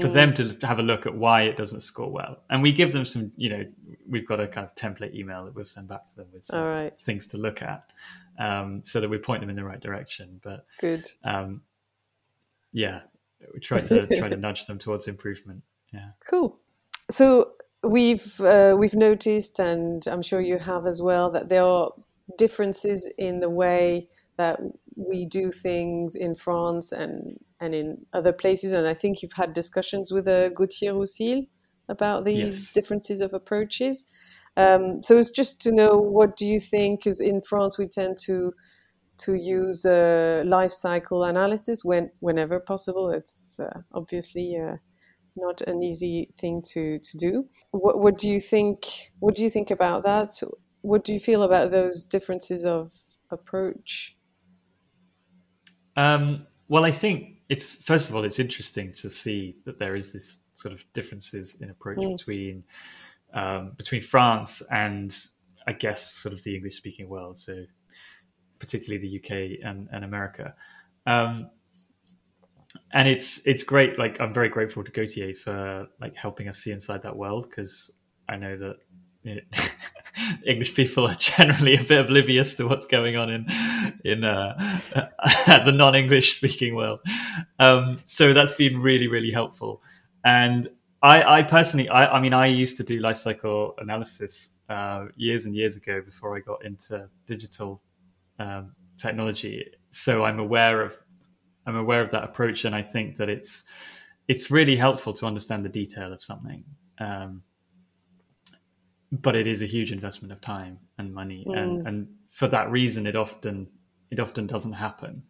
for 0.00 0.08
mm. 0.08 0.14
them 0.14 0.34
to 0.34 0.66
have 0.66 0.78
a 0.78 0.82
look 0.82 1.06
at 1.06 1.14
why 1.14 1.42
it 1.42 1.56
doesn't 1.56 1.80
score 1.80 2.10
well. 2.10 2.38
And 2.50 2.62
we 2.62 2.72
give 2.72 2.92
them 2.92 3.04
some, 3.04 3.32
you 3.36 3.48
know, 3.50 3.64
we've 4.08 4.26
got 4.26 4.40
a 4.40 4.46
kind 4.46 4.66
of 4.66 4.74
template 4.74 5.14
email 5.14 5.44
that 5.44 5.54
we'll 5.54 5.64
send 5.64 5.88
back 5.88 6.06
to 6.06 6.16
them 6.16 6.26
with 6.32 6.44
some 6.44 6.64
right. 6.64 6.98
things 7.04 7.26
to 7.28 7.38
look 7.38 7.62
at, 7.62 7.84
um, 8.38 8.82
so 8.84 9.00
that 9.00 9.08
we 9.08 9.18
point 9.18 9.40
them 9.40 9.50
in 9.50 9.56
the 9.56 9.64
right 9.64 9.80
direction. 9.80 10.40
But 10.42 10.66
good, 10.80 11.10
um, 11.24 11.62
yeah, 12.72 13.00
we 13.54 13.60
try 13.60 13.80
to 13.82 14.06
try 14.18 14.28
to 14.28 14.36
nudge 14.36 14.66
them 14.66 14.78
towards 14.78 15.08
improvement. 15.08 15.62
Yeah, 15.92 16.10
cool. 16.28 16.58
So 17.10 17.52
we've 17.82 18.40
uh, 18.40 18.76
we've 18.78 18.94
noticed, 18.94 19.58
and 19.58 20.06
I'm 20.06 20.22
sure 20.22 20.40
you 20.40 20.58
have 20.58 20.86
as 20.86 21.00
well, 21.00 21.30
that 21.30 21.48
there 21.48 21.64
are 21.64 21.90
differences 22.36 23.08
in 23.18 23.40
the 23.40 23.50
way 23.50 24.08
that 24.36 24.60
we 24.96 25.24
do 25.24 25.52
things 25.52 26.14
in 26.14 26.34
France 26.34 26.92
and 26.92 27.38
and 27.60 27.74
in 27.74 28.06
other 28.12 28.32
places. 28.32 28.72
And 28.72 28.86
I 28.86 28.94
think 28.94 29.22
you've 29.22 29.32
had 29.32 29.54
discussions 29.54 30.12
with 30.12 30.28
uh, 30.28 30.50
Gauthier 30.50 30.94
Roussilhe 30.94 31.48
about 31.88 32.24
these 32.24 32.64
yes. 32.64 32.72
differences 32.72 33.20
of 33.20 33.32
approaches. 33.32 34.06
Um, 34.56 35.02
so 35.02 35.16
it's 35.16 35.30
just 35.30 35.60
to 35.62 35.72
know 35.72 35.98
what 35.98 36.36
do 36.36 36.46
you 36.46 36.60
think? 36.60 37.00
Because 37.00 37.20
in 37.20 37.42
France 37.42 37.78
we 37.78 37.86
tend 37.86 38.18
to 38.24 38.52
to 39.18 39.34
use 39.34 39.86
a 39.86 40.42
life 40.44 40.72
cycle 40.72 41.24
analysis 41.24 41.84
when 41.84 42.10
whenever 42.20 42.60
possible. 42.60 43.10
It's 43.10 43.58
uh, 43.60 43.80
obviously 43.92 44.56
uh, 44.56 44.76
not 45.36 45.60
an 45.62 45.82
easy 45.82 46.30
thing 46.38 46.62
to 46.72 46.98
to 46.98 47.18
do. 47.18 47.48
What, 47.70 48.00
what 48.00 48.18
do 48.18 48.30
you 48.30 48.40
think? 48.40 49.10
What 49.20 49.34
do 49.34 49.42
you 49.42 49.50
think 49.50 49.70
about 49.70 50.02
that? 50.04 50.32
What 50.82 51.04
do 51.04 51.12
you 51.12 51.20
feel 51.20 51.42
about 51.42 51.70
those 51.70 52.04
differences 52.04 52.64
of 52.64 52.90
approach? 53.30 54.16
Um, 55.96 56.46
well, 56.68 56.84
I 56.84 56.90
think 56.90 57.35
it's 57.48 57.70
first 57.70 58.08
of 58.08 58.16
all, 58.16 58.24
it's 58.24 58.38
interesting 58.38 58.92
to 58.94 59.10
see 59.10 59.56
that 59.64 59.78
there 59.78 59.94
is 59.94 60.12
this 60.12 60.38
sort 60.54 60.74
of 60.74 60.84
differences 60.92 61.58
in 61.60 61.70
approach 61.70 61.98
mm. 61.98 62.16
between 62.16 62.64
um, 63.34 63.72
between 63.76 64.00
France 64.00 64.62
and 64.70 65.16
I 65.66 65.72
guess 65.72 66.10
sort 66.10 66.32
of 66.32 66.42
the 66.42 66.54
English 66.54 66.76
speaking 66.76 67.08
world, 67.08 67.38
so 67.38 67.64
particularly 68.58 69.06
the 69.06 69.18
UK 69.18 69.58
and, 69.64 69.88
and 69.92 70.04
America. 70.04 70.54
Um, 71.06 71.50
and 72.92 73.08
it's 73.08 73.46
it's 73.46 73.62
great. 73.62 73.98
Like 73.98 74.20
I'm 74.20 74.32
very 74.32 74.48
grateful 74.48 74.84
to 74.84 74.90
Gauthier 74.90 75.34
for 75.34 75.86
like 76.00 76.16
helping 76.16 76.48
us 76.48 76.58
see 76.58 76.72
inside 76.72 77.02
that 77.02 77.16
world 77.16 77.48
because 77.48 77.90
I 78.28 78.36
know 78.36 78.56
that 78.56 78.76
English 80.46 80.74
people 80.74 81.06
are 81.06 81.14
generally 81.14 81.76
a 81.76 81.82
bit 81.82 82.00
oblivious 82.00 82.54
to 82.56 82.66
what's 82.66 82.86
going 82.86 83.16
on 83.16 83.30
in 83.30 83.46
in 84.04 84.24
uh, 84.24 84.80
the 85.64 85.72
non-English 85.72 86.36
speaking 86.36 86.74
world. 86.74 87.00
Um, 87.58 88.00
so 88.04 88.32
that's 88.32 88.52
been 88.52 88.80
really 88.80 89.08
really 89.08 89.30
helpful. 89.30 89.82
And 90.24 90.68
I, 91.02 91.38
I 91.38 91.42
personally, 91.42 91.88
I, 91.88 92.16
I, 92.16 92.20
mean, 92.20 92.32
I 92.32 92.46
used 92.46 92.76
to 92.78 92.82
do 92.82 92.98
life 92.98 93.18
cycle 93.18 93.74
analysis 93.78 94.54
uh, 94.68 95.06
years 95.14 95.44
and 95.44 95.54
years 95.54 95.76
ago 95.76 96.00
before 96.00 96.36
I 96.36 96.40
got 96.40 96.64
into 96.64 97.08
digital 97.26 97.80
um, 98.38 98.74
technology. 98.96 99.64
So 99.90 100.24
I'm 100.24 100.40
aware 100.40 100.82
of 100.82 100.96
I'm 101.66 101.76
aware 101.76 102.02
of 102.02 102.10
that 102.12 102.24
approach, 102.24 102.64
and 102.64 102.74
I 102.74 102.82
think 102.82 103.16
that 103.16 103.28
it's 103.28 103.64
it's 104.28 104.50
really 104.50 104.76
helpful 104.76 105.12
to 105.14 105.26
understand 105.26 105.64
the 105.64 105.68
detail 105.68 106.12
of 106.12 106.22
something. 106.22 106.64
Um, 106.98 107.42
but 109.12 109.36
it 109.36 109.46
is 109.46 109.62
a 109.62 109.66
huge 109.66 109.92
investment 109.92 110.32
of 110.32 110.40
time 110.40 110.78
and 110.98 111.12
money, 111.14 111.44
mm. 111.48 111.56
and 111.56 111.86
and 111.86 112.08
for 112.30 112.48
that 112.48 112.70
reason, 112.70 113.06
it 113.06 113.16
often 113.16 113.68
it 114.10 114.20
often 114.20 114.46
doesn't 114.46 114.72
happen. 114.72 115.22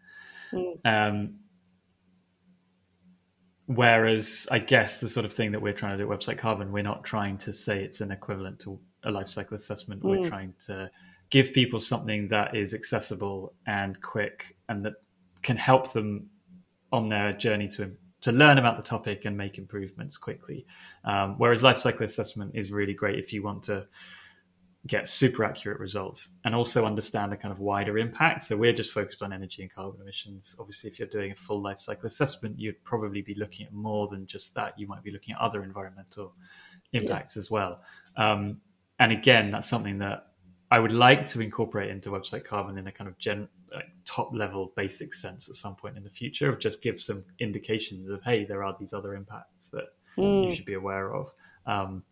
Mm. 0.53 0.77
Um, 0.85 1.35
whereas 3.67 4.49
I 4.51 4.59
guess 4.59 5.01
the 5.01 5.09
sort 5.09 5.27
of 5.27 5.33
thing 5.33 5.53
that 5.53 5.61
we're 5.61 5.73
trying 5.73 5.99
to 5.99 6.05
do 6.05 6.11
at 6.11 6.19
Website 6.19 6.39
Carbon, 6.39 6.73
we're 6.73 6.83
not 6.83 7.05
trying 7.05 7.39
to 7.39 7.53
say 7.53 7.83
it's 7.83 8.01
an 8.01 8.11
equivalent 8.11 8.61
to 8.61 8.79
a 9.05 9.11
life 9.11 9.29
cycle 9.29 9.57
assessment. 9.57 10.03
Mm. 10.03 10.11
We're 10.11 10.29
trying 10.29 10.55
to 10.67 10.91
give 11.31 11.53
people 11.53 11.81
something 11.81 12.29
that 12.29 12.57
is 12.57 12.75
accessible 12.75 13.55
and 13.67 14.01
quick 14.01 14.57
and 14.69 14.85
that 14.85 14.95
can 15.43 15.57
help 15.57 15.93
them 15.93 16.29
on 16.93 17.09
their 17.09 17.33
journey 17.33 17.69
to 17.69 17.91
to 18.27 18.33
learn 18.33 18.59
about 18.59 18.77
the 18.77 18.83
topic 18.83 19.25
and 19.25 19.37
make 19.37 19.57
improvements 19.57 20.17
quickly. 20.17 20.67
Um, 21.05 21.37
whereas 21.39 21.63
life 21.63 21.79
cycle 21.79 22.05
assessment 22.05 22.53
is 22.55 22.73
really 22.73 22.93
great 22.93 23.19
if 23.19 23.33
you 23.33 23.43
want 23.43 23.63
to 23.65 23.87
get 24.87 25.09
super 25.09 25.45
accurate 25.45 25.79
results 25.79 26.31
and 26.45 26.55
also 26.55 26.85
understand 26.85 27.33
a 27.33 27.37
kind 27.37 27.53
of 27.53 27.61
wider 27.61 27.99
impact. 27.99 28.43
So 28.43 28.57
we're 28.57 28.73
just 28.73 28.93
focused 28.93 29.23
on 29.23 29.33
energy 29.33 29.63
and 29.63 29.73
carbon 29.73 30.01
emissions. 30.01 30.57
Obviously, 30.59 30.91
if 30.91 30.99
you're 30.99 31.09
doing 31.09 31.31
a 31.31 31.37
full 31.37 31.63
life 31.63 31.79
cycle 31.79 32.07
assessment, 32.07 32.59
you'd 32.59 32.83
probably 32.83 33.23
be 33.23 33.35
looking 33.35 33.67
at 33.67 33.73
more 33.73 34.09
than 34.09 34.27
just 34.27 34.55
that. 34.55 34.79
You 34.79 34.89
might 34.89 35.05
be 35.05 35.13
looking 35.13 35.35
at 35.35 35.41
other 35.41 35.63
environmental 35.63 36.35
impacts 36.93 37.37
yeah. 37.37 37.41
as 37.41 37.51
well. 37.51 37.81
Um, 38.17 38.61
and 38.99 39.13
again, 39.13 39.51
that's 39.51 39.69
something 39.69 39.99
that 39.99 40.33
I 40.71 40.81
would 40.81 40.93
like 40.93 41.27
to 41.27 41.41
incorporate 41.41 41.91
into 41.91 42.11
website 42.11 42.45
carbon 42.45 42.77
in 42.77 42.87
a 42.89 42.93
kind 42.93 43.09
of 43.09 43.17
gen, 43.19 43.49
like 43.73 43.87
top 44.05 44.35
level 44.35 44.73
basic 44.77 45.15
sense 45.15 45.49
at 45.49 45.55
some 45.55 45.77
point 45.77 45.97
in 45.97 46.03
the 46.03 46.11
future 46.11 46.49
of 46.49 46.59
just 46.59 46.83
give 46.83 47.01
some 47.01 47.25
indications 47.39 48.11
of 48.11 48.23
hey 48.25 48.45
there 48.45 48.65
are 48.65 48.77
these 48.79 48.93
other 48.93 49.15
impacts 49.15 49.69
that 49.69 49.85
mm. 50.17 50.47
you 50.47 50.55
should 50.55 50.65
be 50.65 50.75
aware 50.75 51.15
of. 51.15 51.33
Um, 51.67 52.03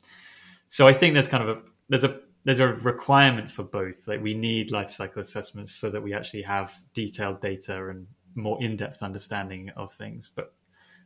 so 0.68 0.88
i 0.88 0.92
think 0.92 1.14
there's 1.14 1.28
kind 1.28 1.42
of 1.42 1.48
a 1.48 1.62
there's 1.88 2.04
a 2.04 2.20
there's 2.44 2.58
a 2.58 2.74
requirement 2.74 3.50
for 3.50 3.62
both. 3.62 4.06
Like 4.06 4.22
we 4.22 4.34
need 4.34 4.70
life 4.70 4.90
cycle 4.90 5.22
assessments 5.22 5.74
so 5.74 5.88
that 5.88 6.02
we 6.02 6.12
actually 6.12 6.42
have 6.42 6.74
detailed 6.92 7.40
data 7.40 7.88
and 7.88 8.06
more 8.34 8.62
in-depth 8.62 9.02
understanding 9.02 9.70
of 9.76 9.92
things 9.92 10.28
but 10.34 10.52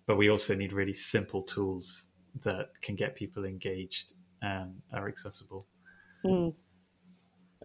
but 0.06 0.16
we 0.16 0.30
also 0.30 0.54
need 0.54 0.72
really 0.72 0.94
simple 0.94 1.42
tools 1.42 2.06
that 2.42 2.70
can 2.80 2.94
get 2.94 3.14
people 3.14 3.44
engaged 3.44 4.14
and 4.42 4.74
are 4.92 5.08
accessible. 5.08 5.66
Mm 6.24 6.54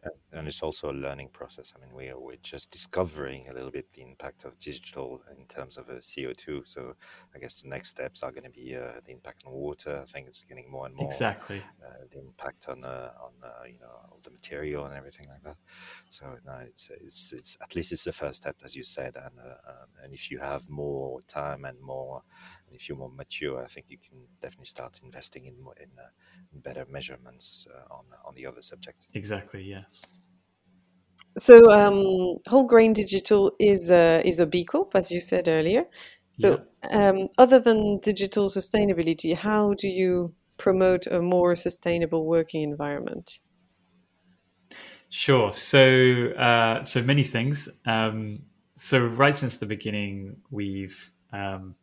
yeah 0.06 0.23
and 0.34 0.48
it's 0.48 0.64
also 0.64 0.92
a 0.92 0.94
learning 0.94 1.30
process. 1.32 1.74
I 1.76 1.80
mean, 1.80 1.96
we 1.96 2.10
are, 2.10 2.20
we're 2.20 2.38
just 2.42 2.72
discovering 2.72 3.48
a 3.50 3.54
little 3.54 3.72
bit 3.72 3.92
the 3.94 4.02
impact 4.02 4.46
of 4.46 4.58
digital 4.58 5.22
in 5.38 5.46
terms 5.46 5.78
of 5.78 5.90
uh, 5.90 5.94
CO2. 5.94 6.68
So 6.68 6.96
I 7.36 7.40
guess 7.40 7.62
the 7.62 7.70
next 7.70 7.90
steps 7.90 8.24
are 8.24 8.32
going 8.32 8.44
to 8.44 8.50
be 8.50 8.76
uh, 8.76 9.00
the 9.06 9.12
impact 9.12 9.44
on 9.46 9.54
water. 9.54 10.00
I 10.02 10.06
think 10.06 10.28
it's 10.28 10.44
getting 10.44 10.70
more 10.70 10.86
and 10.88 10.96
more 10.96 11.08
exactly 11.08 11.62
uh, 11.84 12.06
the 12.12 12.20
impact 12.20 12.68
on 12.68 12.84
uh, 12.84 13.12
on 13.22 13.32
uh, 13.44 13.66
you 13.66 13.80
know 13.80 13.94
all 14.10 14.20
the 14.24 14.32
material 14.32 14.86
and 14.86 14.96
everything 14.96 15.28
like 15.30 15.44
that. 15.44 15.58
So 16.10 16.38
no, 16.46 16.58
it's 16.66 16.90
it's 17.00 17.34
it's 17.34 17.58
at 17.62 17.76
least 17.76 17.92
it's 17.92 18.04
the 18.04 18.14
first 18.14 18.38
step, 18.38 18.58
as 18.64 18.76
you 18.76 18.84
said. 18.84 19.16
And 19.16 19.40
uh, 19.40 19.72
um, 19.72 19.90
and 20.04 20.14
if 20.14 20.32
you 20.32 20.40
have 20.40 20.70
more 20.70 21.22
time 21.28 21.66
and 21.66 21.80
more, 21.80 22.24
and 22.68 22.76
if 22.76 22.90
you're 22.90 22.98
more 22.98 23.12
mature, 23.12 23.64
I 23.64 23.68
think 23.68 23.88
you 23.90 23.98
can 23.98 24.18
definitely 24.42 24.66
start 24.66 25.00
investing 25.04 25.46
in 25.46 25.56
in, 25.80 25.90
in 26.52 26.60
better 26.60 26.86
measurements 26.90 27.68
on 27.92 28.06
on 28.26 28.34
the 28.36 28.46
other 28.46 28.62
subjects. 28.62 29.08
Exactly. 29.14 29.64
Yes. 29.64 30.04
So 31.40 31.72
um, 31.72 32.38
Wholegrain 32.48 32.94
Digital 32.94 33.52
is 33.60 33.90
a, 33.90 34.22
is 34.28 34.40
a 34.40 34.46
B 34.46 34.64
Corp, 34.64 34.96
as 34.96 35.12
you 35.12 35.20
said 35.20 35.48
earlier. 35.48 35.86
So 36.34 36.62
yeah. 36.84 37.10
um, 37.10 37.30
other 37.38 37.60
than 37.60 38.00
digital 38.00 38.50
sustainability, 38.50 39.36
how 39.36 39.74
do 39.74 39.88
you 39.88 40.34
promote 40.58 41.08
a 41.08 41.22
more 41.22 41.56
sustainable 41.56 42.26
working 42.26 42.64
environment? 42.64 43.40
Sure. 45.10 45.54
So 45.54 46.30
uh, 46.30 46.84
so 46.84 47.04
many 47.04 47.24
things. 47.24 47.70
Um, 47.86 48.40
so 48.76 49.06
right 49.06 49.36
since 49.36 49.58
the 49.58 49.68
beginning, 49.68 50.38
we've 50.50 51.12
um, 51.32 51.76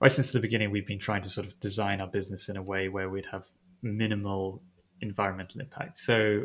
right 0.00 0.12
since 0.12 0.30
the 0.30 0.40
beginning 0.40 0.70
we've 0.70 0.86
been 0.86 1.00
trying 1.00 1.22
to 1.22 1.28
sort 1.28 1.46
of 1.46 1.58
design 1.58 2.00
our 2.00 2.06
business 2.06 2.48
in 2.48 2.56
a 2.56 2.62
way 2.62 2.88
where 2.88 3.10
we'd 3.10 3.26
have 3.26 3.44
minimal 3.82 4.62
environmental 5.00 5.60
impact. 5.60 5.98
So 5.98 6.44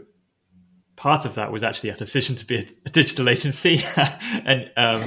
part 0.96 1.26
of 1.26 1.36
that 1.36 1.52
was 1.52 1.64
actually 1.64 1.90
a 1.90 1.98
decision 1.98 2.36
to 2.36 2.46
be 2.46 2.70
a, 2.86 2.90
digital 2.90 3.30
agency. 3.30 3.84
And 4.46 4.72
um, 4.78 5.04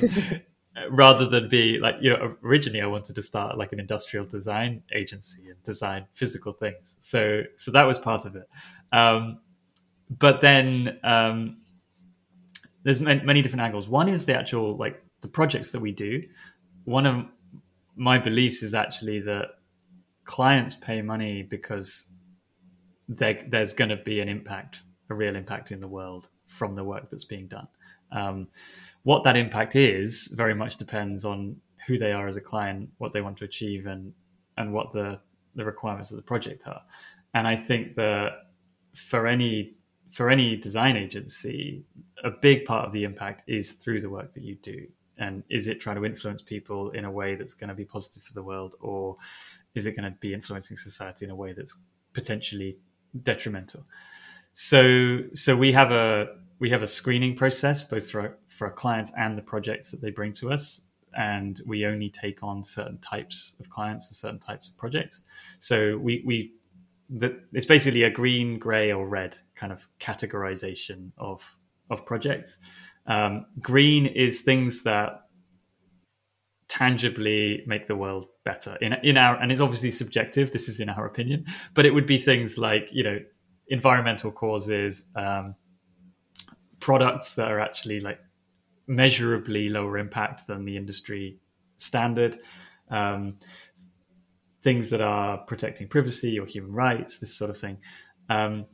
rather 0.91 1.27
than 1.27 1.49
be 1.49 1.79
like 1.79 1.97
you 2.01 2.11
know 2.11 2.37
originally 2.45 2.83
i 2.83 2.87
wanted 2.87 3.15
to 3.15 3.23
start 3.23 3.57
like 3.57 3.73
an 3.73 3.81
industrial 3.81 4.27
design 4.27 4.83
agency 4.93 5.49
and 5.49 5.63
design 5.65 6.07
physical 6.15 6.53
things. 6.53 6.97
So 7.01 7.43
so 7.57 7.71
that 7.71 7.85
was 7.85 7.99
part 7.99 8.25
of 8.25 8.37
it. 8.37 8.49
Um, 8.93 9.41
but 10.11 10.41
then 10.41 10.99
um, 11.03 11.59
there's 12.83 13.01
many 13.01 13.43
different 13.43 13.63
angles. 13.63 13.89
One 13.89 14.09
is 14.09 14.27
the 14.27 14.37
actual 14.37 14.77
like 14.77 15.03
the 15.23 15.29
projects 15.29 15.71
that 15.71 15.81
we 15.81 15.93
do. 15.93 16.23
One 16.85 17.07
of 17.07 17.27
my 17.97 18.19
beliefs 18.19 18.63
is 18.63 18.75
actually 18.75 19.21
that 19.21 19.49
clients 20.25 20.77
pay 20.77 21.03
money 21.03 21.43
because 21.43 22.13
there's 23.09 23.73
going 23.73 23.89
to 23.91 23.97
be 23.97 24.21
an 24.21 24.29
impact 24.29 24.81
a 25.11 25.15
real 25.15 25.37
impact 25.37 25.73
in 25.73 25.81
the 25.81 25.89
world 25.89 26.29
from 26.47 26.75
the 26.75 26.85
work 26.85 27.11
that's 27.11 27.25
being 27.25 27.47
done. 27.47 27.69
Um, 28.13 28.49
what 29.03 29.25
that 29.25 29.37
impact 29.37 29.77
is 29.77 30.29
very 30.29 30.55
much 30.55 30.77
depends 30.77 31.25
on 31.25 31.57
who 31.87 31.99
they 31.99 32.13
are 32.13 32.27
as 32.27 32.37
a 32.37 32.41
client, 32.41 32.91
what 32.99 33.13
they 33.13 33.21
want 33.21 33.39
to 33.39 33.45
achieve, 33.45 33.87
and 33.87 34.13
and 34.57 34.73
what 34.73 34.93
the 34.93 35.21
the 35.55 35.65
requirements 35.65 36.11
of 36.11 36.17
the 36.17 36.23
project 36.23 36.67
are. 36.67 36.83
And 37.35 37.47
I 37.47 37.57
think 37.57 37.97
that 37.97 38.33
for 38.95 39.27
any 39.27 39.75
for 40.11 40.31
any 40.31 40.57
design 40.57 40.97
agency, 40.97 41.85
a 42.25 42.31
big 42.31 42.65
part 42.65 42.87
of 42.87 42.93
the 42.93 43.05
impact 43.05 43.43
is 43.47 43.73
through 43.73 44.01
the 44.01 44.11
work 44.11 44.33
that 44.33 44.43
you 44.43 44.57
do. 44.57 44.87
And 45.19 45.43
is 45.49 45.67
it 45.67 45.81
trying 45.81 45.97
to 45.97 46.05
influence 46.05 46.43
people 46.43 46.91
in 46.91 47.05
a 47.05 47.11
way 47.11 47.35
that's 47.35 47.55
going 47.55 47.69
to 47.69 47.75
be 47.75 47.85
positive 47.85 48.23
for 48.23 48.35
the 48.35 48.43
world, 48.43 48.75
or 48.81 49.17
is 49.75 49.87
it 49.87 49.97
going 49.97 50.11
to 50.11 50.19
be 50.19 50.35
influencing 50.35 50.77
society 50.77 51.25
in 51.25 51.31
a 51.31 51.37
way 51.37 51.53
that's 51.53 51.79
potentially 52.13 52.79
detrimental? 53.23 53.85
So 54.59 55.21
so 55.35 55.55
we 55.55 55.71
have 55.73 55.93
a 55.93 56.29
we 56.61 56.71
have 56.71 56.83
a 56.83 56.89
screening 56.89 57.37
process 57.37 57.85
both 57.85 58.11
for 58.11 58.23
our, 58.23 58.39
for 58.49 58.69
our 58.69 58.73
clients 58.73 59.13
and 59.19 59.37
the 59.37 59.43
projects 59.43 59.91
that 59.91 60.01
they 60.01 60.11
bring 60.11 60.33
to 60.33 60.51
us, 60.51 60.81
and 61.15 61.61
we 61.67 61.85
only 61.85 62.09
take 62.09 62.43
on 62.43 62.65
certain 62.65 62.99
types 63.01 63.55
of 63.61 63.69
clients 63.69 64.09
and 64.09 64.17
certain 64.17 64.41
types 64.41 64.69
of 64.69 64.77
projects. 64.79 65.21
So 65.59 65.99
we 65.99 66.23
we 66.25 66.55
the, 67.11 67.39
it's 67.53 67.67
basically 67.67 68.05
a 68.05 68.11
green, 68.11 68.59
gray, 68.59 68.93
or 68.93 69.07
red 69.07 69.37
kind 69.57 69.75
of 69.75 69.87
categorization 70.01 71.13
of 71.19 71.45
of 71.91 72.07
projects. 72.07 72.57
Um, 73.07 73.45
green 73.61 74.07
is 74.07 74.41
things 74.41 74.83
that 74.85 75.21
tangibly 76.69 77.63
make 77.67 77.87
the 77.87 77.95
world 77.95 78.29
better 78.43 78.77
in 78.81 78.95
in 79.03 79.19
our 79.19 79.37
and 79.37 79.53
it's 79.53 79.61
obviously 79.61 79.91
subjective. 79.91 80.51
This 80.51 80.67
is 80.67 80.81
in 80.81 80.89
our 80.89 81.05
opinion, 81.05 81.45
but 81.75 81.85
it 81.85 81.93
would 81.93 82.07
be 82.07 82.17
things 82.17 82.57
like 82.57 82.89
you 82.91 83.05
know 83.05 83.21
environmental 83.69 84.31
causes, 84.31 85.09
um, 85.17 85.55
products 86.81 87.35
that 87.35 87.51
are 87.51 87.61
actually 87.61 88.01
like 88.01 88.21
measurably 88.87 89.69
lower 89.69 89.99
impact 89.99 90.47
than 90.47 90.65
the 90.65 90.77
industry 90.77 91.39
standard, 91.79 92.39
um, 92.91 93.39
things 94.63 94.91
that 94.91 95.01
are 95.01 95.39
protecting 95.39 95.89
privacy 95.89 96.39
or 96.39 96.47
human 96.47 96.73
rights, 96.73 97.19
this 97.19 97.35
sort 97.35 97.51
of 97.51 97.59
thing. 97.59 97.79
Um, 98.29 98.65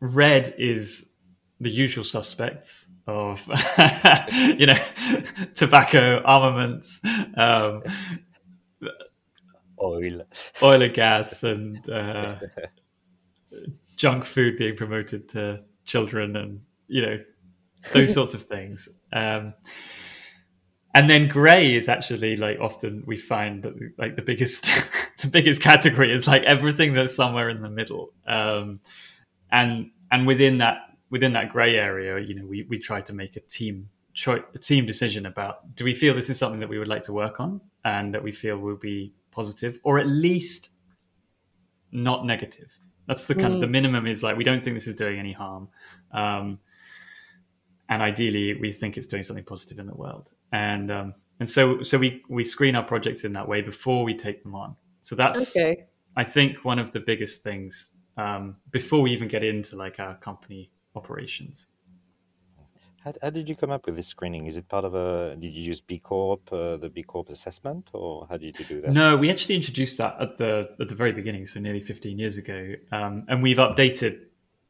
red 0.00 0.54
is 0.58 1.14
the 1.60 1.70
usual 1.70 2.04
suspects 2.04 2.90
of, 3.06 3.46
you 4.58 4.66
know, 4.66 4.78
tobacco, 5.54 6.22
armaments, 6.24 7.00
um, 7.36 7.82
oil, 9.82 10.22
oil 10.62 10.82
and 10.82 10.94
gas, 10.94 11.42
and 11.42 11.88
uh, 11.88 12.36
junk 13.96 14.24
food 14.24 14.58
being 14.58 14.76
promoted 14.76 15.28
to 15.30 15.60
children 15.84 16.36
and 16.36 16.60
you 16.88 17.02
know 17.02 17.18
those 17.92 18.12
sorts 18.12 18.34
of 18.34 18.42
things. 18.44 18.88
Um, 19.12 19.54
and 20.94 21.10
then 21.10 21.28
gray 21.28 21.74
is 21.74 21.88
actually 21.88 22.36
like 22.36 22.58
often 22.58 23.04
we 23.06 23.18
find 23.18 23.62
that 23.62 23.74
like 23.98 24.16
the 24.16 24.22
biggest 24.22 24.64
the 25.20 25.28
biggest 25.28 25.62
category 25.62 26.12
is 26.12 26.26
like 26.26 26.42
everything 26.44 26.94
that's 26.94 27.14
somewhere 27.14 27.48
in 27.48 27.62
the 27.62 27.70
middle. 27.70 28.12
Um, 28.26 28.80
and 29.50 29.90
and 30.10 30.26
within 30.26 30.58
that 30.58 30.78
within 31.10 31.32
that 31.32 31.52
gray 31.52 31.76
area 31.76 32.18
you 32.18 32.34
know 32.34 32.46
we 32.46 32.66
we 32.68 32.78
try 32.78 33.00
to 33.00 33.12
make 33.12 33.36
a 33.36 33.40
team 33.40 33.88
choice 34.12 34.42
a 34.54 34.58
team 34.58 34.86
decision 34.86 35.26
about 35.26 35.74
do 35.74 35.84
we 35.84 35.94
feel 35.94 36.14
this 36.14 36.30
is 36.30 36.38
something 36.38 36.60
that 36.60 36.68
we 36.68 36.78
would 36.78 36.88
like 36.88 37.02
to 37.02 37.12
work 37.12 37.40
on 37.40 37.60
and 37.84 38.14
that 38.14 38.22
we 38.22 38.32
feel 38.32 38.58
will 38.58 38.76
be 38.76 39.12
positive 39.30 39.78
or 39.84 39.98
at 39.98 40.06
least 40.06 40.70
not 41.92 42.24
negative 42.24 42.72
that's 43.06 43.24
the 43.24 43.34
kind 43.34 43.52
mm. 43.52 43.54
of 43.54 43.60
the 43.60 43.66
mm. 43.66 43.72
minimum 43.72 44.06
is 44.06 44.22
like 44.22 44.36
we 44.36 44.44
don't 44.44 44.62
think 44.62 44.76
this 44.76 44.86
is 44.86 44.94
doing 44.94 45.18
any 45.18 45.32
harm, 45.32 45.68
um, 46.12 46.58
and 47.88 48.02
ideally 48.02 48.54
we 48.54 48.72
think 48.72 48.96
it's 48.96 49.06
doing 49.06 49.22
something 49.22 49.44
positive 49.44 49.78
in 49.78 49.86
the 49.86 49.94
world. 49.94 50.32
And 50.52 50.90
um, 50.90 51.14
and 51.40 51.48
so 51.48 51.82
so 51.82 51.98
we 51.98 52.22
we 52.28 52.44
screen 52.44 52.74
our 52.76 52.82
projects 52.82 53.24
in 53.24 53.32
that 53.34 53.46
way 53.46 53.62
before 53.62 54.04
we 54.04 54.14
take 54.14 54.42
them 54.42 54.54
on. 54.54 54.76
So 55.02 55.14
that's 55.14 55.56
okay. 55.56 55.86
I 56.16 56.24
think 56.24 56.64
one 56.64 56.78
of 56.78 56.92
the 56.92 57.00
biggest 57.00 57.42
things 57.42 57.88
um, 58.16 58.56
before 58.70 59.02
we 59.02 59.12
even 59.12 59.28
get 59.28 59.44
into 59.44 59.76
like 59.76 60.00
our 60.00 60.16
company 60.16 60.70
operations. 60.94 61.68
How, 63.06 63.12
how, 63.22 63.30
did 63.30 63.48
you 63.48 63.54
come 63.54 63.70
up 63.70 63.86
with 63.86 63.94
this 63.94 64.08
screening? 64.08 64.46
Is 64.46 64.56
it 64.56 64.68
part 64.68 64.84
of 64.84 64.92
a? 64.96 65.36
Did 65.38 65.54
you 65.54 65.62
use 65.62 65.80
B 65.80 66.00
Corp, 66.00 66.52
uh, 66.52 66.76
the 66.76 66.90
B 66.90 67.04
Corp 67.04 67.28
assessment, 67.28 67.88
or 67.92 68.26
how 68.28 68.36
did 68.36 68.58
you 68.58 68.64
do 68.64 68.80
that? 68.80 68.90
No, 68.90 69.16
we 69.16 69.30
actually 69.30 69.54
introduced 69.54 69.96
that 69.98 70.16
at 70.20 70.38
the 70.38 70.74
at 70.80 70.88
the 70.88 70.94
very 70.96 71.12
beginning, 71.12 71.46
so 71.46 71.60
nearly 71.60 71.80
fifteen 71.80 72.18
years 72.18 72.36
ago, 72.36 72.74
um, 72.90 73.24
and 73.28 73.44
we've 73.44 73.58
updated 73.58 74.22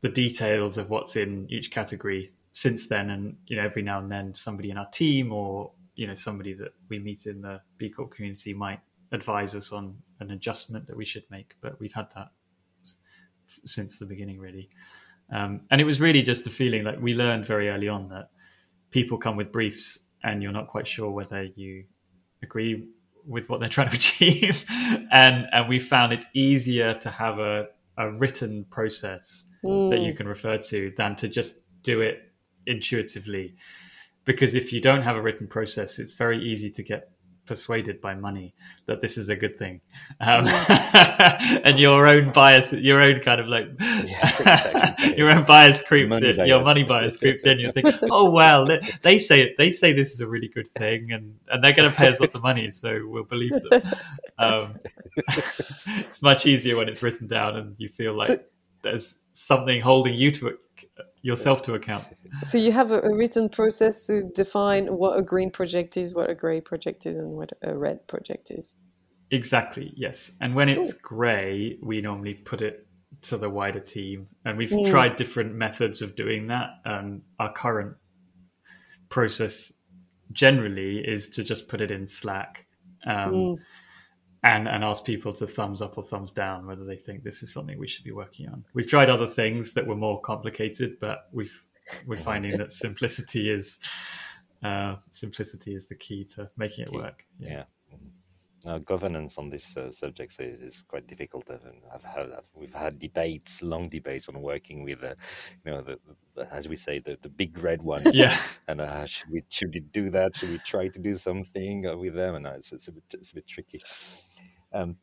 the 0.03 0.11
details 0.11 0.77
of 0.77 0.91
what's 0.91 1.17
in 1.17 1.47
each 1.49 1.71
category 1.71 2.31
since 2.53 2.89
then. 2.89 3.09
And 3.09 3.39
you 3.47 3.57
know, 3.57 3.65
every 3.65 3.81
now 3.81 4.01
and 4.01 4.13
then, 4.13 4.35
somebody 4.35 4.71
in 4.71 4.77
our 4.77 4.91
team 4.91 5.33
or 5.33 5.73
you 5.95 6.07
know 6.07 6.15
somebody 6.15 6.53
that 6.53 6.75
we 6.91 6.99
meet 6.99 7.25
in 7.25 7.41
the 7.41 7.63
B 7.79 7.89
Corp 7.89 8.15
community 8.15 8.53
might 8.53 8.81
advise 9.13 9.55
us 9.55 9.73
on 9.73 9.97
an 10.21 10.31
adjustment 10.31 10.87
that 10.89 10.97
we 10.97 11.07
should 11.07 11.25
make. 11.31 11.55
But 11.63 11.81
we've 11.81 11.95
had 11.95 12.09
that 12.15 12.33
since 13.65 13.97
the 13.97 14.05
beginning, 14.05 14.39
really. 14.39 14.69
Um, 15.33 15.63
and 15.71 15.81
it 15.81 15.85
was 15.85 16.01
really 16.01 16.23
just 16.23 16.47
a 16.47 16.51
feeling 16.51 16.85
like 16.85 17.01
we 17.01 17.15
learned 17.15 17.47
very 17.47 17.69
early 17.69 17.89
on 17.89 18.09
that 18.11 18.31
people 18.91 19.19
come 19.19 19.37
with 19.37 19.51
briefs 19.51 19.99
and 20.23 20.43
you're 20.43 20.53
not 20.53 20.69
quite 20.69 20.87
sure 20.87 21.11
whether 21.11 21.43
you 21.43 21.85
agree 22.43 22.89
with 23.27 23.49
what 23.49 23.61
they're 23.61 23.69
trying 23.77 23.91
to 23.91 23.97
achieve. 23.97 24.65
and 25.13 25.47
and 25.53 25.69
we 25.69 25.79
found 25.79 26.13
it's 26.13 26.27
easier 26.35 26.95
to 26.95 27.11
have 27.11 27.39
a, 27.39 27.67
a 27.99 28.11
written 28.11 28.65
process 28.71 29.47
mm. 29.65 29.91
that 29.91 30.01
you 30.01 30.13
mm. 30.13 30.17
can 30.17 30.29
refer 30.29 30.59
to 30.59 30.93
than 30.97 31.17
to 31.17 31.29
just 31.29 31.61
do 31.83 32.01
it 32.01 32.33
intuitively. 32.67 33.55
Because 34.25 34.55
if 34.55 34.73
you 34.73 34.81
don't 34.81 35.03
have 35.03 35.17
a 35.17 35.23
written 35.23 35.47
process, 35.47 35.99
it's 35.99 36.15
very 36.15 36.43
easy 36.43 36.71
to 36.71 36.83
get 36.83 37.11
persuaded 37.47 38.01
by 38.01 38.15
money 38.15 38.55
that 38.87 39.01
this 39.01 39.17
is 39.17 39.29
a 39.29 39.37
good 39.37 39.59
thing. 39.59 39.81
Um, 40.21 40.47
and 41.65 41.79
your 41.79 42.07
own 42.07 42.31
bias 42.31 42.73
your 42.73 43.01
own 43.01 43.21
kind 43.21 43.41
of 43.41 43.49
like 43.49 43.69
yes, 43.79 45.15
your 45.17 45.31
own 45.31 45.45
bias 45.45 45.83
creeps 45.83 46.11
money 46.11 46.31
in 46.31 46.37
bias. 46.37 46.49
your 46.49 46.63
money 46.63 46.83
bias 46.83 47.17
creeps 47.19 47.45
in. 47.45 47.59
You 47.59 47.73
think 47.73 47.89
oh 48.11 48.31
well 48.31 48.69
they 49.03 49.19
say 49.19 49.43
it 49.43 49.57
they 49.57 49.71
say 49.71 49.93
this 49.93 50.13
is 50.13 50.21
a 50.21 50.27
really 50.27 50.49
good 50.49 50.71
thing 50.73 51.13
and 51.13 51.35
and 51.49 51.63
they're 51.63 51.73
going 51.73 51.91
to 51.91 51.97
pay 51.97 52.09
us 52.09 52.21
lots 52.21 52.35
of 52.35 52.43
money 52.43 52.71
so 52.71 53.01
we'll 53.07 53.25
believe 53.25 53.53
them. 53.71 53.83
Um, 54.39 54.75
it's 55.87 56.21
much 56.21 56.47
easier 56.47 56.77
when 56.77 56.89
it's 56.89 57.03
written 57.03 57.27
down 57.27 57.57
and 57.57 57.75
you 57.79 57.89
feel 57.89 58.15
like 58.15 58.29
so, 58.29 58.39
there's 58.83 59.25
something 59.33 59.81
holding 59.81 60.15
you 60.15 60.31
to 60.33 60.49
it 60.49 60.59
yourself 61.27 61.61
to 61.63 61.75
account. 61.75 62.05
So 62.47 62.59
you 62.59 62.71
have 62.73 62.93
a, 62.93 63.01
a, 63.01 63.15
written 63.15 63.49
process 63.49 64.07
to 64.09 64.23
define 64.35 64.87
what 64.89 65.19
a 65.19 65.23
green 65.23 65.51
project 65.51 65.97
is, 65.97 66.13
what 66.13 66.29
a 66.29 66.35
grey 66.35 66.61
project 66.61 67.07
is, 67.07 67.17
and 67.17 67.31
what 67.31 67.51
a 67.63 67.75
red 67.75 68.07
project 68.09 68.51
is. 68.51 68.77
Exactly. 69.31 69.93
Yes. 69.97 70.33
And 70.41 70.55
when 70.55 70.69
it's 70.69 70.93
grey, 70.93 71.79
we 71.83 72.01
normally 72.03 72.35
put 72.35 72.61
it 72.63 72.87
to 73.23 73.39
the 73.39 73.49
wider 73.49 73.81
team, 73.81 74.29
and 74.45 74.59
we've 74.59 74.71
mm. 74.71 74.91
tried 74.91 75.17
different 75.17 75.55
methods 75.55 76.03
of 76.03 76.15
doing 76.15 76.49
that. 76.49 76.71
Um, 76.85 77.23
our 77.39 77.53
current 77.53 77.97
process 79.09 79.73
generally 80.33 80.99
is 80.99 81.31
to 81.31 81.43
just 81.43 81.69
put 81.69 81.81
it 81.81 81.91
in 81.91 82.07
Slack. 82.07 82.67
Um, 83.07 83.33
mm 83.33 83.57
and 84.47 84.69
and 84.69 84.85
ask 84.85 85.05
people 85.05 85.33
to 85.35 85.47
thumbs 85.47 85.83
up 85.83 85.99
or 85.99 86.05
thumbs 86.05 86.33
down 86.33 86.67
whether 86.67 86.85
they 86.85 86.97
think 86.97 87.25
this 87.25 87.43
is 87.43 87.53
something 87.53 87.79
we 87.79 87.89
should 87.89 88.05
be 88.05 88.13
working 88.13 88.49
on. 88.49 88.65
We've 88.75 88.87
tried 88.87 89.11
other 89.11 89.27
things 89.27 89.73
that 89.75 89.87
were 89.87 89.97
more 89.97 90.21
complicated, 90.21 90.99
but 91.01 91.29
we've 91.33 91.65
we're 92.07 92.17
finding 92.17 92.57
that 92.59 92.73
simplicity 92.73 93.51
is 93.51 93.79
uh, 94.63 94.97
simplicity 95.11 95.75
is 95.75 95.87
the 95.87 95.95
key 95.95 96.25
to 96.35 96.49
making 96.57 96.85
it 96.85 96.93
work. 96.93 97.25
Yeah. 97.39 97.49
yeah. 97.51 97.65
Uh, 98.65 98.79
governance 98.79 99.39
on 99.39 99.49
this 99.49 99.77
uh, 99.77 99.93
subject 99.93 100.33
is, 100.41 100.61
is, 100.61 100.83
quite 100.89 101.07
difficult. 101.07 101.49
I've 101.95 102.03
had, 102.03 102.33
I've, 102.33 102.51
we've 102.53 102.75
had 102.75 102.99
debates, 102.99 103.63
long 103.63 103.89
debates 103.89 104.29
on 104.29 104.41
working 104.41 104.83
with, 104.83 105.05
uh, 105.05 105.15
you 105.65 105.71
know, 105.71 105.83
the, 105.83 106.01
the, 106.35 106.53
as 106.53 106.67
we 106.67 106.75
say, 106.75 106.99
the, 106.99 107.17
the 107.23 107.29
big 107.29 107.63
red 107.63 107.83
ones. 107.83 108.17
Yeah. 108.17 108.37
And 108.67 108.81
uh, 108.81 109.07
should 109.07 109.31
we 109.31 109.45
should 109.49 109.73
we 109.73 109.81
do 109.81 110.11
that? 110.11 110.35
Should 110.35 110.51
we 110.51 110.59
try 110.59 110.89
to 110.89 110.99
do 110.99 111.15
something 111.15 111.87
uh, 111.87 111.97
with 111.97 112.15
them? 112.15 112.35
And 112.35 112.47
it's, 112.47 112.73
it's, 112.73 112.89
a 112.89 112.93
bit, 112.93 113.05
it's 113.13 113.31
a 113.31 113.35
bit 113.37 113.47
tricky. 113.47 113.83
Um, 114.77 114.97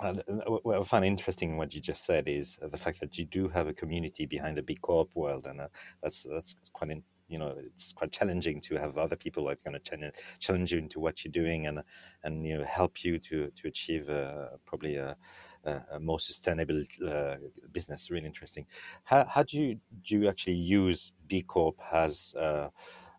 and 0.00 0.22
what 0.46 0.78
I 0.78 0.82
find 0.84 1.04
interesting 1.04 1.56
what 1.56 1.74
you 1.74 1.80
just 1.80 2.04
said 2.04 2.28
is 2.28 2.56
the 2.62 2.78
fact 2.78 3.00
that 3.00 3.18
you 3.18 3.24
do 3.24 3.48
have 3.48 3.66
a 3.66 3.74
community 3.74 4.26
behind 4.26 4.56
the 4.56 4.62
B 4.62 4.76
Corp 4.76 5.10
world, 5.14 5.46
and 5.46 5.60
uh, 5.60 5.68
that's 6.02 6.24
that's 6.30 6.54
quite 6.72 6.90
in, 6.90 7.02
you 7.26 7.38
know 7.38 7.54
it's 7.58 7.92
quite 7.92 8.12
challenging 8.12 8.60
to 8.60 8.76
have 8.76 8.96
other 8.96 9.16
people 9.16 9.46
that 9.46 9.62
kind 9.64 9.76
of 9.76 10.12
challenge 10.38 10.72
you 10.72 10.78
into 10.78 11.00
what 11.00 11.24
you're 11.24 11.32
doing 11.32 11.66
and 11.66 11.80
and 12.22 12.46
you 12.46 12.58
know 12.58 12.64
help 12.64 13.04
you 13.04 13.18
to 13.18 13.50
to 13.56 13.66
achieve 13.66 14.08
uh, 14.08 14.50
probably 14.64 14.96
a, 14.96 15.16
a, 15.64 15.98
more 15.98 16.20
sustainable 16.20 16.82
uh, 17.06 17.34
business. 17.72 18.08
Really 18.08 18.26
interesting. 18.26 18.66
How 19.02 19.24
how 19.24 19.42
do 19.42 19.60
you 19.60 19.80
do 20.06 20.20
you 20.20 20.28
actually 20.28 20.54
use 20.54 21.12
B 21.26 21.42
Corp 21.42 21.76
as 21.92 22.34
uh, 22.38 22.68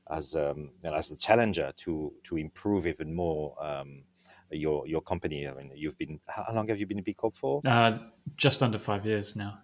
as 0.10 0.34
um, 0.34 0.72
as 0.84 1.12
a 1.12 1.18
challenger 1.18 1.74
to 1.78 2.14
to 2.24 2.38
improve 2.38 2.88
even 2.88 3.14
more? 3.14 3.54
Um, 3.62 4.04
your 4.52 4.88
your 4.88 5.02
company? 5.02 5.48
I 5.48 5.54
mean, 5.54 5.72
you've 5.76 5.98
been 5.98 6.20
how 6.28 6.54
long 6.54 6.68
have 6.68 6.80
you 6.80 6.86
been 6.86 7.00
a 7.00 7.04
B 7.04 7.14
Corp 7.14 7.36
for? 7.36 7.62
Uh, 7.66 7.98
just 8.38 8.64
under 8.64 8.80
five 8.80 9.06
years 9.06 9.36
now. 9.36 9.60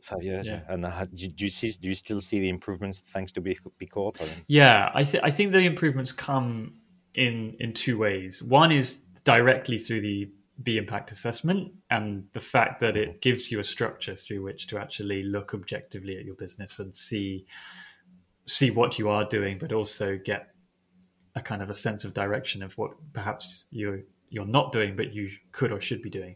Five 0.00 0.22
years, 0.22 0.46
yeah. 0.46 0.60
And 0.68 0.84
uh, 0.84 1.04
do, 1.14 1.28
do, 1.28 1.44
you 1.44 1.50
see? 1.50 1.70
Do 1.80 1.88
you 1.88 1.94
still 1.94 2.20
see 2.20 2.38
the 2.38 2.50
improvements 2.50 3.00
thanks 3.00 3.32
to 3.32 3.40
B, 3.40 3.58
B 3.78 3.86
Corp? 3.86 4.20
Or? 4.20 4.26
Yeah, 4.48 4.90
I 4.92 5.02
think 5.02 5.24
I 5.24 5.30
think 5.30 5.52
the 5.52 5.60
improvements 5.60 6.12
come 6.12 6.74
in 7.14 7.56
in 7.58 7.72
two 7.72 7.96
ways. 7.96 8.42
One 8.42 8.70
is 8.70 8.96
directly 9.24 9.78
through 9.78 10.02
the 10.02 10.30
B 10.62 10.76
impact 10.76 11.10
assessment 11.10 11.72
and 11.90 12.26
the 12.32 12.40
fact 12.40 12.80
that 12.80 12.96
it 12.96 13.08
mm-hmm. 13.08 13.18
gives 13.20 13.50
you 13.50 13.60
a 13.60 13.64
structure 13.64 14.14
through 14.14 14.42
which 14.42 14.66
to 14.68 14.78
actually 14.78 15.22
look 15.22 15.54
objectively 15.54 16.16
at 16.18 16.24
your 16.24 16.34
business 16.34 16.78
and 16.78 16.94
see 16.94 17.46
see 18.46 18.70
what 18.70 18.98
you 18.98 19.08
are 19.08 19.24
doing, 19.24 19.58
but 19.58 19.72
also 19.72 20.18
get 20.22 20.48
a 21.34 21.40
kind 21.40 21.62
of 21.62 21.70
a 21.70 21.74
sense 21.74 22.04
of 22.04 22.12
direction 22.12 22.62
of 22.62 22.76
what 22.76 22.90
perhaps 23.12 23.64
you 23.70 24.04
you're 24.34 24.44
not 24.44 24.72
doing, 24.72 24.96
but 24.96 25.14
you 25.14 25.30
could 25.52 25.70
or 25.70 25.80
should 25.80 26.02
be 26.02 26.10
doing. 26.10 26.34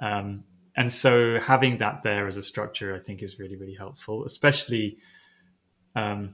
Um, 0.00 0.44
and 0.76 0.90
so 0.90 1.38
having 1.38 1.76
that 1.78 2.02
there 2.02 2.26
as 2.26 2.38
a 2.38 2.42
structure, 2.42 2.94
I 2.94 2.98
think, 2.98 3.22
is 3.22 3.38
really, 3.38 3.56
really 3.56 3.74
helpful, 3.74 4.24
especially 4.24 4.96
um, 5.94 6.30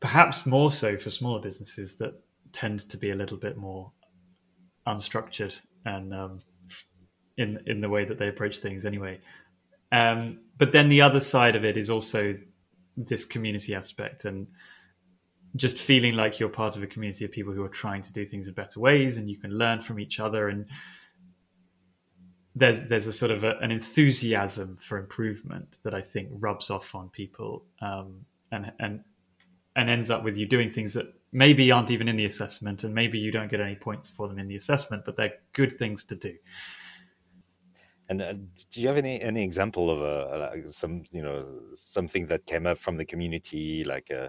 perhaps 0.00 0.46
more 0.46 0.72
so 0.72 0.96
for 0.96 1.10
smaller 1.10 1.40
businesses 1.40 1.96
that 1.98 2.14
tend 2.52 2.80
to 2.88 2.96
be 2.96 3.10
a 3.10 3.14
little 3.14 3.36
bit 3.36 3.58
more 3.58 3.92
unstructured 4.88 5.60
and 5.84 6.14
um, 6.14 6.40
in 7.36 7.60
in 7.66 7.80
the 7.82 7.88
way 7.88 8.04
that 8.06 8.18
they 8.18 8.28
approach 8.28 8.58
things 8.58 8.86
anyway. 8.86 9.20
Um, 9.92 10.40
but 10.56 10.72
then 10.72 10.88
the 10.88 11.02
other 11.02 11.20
side 11.20 11.56
of 11.56 11.64
it 11.64 11.76
is 11.76 11.90
also 11.90 12.36
this 12.96 13.24
community 13.26 13.74
aspect 13.74 14.24
and 14.24 14.46
just 15.56 15.78
feeling 15.78 16.14
like 16.14 16.38
you're 16.38 16.48
part 16.48 16.76
of 16.76 16.82
a 16.82 16.86
community 16.86 17.24
of 17.24 17.32
people 17.32 17.52
who 17.52 17.64
are 17.64 17.68
trying 17.68 18.02
to 18.02 18.12
do 18.12 18.24
things 18.24 18.46
in 18.48 18.54
better 18.54 18.80
ways 18.80 19.16
and 19.16 19.28
you 19.28 19.36
can 19.36 19.50
learn 19.50 19.80
from 19.80 19.98
each 19.98 20.20
other. 20.20 20.48
And 20.48 20.66
there's 22.54 22.82
there's 22.84 23.06
a 23.06 23.12
sort 23.12 23.30
of 23.30 23.44
a, 23.44 23.56
an 23.58 23.70
enthusiasm 23.70 24.78
for 24.80 24.98
improvement 24.98 25.78
that 25.82 25.94
I 25.94 26.00
think 26.00 26.28
rubs 26.32 26.70
off 26.70 26.94
on 26.94 27.08
people 27.08 27.64
um, 27.80 28.24
and 28.52 28.72
and 28.78 29.04
and 29.76 29.90
ends 29.90 30.10
up 30.10 30.24
with 30.24 30.36
you 30.36 30.46
doing 30.46 30.70
things 30.70 30.92
that 30.94 31.06
maybe 31.32 31.70
aren't 31.70 31.90
even 31.90 32.08
in 32.08 32.16
the 32.16 32.24
assessment 32.24 32.82
and 32.82 32.92
maybe 32.92 33.18
you 33.18 33.30
don't 33.30 33.50
get 33.50 33.60
any 33.60 33.76
points 33.76 34.10
for 34.10 34.26
them 34.26 34.38
in 34.38 34.48
the 34.48 34.56
assessment 34.56 35.04
but 35.04 35.16
they're 35.16 35.34
good 35.52 35.78
things 35.78 36.02
to 36.02 36.16
do 36.16 36.34
and 38.10 38.20
uh, 38.20 38.32
do 38.70 38.80
you 38.80 38.88
have 38.88 38.96
any 38.96 39.22
any 39.22 39.42
example 39.44 39.88
of 39.88 40.02
a, 40.02 40.72
some 40.72 41.04
you 41.12 41.22
know 41.22 41.46
something 41.72 42.26
that 42.26 42.44
came 42.44 42.66
up 42.66 42.76
from 42.76 42.96
the 42.96 43.04
community, 43.04 43.84
like 43.84 44.10
uh, 44.10 44.28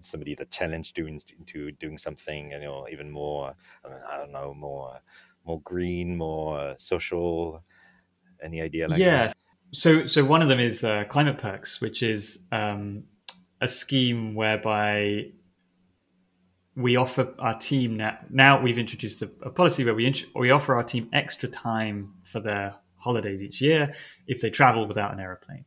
somebody 0.00 0.34
that 0.34 0.50
challenged 0.50 0.98
you 0.98 1.06
into 1.06 1.70
doing 1.70 1.98
something, 1.98 2.50
you 2.50 2.58
know, 2.58 2.86
even 2.90 3.08
more 3.08 3.54
I 4.10 4.18
don't 4.18 4.32
know, 4.32 4.52
more 4.52 5.00
more 5.44 5.60
green, 5.60 6.16
more 6.16 6.74
social? 6.78 7.62
Any 8.42 8.60
idea? 8.60 8.88
Like 8.88 8.98
yeah. 8.98 9.28
That? 9.28 9.36
So 9.72 10.06
so 10.06 10.24
one 10.24 10.42
of 10.42 10.48
them 10.48 10.58
is 10.58 10.82
uh, 10.82 11.04
climate 11.04 11.38
perks, 11.38 11.80
which 11.80 12.02
is 12.02 12.42
um, 12.50 13.04
a 13.60 13.68
scheme 13.68 14.34
whereby 14.34 15.26
we 16.74 16.96
offer 16.96 17.32
our 17.38 17.56
team 17.56 17.98
now. 17.98 18.18
Now 18.30 18.60
we've 18.60 18.78
introduced 18.78 19.22
a, 19.22 19.30
a 19.42 19.50
policy 19.50 19.84
where 19.84 19.94
we 19.94 20.06
int- 20.06 20.26
we 20.34 20.50
offer 20.50 20.74
our 20.74 20.82
team 20.82 21.08
extra 21.12 21.48
time 21.48 22.12
for 22.24 22.40
their 22.40 22.74
holidays 23.06 23.42
each 23.42 23.60
year 23.60 23.94
if 24.26 24.40
they 24.40 24.50
travel 24.50 24.86
without 24.86 25.12
an 25.14 25.20
aeroplane. 25.20 25.64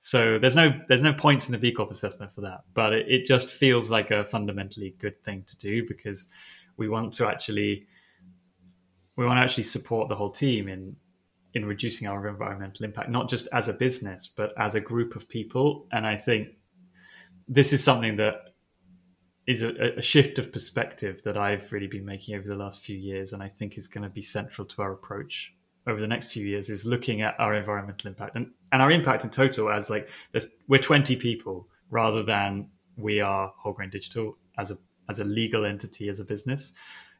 So 0.00 0.38
there's 0.38 0.54
no 0.54 0.72
there's 0.88 1.02
no 1.02 1.12
points 1.12 1.46
in 1.46 1.52
the 1.52 1.58
B 1.58 1.72
Corp 1.72 1.90
assessment 1.90 2.34
for 2.34 2.42
that, 2.42 2.60
but 2.74 2.92
it, 2.92 3.06
it 3.08 3.26
just 3.26 3.48
feels 3.48 3.90
like 3.90 4.10
a 4.10 4.24
fundamentally 4.24 4.94
good 4.98 5.22
thing 5.24 5.44
to 5.48 5.58
do 5.58 5.86
because 5.88 6.26
we 6.76 6.88
want 6.88 7.12
to 7.14 7.26
actually 7.26 7.86
we 9.16 9.26
want 9.26 9.38
to 9.38 9.42
actually 9.42 9.64
support 9.64 10.08
the 10.08 10.14
whole 10.14 10.30
team 10.30 10.68
in 10.68 10.94
in 11.54 11.64
reducing 11.64 12.06
our 12.06 12.28
environmental 12.28 12.84
impact, 12.84 13.10
not 13.10 13.28
just 13.28 13.48
as 13.52 13.68
a 13.68 13.72
business, 13.72 14.28
but 14.28 14.52
as 14.58 14.74
a 14.74 14.80
group 14.80 15.16
of 15.16 15.28
people. 15.28 15.86
And 15.92 16.06
I 16.06 16.16
think 16.16 16.48
this 17.48 17.72
is 17.72 17.82
something 17.82 18.16
that 18.16 18.54
is 19.46 19.62
a, 19.62 19.98
a, 19.98 20.02
shift 20.02 20.38
of 20.38 20.52
perspective 20.52 21.22
that 21.24 21.38
I've 21.38 21.72
really 21.72 21.86
been 21.86 22.04
making 22.04 22.36
over 22.36 22.46
the 22.46 22.54
last 22.54 22.82
few 22.82 22.96
years, 22.96 23.32
and 23.32 23.42
I 23.42 23.48
think 23.48 23.78
is 23.78 23.88
going 23.88 24.04
to 24.04 24.10
be 24.10 24.22
central 24.22 24.66
to 24.66 24.82
our 24.82 24.92
approach 24.92 25.54
over 25.88 26.00
the 26.00 26.06
next 26.06 26.30
few 26.30 26.46
years 26.46 26.68
is 26.68 26.84
looking 26.84 27.22
at 27.22 27.34
our 27.40 27.54
environmental 27.54 28.08
impact 28.08 28.36
and, 28.36 28.50
and 28.72 28.82
our 28.82 28.90
impact 28.90 29.24
in 29.24 29.30
total 29.30 29.70
as 29.70 29.90
like 29.90 30.08
we're 30.68 30.78
20 30.78 31.16
people 31.16 31.66
rather 31.90 32.22
than 32.22 32.68
we 32.96 33.20
are 33.20 33.52
Wholegrain 33.64 33.90
Digital 33.90 34.36
as 34.58 34.70
a 34.70 34.78
as 35.08 35.20
a 35.20 35.24
legal 35.24 35.64
entity 35.64 36.10
as 36.10 36.20
a 36.20 36.24
business 36.24 36.72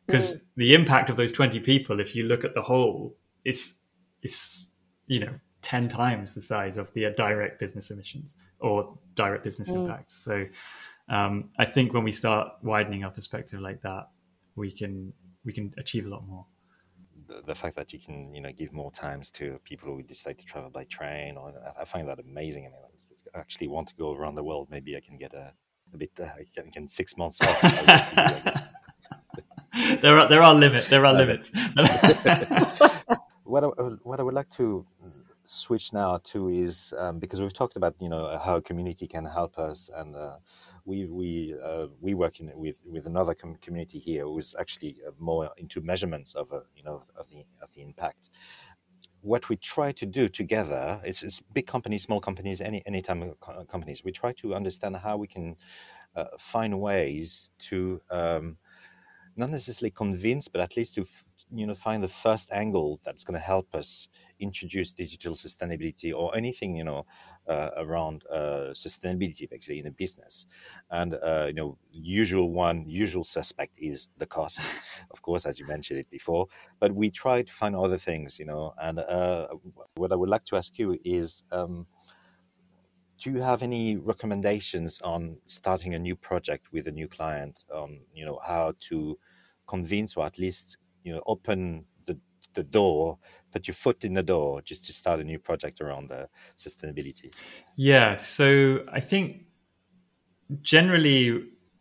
because 0.07 0.37
mm. 0.37 0.45
the 0.57 0.75
impact 0.75 1.09
of 1.09 1.17
those 1.17 1.33
20 1.33 1.59
people 1.61 1.99
if 1.99 2.15
you 2.15 2.25
look 2.25 2.45
at 2.45 2.55
the 2.55 2.63
whole 2.63 3.17
is 3.45 3.79
is 4.23 4.71
you 5.07 5.21
know 5.21 5.33
10 5.63 5.89
times 5.89 6.35
the 6.35 6.41
size 6.41 6.77
of 6.77 6.93
the 6.93 7.11
direct 7.17 7.59
business 7.59 7.91
emissions 7.91 8.37
or 8.61 8.97
direct 9.15 9.43
business 9.43 9.71
mm. 9.71 9.77
impacts 9.77 10.15
so 10.23 10.45
um, 11.09 11.49
i 11.59 11.65
think 11.65 11.95
when 11.95 12.05
we 12.05 12.13
start 12.13 12.49
widening 12.63 13.05
our 13.05 13.11
perspective 13.11 13.61
like 13.61 13.81
that 13.81 14.09
we 14.57 14.71
can 14.71 15.13
we 15.45 15.53
can 15.53 15.73
achieve 15.79 16.05
a 16.05 16.09
lot 16.09 16.27
more 16.29 16.45
the, 17.29 17.43
the, 17.47 17.55
fact 17.55 17.77
that 17.77 17.93
you 17.93 17.99
can 17.99 18.35
you 18.35 18.41
know 18.41 18.53
give 18.53 18.73
more 18.73 18.91
times 18.91 19.31
to 19.33 19.61
people 19.65 19.89
who 19.89 20.03
decide 20.03 20.39
to 20.39 20.45
travel 20.45 20.71
by 20.71 20.85
train 20.85 21.37
or 21.37 21.53
I 21.79 21.85
find 21.85 22.09
that 22.09 22.19
amazing. 22.19 22.67
I 22.67 22.69
mean, 22.69 22.81
I 23.35 23.39
actually 23.39 23.69
want 23.69 23.89
to 23.89 23.95
go 23.95 24.15
around 24.15 24.35
the 24.35 24.45
world. 24.45 24.69
Maybe 24.71 24.97
I 24.97 25.01
can 25.01 25.19
get 25.19 25.35
a, 25.35 25.53
a 25.93 25.97
bit 25.97 26.13
uh, 26.19 26.25
I 26.25 26.45
can, 26.55 26.71
can 26.71 26.89
six 26.89 27.17
months 27.17 27.41
off. 27.43 27.61
there 30.01 30.19
are 30.19 30.29
there 30.29 30.43
are 30.43 30.55
limits. 30.55 30.89
There 30.89 31.05
are 31.05 31.13
limits. 31.13 31.53
what 33.45 33.65
I, 33.65 33.69
what 34.03 34.21
I 34.21 34.23
would 34.23 34.35
like 34.35 34.51
to 34.51 34.87
switch 35.49 35.95
now 35.95 36.19
to 36.19 36.49
is 36.51 36.93
um, 36.99 37.19
because 37.19 37.41
we've 37.41 37.55
talked 37.55 37.77
about 37.77 37.95
you 38.01 38.09
know 38.09 38.39
how 38.39 38.61
community 38.61 39.07
can 39.07 39.25
help 39.25 39.59
us 39.59 39.91
and 39.97 40.15
uh, 40.15 40.37
we 40.85 41.07
we 41.07 41.55
uh, 41.65 41.87
we 42.01 42.13
work 42.13 42.39
in, 42.41 42.53
with 42.55 42.77
with 42.85 43.07
another 43.07 43.35
com- 43.35 43.57
community 43.57 43.99
here 43.99 44.25
who's 44.25 44.55
actually 44.61 44.97
uh, 45.07 45.11
more 45.19 45.51
into 45.57 45.81
measurements 45.81 46.35
of 46.35 46.53
uh, 46.53 46.61
you 46.77 46.83
know 46.83 47.03
of 47.17 47.31
the 47.31 47.45
of 47.63 47.73
the 47.75 47.83
impact. 47.83 48.29
What 49.23 49.49
we 49.49 49.57
try 49.57 49.91
to 49.93 50.07
do 50.07 50.29
together 50.29 51.01
it's, 51.03 51.23
it's 51.23 51.41
big 51.41 51.67
companies 51.67 52.03
small 52.03 52.21
companies 52.21 52.61
any 52.61 52.83
any 52.87 53.01
time 53.01 53.23
uh, 53.23 53.65
companies 53.65 54.05
we 54.05 54.13
try 54.13 54.33
to 54.33 54.55
understand 54.55 54.97
how 54.97 55.17
we 55.17 55.27
can 55.27 55.57
uh, 56.15 56.27
find 56.39 56.79
ways 56.79 57.51
to 57.59 58.01
um, 58.11 58.59
not 59.35 59.51
necessarily 59.51 59.91
convince 59.91 60.47
but 60.47 60.61
at 60.61 60.77
least 60.77 60.95
to 60.95 61.05
you 61.53 61.67
know 61.67 61.75
find 61.75 62.03
the 62.03 62.09
first 62.09 62.53
angle 62.53 63.01
that's 63.05 63.25
going 63.25 63.39
to 63.39 63.45
help 63.45 63.75
us 63.75 64.09
introduce 64.39 64.93
digital 64.93 65.35
sustainability 65.35 66.13
or 66.15 66.37
anything 66.37 66.77
you 66.77 66.85
know 66.85 67.07
uh, 67.49 67.71
around 67.77 68.25
uh, 68.31 68.73
sustainability 68.73 69.49
basically 69.49 69.79
in 69.79 69.87
a 69.87 69.91
business. 69.91 70.47
And 70.91 71.15
uh, 71.15 71.47
you 71.49 71.55
know 71.55 71.79
usual 71.91 72.51
one 72.53 72.85
usual 72.87 73.25
suspect 73.25 73.79
is 73.79 74.09
the 74.19 74.27
cost 74.27 74.63
of 75.11 75.23
course 75.23 75.47
as 75.47 75.59
you 75.59 75.67
mentioned 75.67 76.01
it 76.01 76.11
before. 76.11 76.47
But 76.81 76.95
we 76.95 77.11
try 77.11 77.43
to 77.43 77.53
find 77.53 77.75
other 77.75 77.97
things 77.97 78.39
you 78.39 78.45
know 78.47 78.75
and 78.81 78.99
uh, 78.99 79.49
what 79.95 80.13
i 80.13 80.15
would 80.15 80.29
like 80.29 80.45
to 80.47 80.57
ask 80.57 80.79
you 80.79 80.99
is 81.05 81.45
um, 81.53 81.87
do 83.19 83.31
you 83.31 83.41
have 83.41 83.63
any 83.63 83.97
recommendations 83.97 85.01
on 85.03 85.39
starting 85.47 85.95
a 85.95 85.99
new 85.99 86.15
project 86.15 86.73
with 86.73 86.87
a 86.87 86.93
new 86.93 87.09
client 87.09 87.65
on 87.75 88.01
you 88.15 88.25
know 88.25 88.39
how 88.47 88.73
to 88.81 89.19
convince 89.67 90.17
or 90.17 90.25
at 90.25 90.39
least 90.39 90.79
you 91.09 91.15
know 91.15 91.23
open 91.27 91.85
the 92.07 92.17
the 92.55 92.63
door 92.63 93.19
put 93.53 93.67
your 93.67 93.75
foot 93.75 94.05
in 94.05 94.15
the 94.15 94.23
door 94.23 94.63
just 94.63 94.87
to 94.87 94.93
start 94.93 95.21
a 95.21 95.25
new 95.25 95.39
project 95.39 95.81
around 95.81 96.09
the 96.09 96.29
sustainability. 96.57 97.29
Yeah 97.77 98.17
so 98.17 98.85
i 98.99 99.01
think 99.01 99.25
generally 100.63 101.23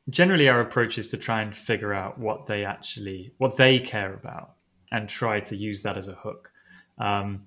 generally 0.10 0.48
our 0.48 0.62
approach 0.62 0.98
is 0.98 1.08
to 1.10 1.18
try 1.18 1.42
and 1.42 1.56
figure 1.56 1.94
out 1.94 2.18
what 2.18 2.46
they 2.46 2.64
actually 2.66 3.34
what 3.38 3.58
they 3.58 3.80
care 3.80 4.14
about 4.14 4.56
and 4.92 5.10
try 5.10 5.40
to 5.40 5.56
use 5.56 5.82
that 5.82 5.98
as 5.98 6.08
a 6.08 6.14
hook. 6.14 6.52
Um, 6.98 7.42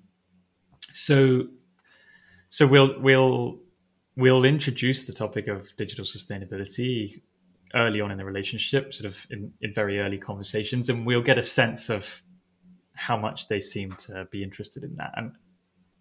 so 0.91 1.47
so 2.49 2.67
we'll 2.67 2.99
we'll 2.99 3.59
we'll 4.15 4.45
introduce 4.45 5.07
the 5.07 5.13
topic 5.13 5.47
of 5.47 5.75
digital 5.77 6.05
sustainability 6.05 7.21
early 7.75 8.01
on 8.01 8.11
in 8.11 8.17
the 8.17 8.25
relationship, 8.25 8.93
sort 8.93 9.05
of 9.05 9.25
in, 9.29 9.53
in 9.61 9.73
very 9.73 9.99
early 9.99 10.17
conversations, 10.17 10.89
and 10.89 11.05
we'll 11.05 11.21
get 11.21 11.37
a 11.37 11.43
sense 11.43 11.89
of 11.89 12.21
how 12.93 13.17
much 13.17 13.47
they 13.47 13.59
seem 13.59 13.91
to 13.93 14.27
be 14.31 14.43
interested 14.43 14.83
in 14.83 14.95
that, 14.97 15.11
and 15.15 15.33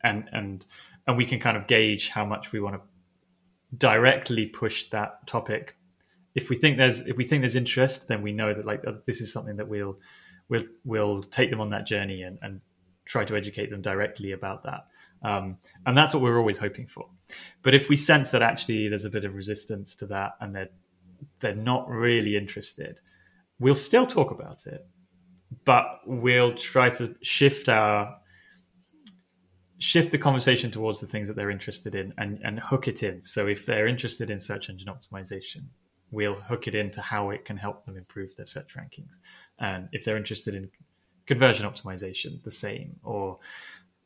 and 0.03 0.29
and 0.33 0.67
and 1.07 1.17
we 1.17 1.25
can 1.25 1.41
kind 1.41 1.57
of 1.57 1.67
gauge 1.67 2.09
how 2.09 2.25
much 2.25 2.53
we 2.53 2.61
want 2.61 2.77
to 2.77 2.83
directly 3.77 4.47
push 4.47 4.89
that 4.91 5.27
topic. 5.27 5.77
If 6.35 6.49
we 6.49 6.57
think 6.57 6.77
there's 6.77 7.07
if 7.07 7.17
we 7.17 7.25
think 7.25 7.43
there's 7.43 7.57
interest, 7.57 8.09
then 8.09 8.23
we 8.23 8.33
know 8.33 8.53
that 8.55 8.67
like 8.67 8.85
this 9.07 9.21
is 9.21 9.33
something 9.33 9.57
that 9.57 9.69
we'll 9.69 9.99
we'll 10.49 10.65
we'll 10.85 11.23
take 11.23 11.51
them 11.51 11.61
on 11.61 11.71
that 11.71 11.87
journey 11.87 12.23
and, 12.23 12.39
and 12.43 12.61
try 13.05 13.25
to 13.25 13.37
educate 13.37 13.71
them 13.71 13.83
directly 13.83 14.33
about 14.33 14.63
that. 14.65 14.87
Um, 15.23 15.59
and 15.85 15.97
that's 15.97 16.15
what 16.15 16.23
we're 16.23 16.39
always 16.39 16.59
hoping 16.59 16.87
for. 16.87 17.07
But 17.63 17.75
if 17.75 17.89
we 17.89 17.97
sense 17.97 18.31
that 18.31 18.43
actually 18.43 18.89
there's 18.89 19.05
a 19.05 19.11
bit 19.11 19.25
of 19.25 19.35
resistance 19.35 19.95
to 19.97 20.07
that 20.07 20.33
and 20.41 20.55
they're 20.55 20.69
they're 21.41 21.55
not 21.55 21.89
really 21.89 22.37
interested, 22.37 23.01
we'll 23.59 23.75
still 23.75 24.07
talk 24.07 24.31
about 24.31 24.67
it, 24.67 24.87
but 25.65 26.01
we'll 26.07 26.55
try 26.55 26.91
to 26.91 27.15
shift 27.23 27.69
our 27.69 28.17
shift 29.79 30.13
the 30.13 30.19
conversation 30.19 30.71
towards 30.71 31.01
the 31.01 31.07
things 31.07 31.27
that 31.27 31.35
they're 31.35 31.51
interested 31.51 31.95
in 31.95 32.13
and, 32.19 32.39
and 32.45 32.61
hook 32.61 32.87
it 32.87 33.03
in. 33.03 33.23
So 33.23 33.47
if 33.47 33.65
they're 33.65 33.87
interested 33.87 34.31
in 34.31 34.39
search 34.39 34.69
engine 34.69 34.89
optimization, 34.89 35.63
we'll 36.11 36.35
hook 36.35 36.69
it 36.69 36.75
into 36.75 37.01
how 37.01 37.31
it 37.31 37.47
can 37.47 37.57
help 37.57 37.87
them 37.87 37.97
improve 37.97 38.37
their 38.37 38.45
search 38.45 38.75
rankings. 38.77 39.17
And 39.59 39.89
if 39.93 40.05
they're 40.05 40.19
interested 40.19 40.55
in 40.55 40.71
conversion 41.25 41.67
optimization, 41.67 42.43
the 42.43 42.51
same, 42.51 42.97
or 43.03 43.39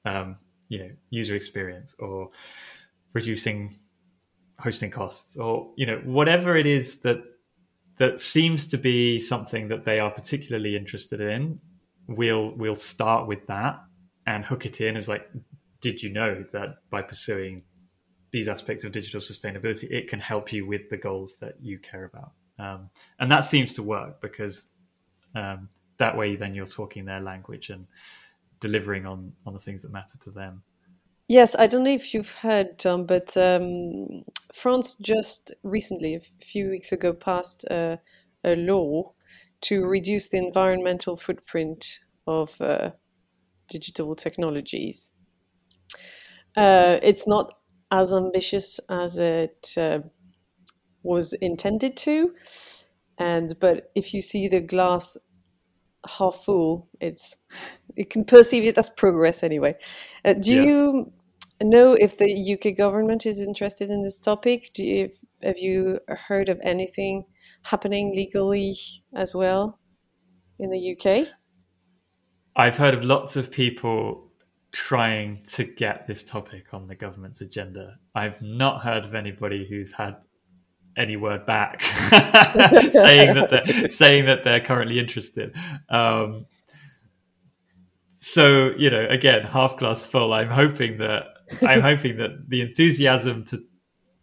um, 0.04 0.36
you 0.68 0.78
know, 0.78 0.90
user 1.10 1.34
experience, 1.34 1.96
or 1.98 2.30
reducing 3.12 3.74
hosting 4.58 4.90
costs 4.90 5.36
or 5.36 5.72
you 5.76 5.86
know 5.86 6.00
whatever 6.04 6.56
it 6.56 6.66
is 6.66 7.00
that 7.00 7.18
that 7.96 8.20
seems 8.20 8.66
to 8.68 8.78
be 8.78 9.20
something 9.20 9.68
that 9.68 9.84
they 9.84 9.98
are 9.98 10.10
particularly 10.10 10.76
interested 10.76 11.20
in 11.20 11.58
we'll 12.08 12.50
we'll 12.56 12.76
start 12.76 13.26
with 13.26 13.46
that 13.46 13.80
and 14.26 14.44
hook 14.44 14.64
it 14.66 14.80
in 14.80 14.96
as 14.96 15.08
like 15.08 15.28
did 15.84 16.02
you 16.02 16.08
know 16.08 16.42
that 16.52 16.76
by 16.88 17.02
pursuing 17.02 17.62
these 18.30 18.48
aspects 18.48 18.84
of 18.84 18.90
digital 18.90 19.20
sustainability 19.20 19.86
it 19.90 20.08
can 20.08 20.18
help 20.18 20.50
you 20.50 20.66
with 20.66 20.88
the 20.88 20.96
goals 20.96 21.36
that 21.36 21.54
you 21.60 21.78
care 21.78 22.04
about? 22.04 22.32
Um, 22.58 22.88
and 23.20 23.30
that 23.30 23.40
seems 23.40 23.74
to 23.74 23.82
work 23.82 24.22
because 24.22 24.70
um, 25.34 25.68
that 25.98 26.16
way 26.16 26.36
then 26.36 26.54
you're 26.54 26.66
talking 26.66 27.04
their 27.04 27.20
language 27.20 27.68
and 27.68 27.86
delivering 28.60 29.04
on 29.04 29.34
on 29.44 29.52
the 29.52 29.58
things 29.58 29.82
that 29.82 29.92
matter 29.92 30.16
to 30.22 30.30
them 30.30 30.62
Yes, 31.28 31.54
I 31.58 31.66
don't 31.66 31.84
know 31.84 31.90
if 31.90 32.12
you've 32.14 32.30
heard, 32.30 32.82
but 32.84 33.36
um, 33.36 34.24
France 34.54 34.94
just 34.96 35.52
recently, 35.62 36.14
a 36.14 36.20
few 36.44 36.68
weeks 36.70 36.92
ago, 36.92 37.12
passed 37.12 37.64
a, 37.64 38.00
a 38.44 38.56
law 38.56 39.12
to 39.62 39.84
reduce 39.86 40.28
the 40.28 40.36
environmental 40.38 41.16
footprint 41.16 41.98
of 42.26 42.58
uh, 42.60 42.90
digital 43.68 44.16
technologies. 44.16 45.10
Uh, 46.56 46.98
it's 47.02 47.26
not 47.26 47.58
as 47.90 48.12
ambitious 48.12 48.80
as 48.88 49.18
it 49.18 49.74
uh, 49.76 50.00
was 51.02 51.32
intended 51.34 51.96
to, 51.96 52.34
and 53.18 53.58
but 53.60 53.90
if 53.94 54.14
you 54.14 54.22
see 54.22 54.48
the 54.48 54.60
glass 54.60 55.16
half 56.18 56.44
full, 56.44 56.88
it's 57.00 57.36
you 57.96 58.06
can 58.06 58.24
perceive 58.24 58.64
it 58.64 58.78
as 58.78 58.90
progress 58.90 59.42
anyway. 59.42 59.74
Uh, 60.24 60.34
do 60.34 60.54
yeah. 60.54 60.62
you 60.62 61.12
know 61.62 61.92
if 61.94 62.18
the 62.18 62.54
UK 62.54 62.76
government 62.76 63.26
is 63.26 63.40
interested 63.40 63.90
in 63.90 64.02
this 64.02 64.18
topic? 64.18 64.70
Do 64.74 64.84
you, 64.84 65.10
have 65.42 65.58
you 65.58 66.00
heard 66.08 66.48
of 66.48 66.60
anything 66.62 67.24
happening 67.62 68.14
legally 68.14 68.76
as 69.14 69.34
well 69.34 69.78
in 70.58 70.70
the 70.70 70.96
UK? 70.96 71.28
I've 72.56 72.76
heard 72.76 72.94
of 72.94 73.04
lots 73.04 73.36
of 73.36 73.50
people 73.50 74.30
trying 74.72 75.44
to 75.46 75.64
get 75.64 76.06
this 76.06 76.24
topic 76.24 76.72
on 76.72 76.88
the 76.88 76.94
government's 76.94 77.40
agenda. 77.40 77.96
I've 78.14 78.40
not 78.42 78.82
heard 78.82 79.04
of 79.04 79.14
anybody 79.14 79.66
who's 79.68 79.92
had 79.92 80.16
any 80.96 81.16
word 81.16 81.46
back 81.46 81.82
saying 82.10 83.34
that 83.34 83.48
they're 83.50 83.88
saying 83.88 84.26
that 84.26 84.44
they're 84.44 84.60
currently 84.60 84.98
interested. 84.98 85.54
Um, 85.88 86.46
so 88.24 88.72
you 88.78 88.88
know, 88.88 89.06
again, 89.10 89.42
half 89.42 89.76
glass 89.76 90.02
full. 90.02 90.32
I'm 90.32 90.48
hoping 90.48 90.96
that 90.98 91.26
I'm 91.60 91.80
hoping 91.82 92.16
that 92.16 92.48
the 92.48 92.62
enthusiasm 92.62 93.44
to 93.46 93.62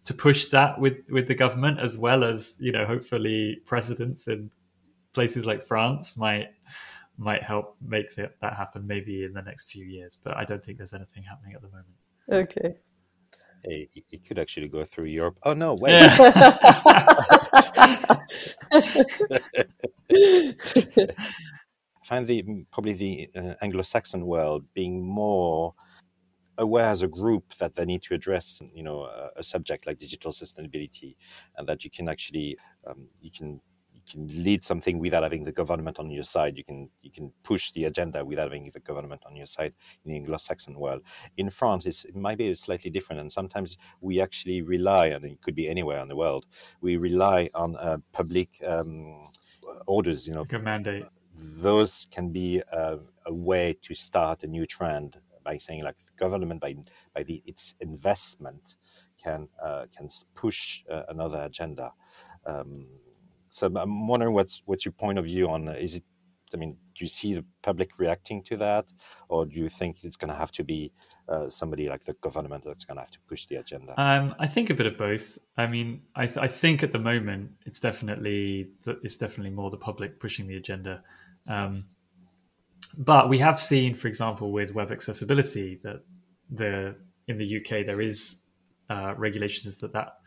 to 0.06 0.14
push 0.16 0.48
that 0.48 0.80
with 0.80 0.98
with 1.10 1.28
the 1.28 1.36
government 1.36 1.80
as 1.80 2.00
well 2.00 2.24
as 2.24 2.58
you 2.60 2.72
know 2.72 2.86
hopefully 2.86 3.62
presidents 3.66 4.28
in 4.28 4.50
places 5.14 5.46
like 5.46 5.64
France 5.64 6.18
might 6.18 6.48
might 7.18 7.44
help 7.44 7.76
make 7.80 8.16
that, 8.16 8.32
that 8.42 8.58
happen 8.58 8.88
maybe 8.88 9.24
in 9.24 9.34
the 9.34 9.42
next 9.44 9.70
few 9.70 9.86
years 9.86 10.18
but 10.24 10.36
i 10.36 10.44
don't 10.44 10.64
think 10.64 10.78
there's 10.78 10.96
anything 10.96 11.22
happening 11.22 11.54
at 11.54 11.62
the 11.62 11.68
moment 11.68 11.94
okay 12.32 12.74
Hey, 13.64 13.88
it 13.94 14.28
could 14.28 14.40
actually 14.40 14.70
go 14.70 14.84
through 14.84 15.06
Europe. 15.06 15.38
Oh 15.44 15.54
no, 15.54 15.76
wait. 15.76 15.92
Yeah. 15.92 16.18
I 22.02 22.06
find 22.06 22.28
the 22.28 22.66
probably 22.72 22.94
the 22.94 23.30
uh, 23.36 23.54
Anglo-Saxon 23.62 24.26
world 24.26 24.66
being 24.74 25.06
more 25.06 25.74
aware 26.58 26.86
as 26.86 27.02
a 27.02 27.08
group 27.08 27.56
that 27.56 27.76
they 27.76 27.86
need 27.86 28.04
to 28.04 28.14
address, 28.14 28.60
you 28.74 28.84
know, 28.84 29.04
a, 29.04 29.30
a 29.38 29.44
subject 29.44 29.88
like 29.88 29.98
digital 29.98 30.32
sustainability, 30.32 31.16
and 31.58 31.68
that 31.68 31.84
you 31.84 31.90
can 31.90 32.10
actually 32.10 32.58
um, 32.88 33.08
you 33.22 33.32
can 33.32 33.62
you 33.94 34.02
can 34.12 34.44
lead 34.44 34.64
something 34.64 34.98
without 35.00 35.24
having 35.24 35.44
the 35.44 35.52
government 35.52 36.00
on 36.00 36.10
your 36.10 36.24
side. 36.24 36.58
You 36.58 36.64
can 36.64 36.90
you 37.02 37.12
can 37.12 37.32
push 37.44 37.72
the 37.72 37.86
agenda 37.86 38.26
without 38.26 38.52
having 38.52 38.72
the 38.74 38.80
government 38.80 39.22
on 39.26 39.36
your 39.36 39.46
side 39.46 39.74
in 40.04 40.12
the 40.12 40.18
Anglo-Saxon 40.18 40.78
world. 40.78 41.02
In 41.38 41.50
France, 41.50 41.86
it 41.86 42.16
might 42.16 42.38
be 42.38 42.54
slightly 42.56 42.90
different, 42.90 43.22
and 43.22 43.32
sometimes 43.32 43.78
we 44.02 44.20
actually 44.20 44.64
rely, 44.64 45.08
and 45.08 45.24
it 45.26 45.42
could 45.42 45.56
be 45.56 45.70
anywhere 45.70 46.02
in 46.02 46.08
the 46.08 46.16
world, 46.16 46.48
we 46.82 46.98
rely 46.98 47.50
on 47.54 47.76
uh, 47.78 47.98
public 48.12 48.60
um, 48.66 49.22
orders. 49.86 50.28
You 50.28 50.34
know, 50.34 50.42
like 50.42 50.54
a 50.54 50.60
mandate. 50.60 51.06
Those 51.42 52.08
can 52.12 52.30
be 52.30 52.62
uh, 52.72 52.98
a 53.26 53.34
way 53.34 53.76
to 53.82 53.96
start 53.96 54.44
a 54.44 54.48
new 54.48 54.66
trend 54.66 55.18
by 55.44 55.58
saying 55.58 55.84
like 55.84 55.98
government 56.16 56.62
by 56.62 56.76
by 57.16 57.24
the, 57.24 57.42
its 57.46 57.76
investment 57.80 58.76
can 59.22 59.48
uh, 59.64 59.86
can 59.96 60.08
push 60.36 60.84
uh, 60.90 61.04
another 61.10 61.42
agenda. 61.42 61.94
Um, 62.46 62.86
so 63.50 63.68
I'm 63.76 64.08
wondering 64.08 64.34
what's 64.34 64.62
what's 64.66 64.86
your 64.86 64.94
point 64.94 65.18
of 65.18 65.26
view 65.26 65.50
on 65.50 65.68
is 65.70 65.98
it? 65.98 66.04
I 66.54 66.58
mean, 66.58 66.74
do 66.96 67.06
you 67.06 67.08
see 67.08 67.34
the 67.34 67.46
public 67.62 67.98
reacting 67.98 68.44
to 68.44 68.58
that, 68.58 68.92
or 69.30 69.46
do 69.46 69.56
you 69.56 69.70
think 69.70 70.04
it's 70.04 70.18
going 70.18 70.34
to 70.34 70.36
have 70.36 70.52
to 70.54 70.66
be 70.66 70.92
uh, 71.30 71.48
somebody 71.48 71.88
like 71.88 72.04
the 72.04 72.12
government 72.16 72.66
that's 72.66 72.84
going 72.84 72.98
to 72.98 73.02
have 73.02 73.12
to 73.12 73.20
push 73.22 73.46
the 73.46 73.56
agenda? 73.56 73.94
Um, 73.96 74.36
I 74.38 74.48
think 74.48 74.70
a 74.70 74.74
bit 74.74 74.86
of 74.86 74.98
both. 74.98 75.38
I 75.56 75.68
mean, 75.68 76.02
I, 76.14 76.26
th- 76.26 76.40
I 76.40 76.48
think 76.48 76.84
at 76.84 76.92
the 76.92 77.00
moment 77.00 77.52
it's 77.66 77.80
definitely 77.80 78.68
it's 78.86 79.16
definitely 79.16 79.52
more 79.52 79.70
the 79.70 79.78
public 79.78 80.20
pushing 80.20 80.48
the 80.48 80.58
agenda. 80.58 81.04
Um, 81.48 81.86
but 82.98 83.30
we 83.30 83.40
have 83.40 83.60
seen, 83.60 83.96
for 83.96 84.08
example, 84.08 84.52
with 84.52 84.74
web 84.74 84.92
accessibility, 84.92 85.80
that 85.84 86.04
the 86.50 86.96
in 87.28 87.38
the 87.38 87.58
UK 87.58 87.86
there 87.86 88.02
is 88.02 88.42
uh, 88.90 89.14
regulations 89.18 89.78
that 89.78 89.94
that 89.94 90.18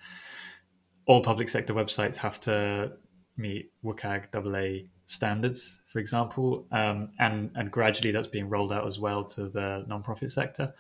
all 1.07 1.23
public 1.23 1.49
sector 1.49 1.75
websites 1.75 2.17
have 2.17 2.41
to 2.41 2.93
meet 3.37 3.71
WCAG 3.85 4.27
AA 4.35 4.87
standards, 5.07 5.83
for 5.87 5.99
example, 5.99 6.67
um, 6.73 7.11
and 7.19 7.51
and 7.55 7.71
gradually 7.71 8.11
that's 8.11 8.29
being 8.29 8.49
rolled 8.49 8.73
out 8.73 8.87
as 8.87 8.99
well 8.99 9.25
to 9.25 9.49
the 9.49 9.85
nonprofit 9.89 10.31
sector. 10.31 10.73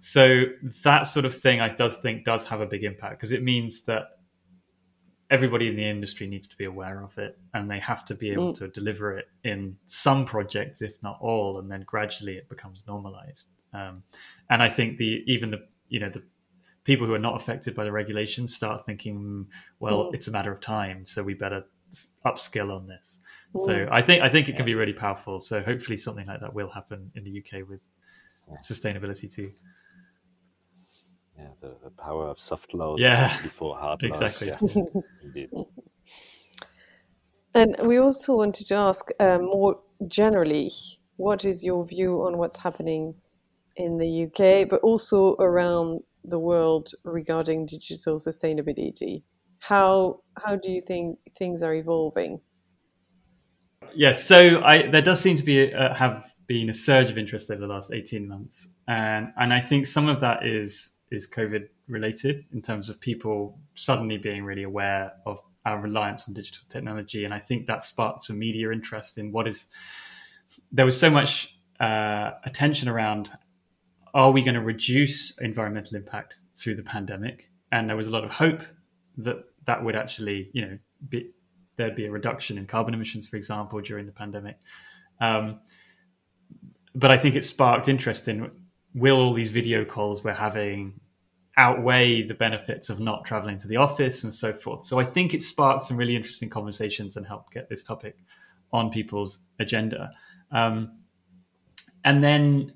So 0.00 0.44
that 0.84 1.02
sort 1.02 1.24
of 1.24 1.34
thing, 1.34 1.60
I 1.60 1.68
does 1.68 1.96
think 1.96 2.24
does 2.24 2.46
have 2.46 2.60
a 2.60 2.66
big 2.66 2.84
impact 2.84 3.18
because 3.18 3.32
it 3.32 3.42
means 3.42 3.84
that 3.84 4.17
everybody 5.30 5.68
in 5.68 5.76
the 5.76 5.84
industry 5.84 6.26
needs 6.26 6.48
to 6.48 6.56
be 6.56 6.64
aware 6.64 7.02
of 7.02 7.16
it, 7.18 7.38
and 7.54 7.70
they 7.70 7.78
have 7.78 8.04
to 8.06 8.14
be 8.14 8.30
able 8.30 8.52
mm. 8.52 8.58
to 8.58 8.68
deliver 8.68 9.16
it 9.16 9.28
in 9.44 9.76
some 9.86 10.24
projects, 10.24 10.82
if 10.82 11.02
not 11.02 11.18
all, 11.20 11.58
and 11.58 11.70
then 11.70 11.82
gradually 11.82 12.36
it 12.36 12.48
becomes 12.48 12.84
normalized. 12.86 13.46
Um, 13.72 14.02
and 14.48 14.62
I 14.62 14.68
think 14.68 14.98
the 14.98 15.22
even 15.26 15.50
the 15.50 15.66
you 15.88 16.00
know 16.00 16.08
the 16.08 16.22
people 16.84 17.06
who 17.06 17.14
are 17.14 17.18
not 17.18 17.36
affected 17.36 17.74
by 17.74 17.84
the 17.84 17.92
regulations 17.92 18.54
start 18.54 18.86
thinking, 18.86 19.46
well, 19.78 20.04
mm. 20.04 20.14
it's 20.14 20.28
a 20.28 20.30
matter 20.30 20.50
of 20.50 20.60
time, 20.60 21.04
so 21.04 21.22
we 21.22 21.34
better 21.34 21.64
upskill 22.24 22.74
on 22.74 22.86
this. 22.86 23.18
Mm. 23.54 23.66
So 23.66 23.88
I 23.90 24.02
think 24.02 24.22
I 24.22 24.28
think 24.28 24.48
it 24.48 24.56
can 24.56 24.66
be 24.66 24.74
really 24.74 24.94
powerful. 24.94 25.40
So 25.40 25.60
hopefully 25.60 25.96
something 25.96 26.26
like 26.26 26.40
that 26.40 26.54
will 26.54 26.70
happen 26.70 27.10
in 27.14 27.24
the 27.24 27.38
UK 27.38 27.68
with 27.68 27.88
sustainability 28.62 29.32
too. 29.32 29.52
Yeah, 31.38 31.50
the, 31.60 31.76
the 31.84 31.90
power 31.90 32.26
of 32.26 32.40
soft 32.40 32.74
laws 32.74 33.00
yeah. 33.00 33.36
before 33.42 33.76
hard 33.76 34.02
laws. 34.02 34.20
Exactly. 34.20 34.48
Yeah, 34.48 35.00
indeed. 35.22 35.50
And 37.54 37.76
we 37.84 37.98
also 37.98 38.36
wanted 38.36 38.66
to 38.66 38.74
ask 38.74 39.08
uh, 39.20 39.38
more 39.38 39.80
generally, 40.08 40.72
what 41.16 41.44
is 41.44 41.64
your 41.64 41.84
view 41.86 42.22
on 42.22 42.38
what's 42.38 42.58
happening 42.58 43.14
in 43.76 43.98
the 43.98 44.24
UK, 44.24 44.68
but 44.68 44.80
also 44.80 45.36
around 45.36 46.00
the 46.24 46.38
world 46.38 46.90
regarding 47.04 47.66
digital 47.66 48.18
sustainability? 48.18 49.22
How 49.60 50.20
how 50.44 50.56
do 50.56 50.70
you 50.70 50.80
think 50.80 51.18
things 51.36 51.62
are 51.62 51.74
evolving? 51.74 52.40
Yes, 53.94 54.24
so 54.24 54.62
I, 54.62 54.88
there 54.88 55.02
does 55.02 55.20
seem 55.20 55.36
to 55.36 55.42
be 55.42 55.70
a, 55.70 55.94
have 55.94 56.24
been 56.46 56.70
a 56.70 56.74
surge 56.74 57.10
of 57.10 57.18
interest 57.18 57.50
over 57.50 57.60
the 57.60 57.66
last 57.66 57.92
eighteen 57.92 58.28
months, 58.28 58.68
and 58.86 59.32
and 59.36 59.52
I 59.52 59.60
think 59.60 59.86
some 59.86 60.08
of 60.08 60.20
that 60.20 60.46
is 60.46 60.97
is 61.10 61.30
COVID 61.30 61.68
related 61.88 62.44
in 62.52 62.62
terms 62.62 62.88
of 62.88 63.00
people 63.00 63.58
suddenly 63.74 64.18
being 64.18 64.44
really 64.44 64.62
aware 64.62 65.12
of 65.26 65.40
our 65.64 65.80
reliance 65.80 66.24
on 66.28 66.34
digital 66.34 66.62
technology, 66.68 67.24
and 67.24 67.34
I 67.34 67.38
think 67.38 67.66
that 67.66 67.82
sparked 67.82 68.24
some 68.24 68.38
media 68.38 68.70
interest 68.70 69.18
in 69.18 69.32
what 69.32 69.46
is. 69.46 69.68
There 70.72 70.86
was 70.86 70.98
so 70.98 71.10
much 71.10 71.54
uh, 71.78 72.30
attention 72.44 72.88
around 72.88 73.30
are 74.14 74.30
we 74.30 74.42
going 74.42 74.54
to 74.54 74.60
reduce 74.60 75.38
environmental 75.40 75.96
impact 75.96 76.36
through 76.54 76.76
the 76.76 76.82
pandemic? 76.82 77.50
And 77.72 77.88
there 77.88 77.96
was 77.96 78.06
a 78.06 78.10
lot 78.10 78.24
of 78.24 78.30
hope 78.30 78.62
that 79.18 79.36
that 79.66 79.84
would 79.84 79.94
actually, 79.94 80.50
you 80.52 80.62
know, 80.62 80.78
be, 81.08 81.30
there'd 81.76 81.94
be 81.94 82.06
a 82.06 82.10
reduction 82.10 82.58
in 82.58 82.66
carbon 82.66 82.94
emissions, 82.94 83.28
for 83.28 83.36
example, 83.36 83.80
during 83.80 84.06
the 84.06 84.12
pandemic. 84.12 84.58
Um, 85.20 85.60
but 86.94 87.10
I 87.10 87.18
think 87.18 87.36
it 87.36 87.44
sparked 87.44 87.88
interest 87.88 88.28
in 88.28 88.50
will 88.98 89.20
all 89.20 89.32
these 89.32 89.50
video 89.50 89.84
calls 89.84 90.22
we're 90.22 90.32
having 90.32 91.00
outweigh 91.56 92.22
the 92.22 92.34
benefits 92.34 92.88
of 92.88 93.00
not 93.00 93.24
traveling 93.24 93.58
to 93.58 93.66
the 93.66 93.76
office 93.76 94.22
and 94.22 94.32
so 94.32 94.52
forth. 94.52 94.86
So 94.86 95.00
I 95.00 95.04
think 95.04 95.34
it 95.34 95.42
sparked 95.42 95.82
some 95.82 95.96
really 95.96 96.14
interesting 96.14 96.48
conversations 96.48 97.16
and 97.16 97.26
helped 97.26 97.52
get 97.52 97.68
this 97.68 97.82
topic 97.82 98.16
on 98.72 98.90
people's 98.90 99.40
agenda. 99.58 100.12
Um, 100.52 100.98
and 102.04 102.22
then 102.22 102.74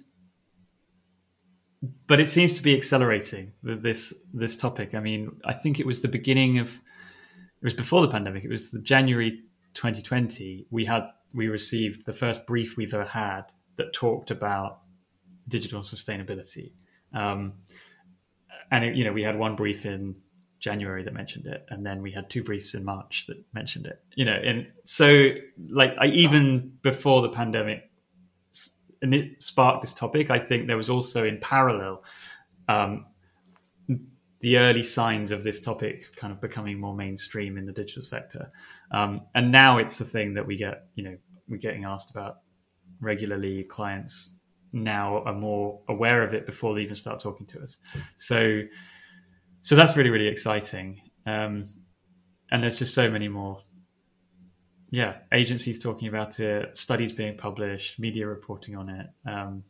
but 2.06 2.20
it 2.20 2.28
seems 2.28 2.54
to 2.54 2.62
be 2.62 2.76
accelerating 2.76 3.52
this 3.62 4.14
this 4.32 4.56
topic. 4.56 4.94
I 4.94 5.00
mean, 5.00 5.40
I 5.44 5.52
think 5.52 5.80
it 5.80 5.86
was 5.86 6.00
the 6.00 6.08
beginning 6.08 6.58
of 6.58 6.68
it 6.68 7.64
was 7.64 7.74
before 7.74 8.02
the 8.02 8.08
pandemic. 8.08 8.44
It 8.44 8.50
was 8.50 8.70
the 8.70 8.78
January 8.80 9.42
2020. 9.74 10.66
We 10.70 10.84
had 10.84 11.08
we 11.34 11.48
received 11.48 12.06
the 12.06 12.12
first 12.12 12.46
brief 12.46 12.76
we've 12.76 12.94
ever 12.94 13.04
had 13.04 13.42
that 13.76 13.92
talked 13.92 14.30
about 14.30 14.81
digital 15.48 15.82
sustainability. 15.82 16.72
Um, 17.12 17.54
and 18.70 18.84
it, 18.84 18.94
you 18.94 19.04
know, 19.04 19.12
we 19.12 19.22
had 19.22 19.38
one 19.38 19.56
brief 19.56 19.84
in 19.84 20.16
January 20.58 21.02
that 21.02 21.12
mentioned 21.12 21.46
it, 21.46 21.66
and 21.68 21.84
then 21.84 22.00
we 22.02 22.12
had 22.12 22.30
two 22.30 22.42
briefs 22.42 22.74
in 22.74 22.84
March 22.84 23.26
that 23.26 23.36
mentioned 23.52 23.86
it. 23.86 24.02
You 24.14 24.24
know, 24.24 24.32
and 24.34 24.66
so 24.84 25.30
like 25.68 25.94
I 25.98 26.06
even 26.06 26.72
before 26.82 27.22
the 27.22 27.28
pandemic 27.30 27.90
and 29.02 29.12
it 29.12 29.42
sparked 29.42 29.82
this 29.82 29.92
topic. 29.92 30.30
I 30.30 30.38
think 30.38 30.68
there 30.68 30.76
was 30.76 30.88
also 30.88 31.24
in 31.24 31.38
parallel 31.38 32.04
um, 32.68 33.06
the 34.38 34.58
early 34.58 34.82
signs 34.82 35.30
of 35.30 35.44
this 35.44 35.60
topic 35.60 36.16
kind 36.16 36.32
of 36.32 36.40
becoming 36.40 36.80
more 36.80 36.94
mainstream 36.94 37.58
in 37.58 37.66
the 37.66 37.72
digital 37.72 38.02
sector, 38.02 38.50
um, 38.92 39.22
and 39.34 39.52
now 39.52 39.78
it's 39.78 39.98
the 39.98 40.04
thing 40.04 40.34
that 40.34 40.46
we 40.46 40.56
get. 40.56 40.86
You 40.94 41.04
know, 41.04 41.16
we're 41.48 41.58
getting 41.58 41.84
asked 41.84 42.10
about 42.10 42.38
regularly. 43.00 43.64
Clients 43.64 44.38
now 44.72 45.22
are 45.24 45.34
more 45.34 45.80
aware 45.88 46.22
of 46.22 46.34
it 46.34 46.46
before 46.46 46.74
they 46.74 46.82
even 46.82 46.96
start 46.96 47.20
talking 47.20 47.46
to 47.46 47.60
us. 47.60 47.78
So, 48.16 48.62
so 49.62 49.76
that's 49.76 49.96
really 49.96 50.10
really 50.10 50.28
exciting. 50.28 51.00
Um, 51.26 51.64
and 52.50 52.62
there's 52.62 52.76
just 52.76 52.94
so 52.94 53.10
many 53.10 53.28
more 53.28 53.60
yeah, 54.92 55.14
agencies 55.32 55.78
talking 55.78 56.08
about 56.08 56.38
it, 56.38 56.76
studies 56.76 57.14
being 57.14 57.38
published, 57.38 57.98
media 57.98 58.26
reporting 58.26 58.76
on 58.76 58.90
it. 58.90 59.06
Um, 59.26 59.64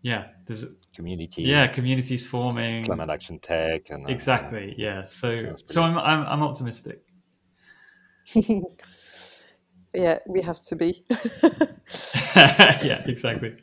yeah, 0.00 0.28
there's 0.46 0.64
communities. 0.94 1.44
Yeah, 1.44 1.66
communities 1.66 2.26
forming. 2.26 2.86
Climate 2.86 3.10
action 3.10 3.38
tech 3.38 3.90
and 3.90 4.06
uh, 4.06 4.08
exactly. 4.08 4.74
Yeah, 4.78 5.04
so 5.04 5.54
so 5.66 5.82
I'm 5.82 5.98
I'm, 5.98 6.26
I'm 6.26 6.42
optimistic. 6.42 7.02
yeah, 9.94 10.18
we 10.26 10.42
have 10.42 10.60
to 10.62 10.76
be. 10.76 11.04
yeah, 12.36 13.02
exactly. 13.06 13.56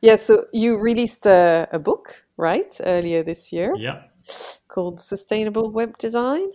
Yeah, 0.00 0.16
so 0.16 0.44
you 0.52 0.76
released 0.76 1.26
a, 1.26 1.68
a 1.72 1.78
book, 1.78 2.14
right, 2.36 2.72
earlier 2.84 3.22
this 3.22 3.52
year. 3.52 3.74
Yeah. 3.76 4.02
Called 4.68 5.00
Sustainable 5.00 5.70
Web 5.70 5.98
Design. 5.98 6.50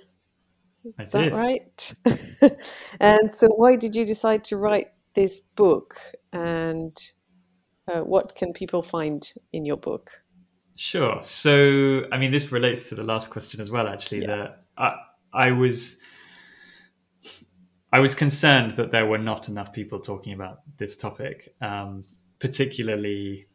Is 0.99 1.13
I 1.13 1.29
that 1.29 1.33
right? 1.33 1.93
and 2.99 3.33
so, 3.33 3.47
why 3.47 3.75
did 3.75 3.95
you 3.95 4.05
decide 4.05 4.43
to 4.45 4.57
write 4.57 4.87
this 5.13 5.41
book? 5.55 5.95
And 6.31 6.95
uh, 7.87 8.01
what 8.01 8.35
can 8.35 8.53
people 8.53 8.81
find 8.81 9.31
in 9.51 9.65
your 9.65 9.77
book? 9.77 10.09
Sure. 10.75 11.17
So, 11.21 12.05
I 12.11 12.17
mean, 12.17 12.31
this 12.31 12.51
relates 12.51 12.87
to 12.89 12.95
the 12.95 13.03
last 13.03 13.29
question 13.29 13.59
as 13.59 13.69
well. 13.69 13.87
Actually, 13.87 14.21
yeah. 14.21 14.27
that 14.27 14.63
I, 14.77 14.95
I 15.33 15.51
was. 15.51 15.97
I 17.91 17.99
was 17.99 18.13
concerned 18.13 18.71
that 18.73 18.91
there 18.91 19.05
were 19.05 19.17
not 19.17 19.49
enough 19.49 19.73
people 19.73 19.99
talking 19.99 20.33
about 20.33 20.61
this 20.77 20.95
topic, 20.95 21.55
um, 21.61 22.03
particularly 22.39 23.45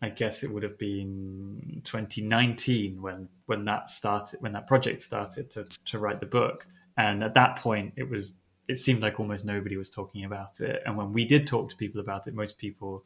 I 0.00 0.10
guess 0.10 0.44
it 0.44 0.50
would 0.50 0.62
have 0.62 0.78
been 0.78 1.82
2019 1.84 3.02
when 3.02 3.28
when 3.46 3.64
that 3.64 3.88
started 3.88 4.40
when 4.40 4.52
that 4.52 4.66
project 4.66 5.02
started 5.02 5.50
to 5.52 5.64
to 5.86 5.98
write 5.98 6.20
the 6.20 6.26
book. 6.26 6.66
And 6.96 7.22
at 7.24 7.34
that 7.34 7.56
point, 7.56 7.94
it 7.96 8.08
was 8.08 8.34
it 8.68 8.78
seemed 8.78 9.02
like 9.02 9.18
almost 9.18 9.44
nobody 9.44 9.76
was 9.76 9.90
talking 9.90 10.24
about 10.24 10.60
it. 10.60 10.82
And 10.86 10.96
when 10.96 11.12
we 11.12 11.24
did 11.24 11.46
talk 11.46 11.70
to 11.70 11.76
people 11.76 12.00
about 12.00 12.26
it, 12.26 12.34
most 12.34 12.58
people 12.58 13.04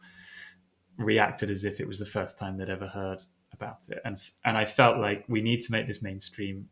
reacted 0.99 1.51
as 1.51 1.65
if 1.65 1.81
it 1.81 1.87
was 1.87 1.99
the 1.99 2.07
first 2.07 2.39
time 2.39 2.59
they'd 2.59 2.69
ever 2.69 2.89
heard 2.89 3.23
about 3.55 3.89
it. 3.89 4.01
And 4.05 4.17
and 4.45 4.59
I 4.59 4.67
felt 4.67 4.99
like 4.99 5.25
we 5.29 5.41
need 5.41 5.63
to 5.63 5.73
make 5.73 5.87
this 5.87 6.03
mainstream 6.03 6.69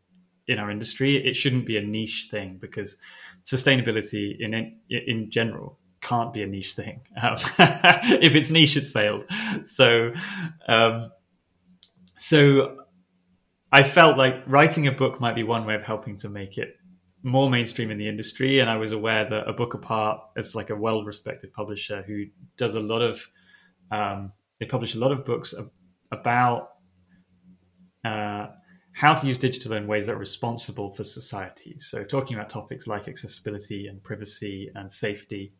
in 0.50 0.58
our 0.58 0.70
industry. 0.70 1.16
It 1.16 1.34
shouldn't 1.34 1.66
be 1.66 1.76
a 1.76 1.82
niche 1.82 2.28
thing 2.30 2.58
because 2.60 2.96
sustainability 3.44 4.38
in 4.38 4.78
in 4.90 5.30
general 5.30 5.78
can't 6.00 6.32
be 6.32 6.42
a 6.42 6.46
niche 6.46 6.72
thing. 6.72 7.00
Um, 7.22 7.36
if 7.58 8.34
it's 8.34 8.50
niche, 8.50 8.76
it's 8.76 8.90
failed. 8.90 9.24
So, 9.64 10.12
um, 10.66 11.12
so 12.16 12.78
I 13.70 13.82
felt 13.82 14.16
like 14.16 14.42
writing 14.46 14.86
a 14.86 14.92
book 14.92 15.20
might 15.20 15.34
be 15.34 15.42
one 15.42 15.66
way 15.66 15.74
of 15.74 15.82
helping 15.82 16.16
to 16.18 16.28
make 16.28 16.56
it 16.56 16.76
more 17.22 17.50
mainstream 17.50 17.90
in 17.90 17.98
the 17.98 18.08
industry. 18.08 18.60
And 18.60 18.70
I 18.70 18.76
was 18.76 18.92
aware 18.92 19.28
that 19.28 19.48
a 19.48 19.52
book 19.52 19.74
apart 19.74 20.20
is 20.36 20.54
like 20.54 20.70
a 20.70 20.76
well-respected 20.76 21.52
publisher 21.52 22.02
who 22.06 22.24
does 22.56 22.74
a 22.74 22.80
lot 22.80 23.02
of, 23.02 23.28
um, 23.90 24.32
they 24.58 24.66
publish 24.66 24.94
a 24.94 24.98
lot 24.98 25.12
of 25.12 25.26
books 25.26 25.54
about 26.10 26.70
uh, 28.04 28.46
how 28.92 29.14
to 29.14 29.26
use 29.26 29.38
digital 29.38 29.72
in 29.74 29.86
ways 29.86 30.06
that 30.06 30.12
are 30.12 30.18
responsible 30.18 30.92
for 30.92 31.04
society. 31.04 31.76
So 31.78 32.02
talking 32.04 32.36
about 32.36 32.50
topics 32.50 32.86
like 32.86 33.08
accessibility 33.08 33.86
and 33.86 34.02
privacy 34.02 34.70
and 34.74 34.90
safety 34.92 35.52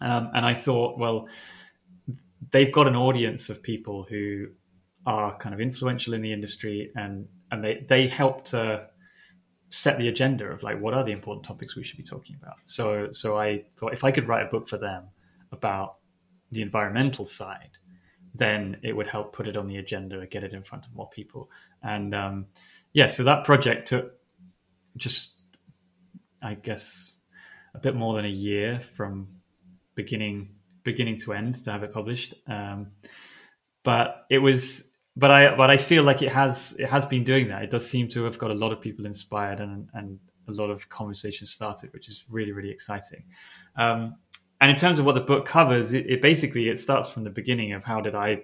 um, 0.00 0.30
and 0.34 0.44
I 0.44 0.54
thought, 0.54 0.98
well, 0.98 1.28
they've 2.50 2.72
got 2.72 2.86
an 2.86 2.96
audience 2.96 3.48
of 3.48 3.62
people 3.62 4.06
who 4.08 4.48
are 5.06 5.36
kind 5.38 5.54
of 5.54 5.60
influential 5.60 6.14
in 6.14 6.22
the 6.22 6.32
industry 6.32 6.90
and 6.96 7.26
and 7.50 7.62
they 7.62 7.84
they 7.88 8.06
help 8.06 8.44
to 8.44 8.86
set 9.68 9.98
the 9.98 10.08
agenda 10.08 10.46
of 10.46 10.62
like 10.62 10.80
what 10.80 10.94
are 10.94 11.04
the 11.04 11.12
important 11.12 11.44
topics 11.44 11.76
we 11.76 11.84
should 11.84 11.96
be 11.96 12.04
talking 12.04 12.36
about. 12.40 12.56
So 12.64 13.08
so 13.12 13.38
I 13.38 13.64
thought 13.76 13.92
if 13.92 14.04
I 14.04 14.10
could 14.10 14.28
write 14.28 14.46
a 14.46 14.50
book 14.50 14.68
for 14.68 14.78
them 14.78 15.08
about 15.52 15.96
the 16.52 16.62
environmental 16.62 17.24
side, 17.24 17.70
then 18.34 18.76
it 18.82 18.94
would 18.96 19.06
help 19.06 19.32
put 19.32 19.46
it 19.46 19.56
on 19.56 19.68
the 19.68 19.76
agenda 19.76 20.18
and 20.18 20.30
get 20.30 20.42
it 20.42 20.52
in 20.52 20.62
front 20.62 20.84
of 20.84 20.94
more 20.94 21.08
people. 21.10 21.50
And 21.82 22.14
um, 22.14 22.46
yeah, 22.92 23.08
so 23.08 23.24
that 23.24 23.44
project 23.44 23.88
took 23.88 24.12
just 24.96 25.36
I 26.42 26.54
guess 26.54 27.16
a 27.74 27.78
bit 27.78 27.94
more 27.94 28.14
than 28.14 28.24
a 28.24 28.28
year 28.28 28.80
from 28.80 29.26
beginning 29.94 30.48
beginning 30.84 31.18
to 31.18 31.32
end 31.32 31.64
to 31.64 31.72
have 31.72 31.82
it 31.82 31.92
published. 31.92 32.34
Um, 32.46 32.88
but 33.82 34.26
it 34.30 34.38
was, 34.38 34.96
but 35.16 35.30
I 35.30 35.56
but 35.56 35.70
I 35.70 35.76
feel 35.76 36.02
like 36.04 36.22
it 36.22 36.32
has 36.32 36.76
it 36.78 36.88
has 36.88 37.06
been 37.06 37.24
doing 37.24 37.48
that. 37.48 37.62
It 37.62 37.70
does 37.70 37.88
seem 37.88 38.08
to 38.10 38.24
have 38.24 38.38
got 38.38 38.50
a 38.50 38.54
lot 38.54 38.72
of 38.72 38.80
people 38.80 39.06
inspired 39.06 39.60
and 39.60 39.88
and 39.94 40.18
a 40.48 40.52
lot 40.52 40.70
of 40.70 40.88
conversations 40.88 41.50
started, 41.50 41.92
which 41.92 42.08
is 42.08 42.24
really 42.28 42.52
really 42.52 42.70
exciting. 42.70 43.24
Um, 43.76 44.16
and 44.64 44.70
in 44.70 44.76
terms 44.76 44.98
of 44.98 45.04
what 45.04 45.14
the 45.14 45.20
book 45.20 45.46
covers, 45.46 45.92
it, 45.92 46.06
it 46.08 46.22
basically 46.22 46.68
it 46.68 46.80
starts 46.80 47.10
from 47.10 47.24
the 47.24 47.30
beginning 47.30 47.72
of 47.72 47.84
how 47.84 48.00
did 48.00 48.14
I 48.14 48.42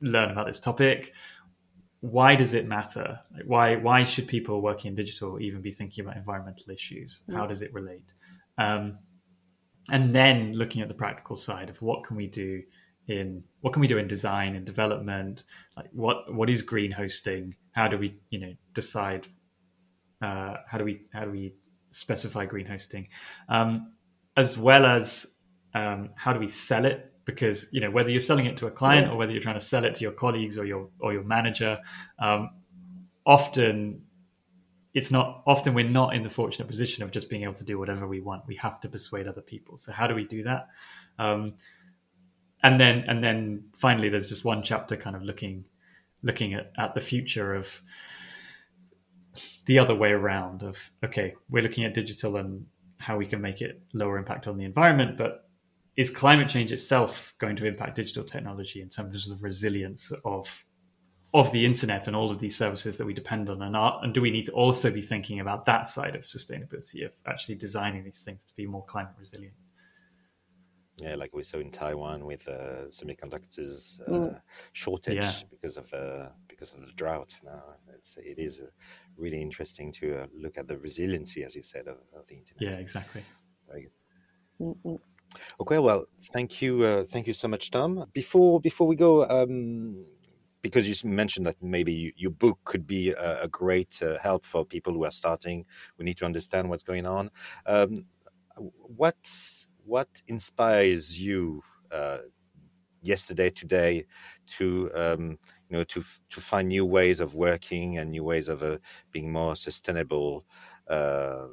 learn 0.00 0.30
about 0.30 0.46
this 0.46 0.58
topic 0.58 1.12
why 2.04 2.36
does 2.36 2.52
it 2.52 2.66
matter? 2.66 3.18
Like 3.32 3.46
why 3.46 3.76
why 3.76 4.04
should 4.04 4.28
people 4.28 4.60
working 4.60 4.90
in 4.90 4.94
digital 4.94 5.40
even 5.40 5.62
be 5.62 5.72
thinking 5.72 6.04
about 6.04 6.18
environmental 6.18 6.70
issues? 6.70 7.22
Mm. 7.30 7.36
How 7.36 7.46
does 7.46 7.62
it 7.62 7.72
relate? 7.72 8.12
Um, 8.58 8.98
and 9.90 10.14
then 10.14 10.52
looking 10.52 10.82
at 10.82 10.88
the 10.88 10.94
practical 10.94 11.34
side 11.34 11.70
of 11.70 11.80
what 11.80 12.04
can 12.04 12.16
we 12.16 12.26
do 12.26 12.62
in 13.08 13.42
what 13.62 13.72
can 13.72 13.80
we 13.80 13.86
do 13.86 13.96
in 13.96 14.06
design 14.06 14.54
and 14.54 14.66
development? 14.66 15.44
Like 15.78 15.88
what 15.92 16.34
what 16.34 16.50
is 16.50 16.60
green 16.60 16.90
hosting? 16.90 17.56
How 17.72 17.88
do 17.88 17.96
we 17.96 18.18
you 18.28 18.38
know 18.38 18.52
decide? 18.74 19.26
Uh, 20.20 20.56
how 20.68 20.76
do 20.76 20.84
we 20.84 21.06
how 21.14 21.24
do 21.24 21.30
we 21.30 21.54
specify 21.90 22.44
green 22.44 22.66
hosting? 22.66 23.08
Um, 23.48 23.93
as 24.36 24.58
well 24.58 24.86
as 24.86 25.36
um, 25.74 26.10
how 26.16 26.32
do 26.32 26.40
we 26.40 26.48
sell 26.48 26.84
it? 26.84 27.12
Because 27.24 27.68
you 27.72 27.80
know 27.80 27.90
whether 27.90 28.10
you're 28.10 28.20
selling 28.20 28.46
it 28.46 28.56
to 28.58 28.66
a 28.66 28.70
client 28.70 29.10
or 29.10 29.16
whether 29.16 29.32
you're 29.32 29.42
trying 29.42 29.54
to 29.54 29.60
sell 29.60 29.84
it 29.84 29.94
to 29.94 30.02
your 30.02 30.12
colleagues 30.12 30.58
or 30.58 30.66
your 30.66 30.90
or 31.00 31.14
your 31.14 31.24
manager 31.24 31.78
um, 32.18 32.50
often 33.24 34.02
it's 34.92 35.10
not 35.10 35.42
often 35.46 35.74
we're 35.74 35.88
not 35.88 36.14
in 36.14 36.22
the 36.22 36.30
fortunate 36.30 36.68
position 36.68 37.02
of 37.02 37.10
just 37.10 37.28
being 37.28 37.42
able 37.42 37.54
to 37.54 37.64
do 37.64 37.78
whatever 37.78 38.06
we 38.06 38.20
want. 38.20 38.46
We 38.46 38.54
have 38.56 38.80
to 38.82 38.88
persuade 38.88 39.26
other 39.26 39.40
people. 39.40 39.76
So 39.76 39.90
how 39.90 40.06
do 40.06 40.14
we 40.14 40.24
do 40.24 40.44
that? 40.44 40.68
Um, 41.18 41.54
and 42.62 42.80
then 42.80 43.04
and 43.08 43.22
then 43.22 43.64
finally 43.76 44.08
there's 44.08 44.28
just 44.28 44.44
one 44.44 44.62
chapter 44.62 44.96
kind 44.96 45.16
of 45.16 45.22
looking 45.22 45.64
looking 46.22 46.54
at, 46.54 46.72
at 46.78 46.94
the 46.94 47.00
future 47.00 47.54
of 47.54 47.82
the 49.66 49.78
other 49.78 49.94
way 49.94 50.10
around 50.10 50.62
of 50.62 50.90
okay 51.04 51.34
we're 51.50 51.62
looking 51.62 51.84
at 51.84 51.92
digital 51.92 52.36
and 52.36 52.66
how 53.04 53.16
we 53.16 53.26
can 53.26 53.40
make 53.40 53.60
it 53.60 53.82
lower 53.92 54.16
impact 54.18 54.46
on 54.46 54.56
the 54.56 54.64
environment 54.64 55.18
but 55.18 55.48
is 55.96 56.10
climate 56.10 56.48
change 56.48 56.72
itself 56.72 57.34
going 57.38 57.54
to 57.56 57.66
impact 57.66 57.96
digital 57.96 58.24
technology 58.24 58.80
in 58.80 58.88
terms 58.88 59.30
of 59.30 59.38
the 59.38 59.42
resilience 59.42 60.12
of 60.24 60.64
of 61.34 61.50
the 61.50 61.64
internet 61.64 62.06
and 62.06 62.14
all 62.14 62.30
of 62.30 62.38
these 62.38 62.56
services 62.56 62.96
that 62.96 63.04
we 63.04 63.12
depend 63.12 63.50
on? 63.50 63.60
And 63.62 63.76
are, 63.76 63.98
and 64.04 64.14
do 64.14 64.20
we 64.20 64.30
need 64.30 64.46
to 64.46 64.52
also 64.52 64.88
be 64.90 65.02
thinking 65.02 65.40
about 65.40 65.66
that 65.66 65.88
side 65.88 66.14
of 66.14 66.22
sustainability 66.22 67.04
of 67.04 67.10
actually 67.26 67.56
designing 67.56 68.04
these 68.04 68.22
things 68.22 68.44
to 68.44 68.54
be 68.54 68.66
more 68.66 68.84
climate 68.84 69.14
resilient 69.18 69.54
yeah 70.98 71.14
like 71.14 71.34
we 71.34 71.42
saw 71.42 71.58
in 71.58 71.70
taiwan 71.70 72.24
with 72.24 72.46
uh, 72.48 72.86
semiconductors 72.88 74.00
uh, 74.06 74.12
mm. 74.12 74.40
shortage 74.72 75.16
yeah. 75.16 75.32
because 75.50 75.76
of 75.76 75.90
the 75.90 76.30
because 76.48 76.72
of 76.72 76.80
the 76.80 76.92
drought 76.92 77.34
now 77.44 77.62
it's 77.94 78.16
it 78.18 78.38
is 78.38 78.60
uh, 78.60 78.66
really 79.16 79.40
interesting 79.40 79.90
to 79.90 80.22
uh, 80.22 80.26
look 80.36 80.56
at 80.56 80.68
the 80.68 80.78
resiliency 80.78 81.42
as 81.42 81.56
you 81.56 81.62
said 81.62 81.88
of, 81.88 81.98
of 82.16 82.26
the 82.28 82.36
internet 82.36 82.62
yeah 82.62 82.78
exactly 82.78 83.22
Very 83.68 83.88
good. 84.58 85.00
Okay, 85.60 85.78
well, 85.78 86.04
thank 86.32 86.62
you, 86.62 86.84
uh, 86.84 87.04
thank 87.04 87.26
you 87.26 87.34
so 87.34 87.48
much, 87.48 87.70
Tom. 87.70 88.06
Before 88.12 88.60
before 88.60 88.86
we 88.86 88.96
go, 88.96 89.28
um, 89.28 90.04
because 90.62 90.88
you 90.88 91.10
mentioned 91.10 91.46
that 91.46 91.56
maybe 91.60 91.92
you, 91.92 92.12
your 92.16 92.30
book 92.30 92.58
could 92.64 92.86
be 92.86 93.10
a, 93.10 93.42
a 93.42 93.48
great 93.48 94.00
uh, 94.02 94.18
help 94.18 94.44
for 94.44 94.64
people 94.64 94.92
who 94.92 95.04
are 95.04 95.10
starting, 95.10 95.66
we 95.98 96.04
need 96.04 96.16
to 96.18 96.24
understand 96.24 96.70
what's 96.70 96.84
going 96.84 97.06
on. 97.06 97.30
Um, 97.66 98.06
what 98.56 99.16
what 99.84 100.22
inspires 100.26 101.20
you 101.20 101.62
uh, 101.90 102.18
yesterday, 103.02 103.50
today, 103.50 104.06
to 104.46 104.90
um, 104.94 105.38
you 105.68 105.76
know 105.76 105.84
to 105.84 106.02
to 106.30 106.40
find 106.40 106.68
new 106.68 106.84
ways 106.84 107.20
of 107.20 107.34
working 107.34 107.98
and 107.98 108.10
new 108.10 108.24
ways 108.24 108.48
of 108.48 108.62
uh, 108.62 108.78
being 109.10 109.32
more 109.32 109.56
sustainable? 109.56 110.44
Uh, 110.88 111.46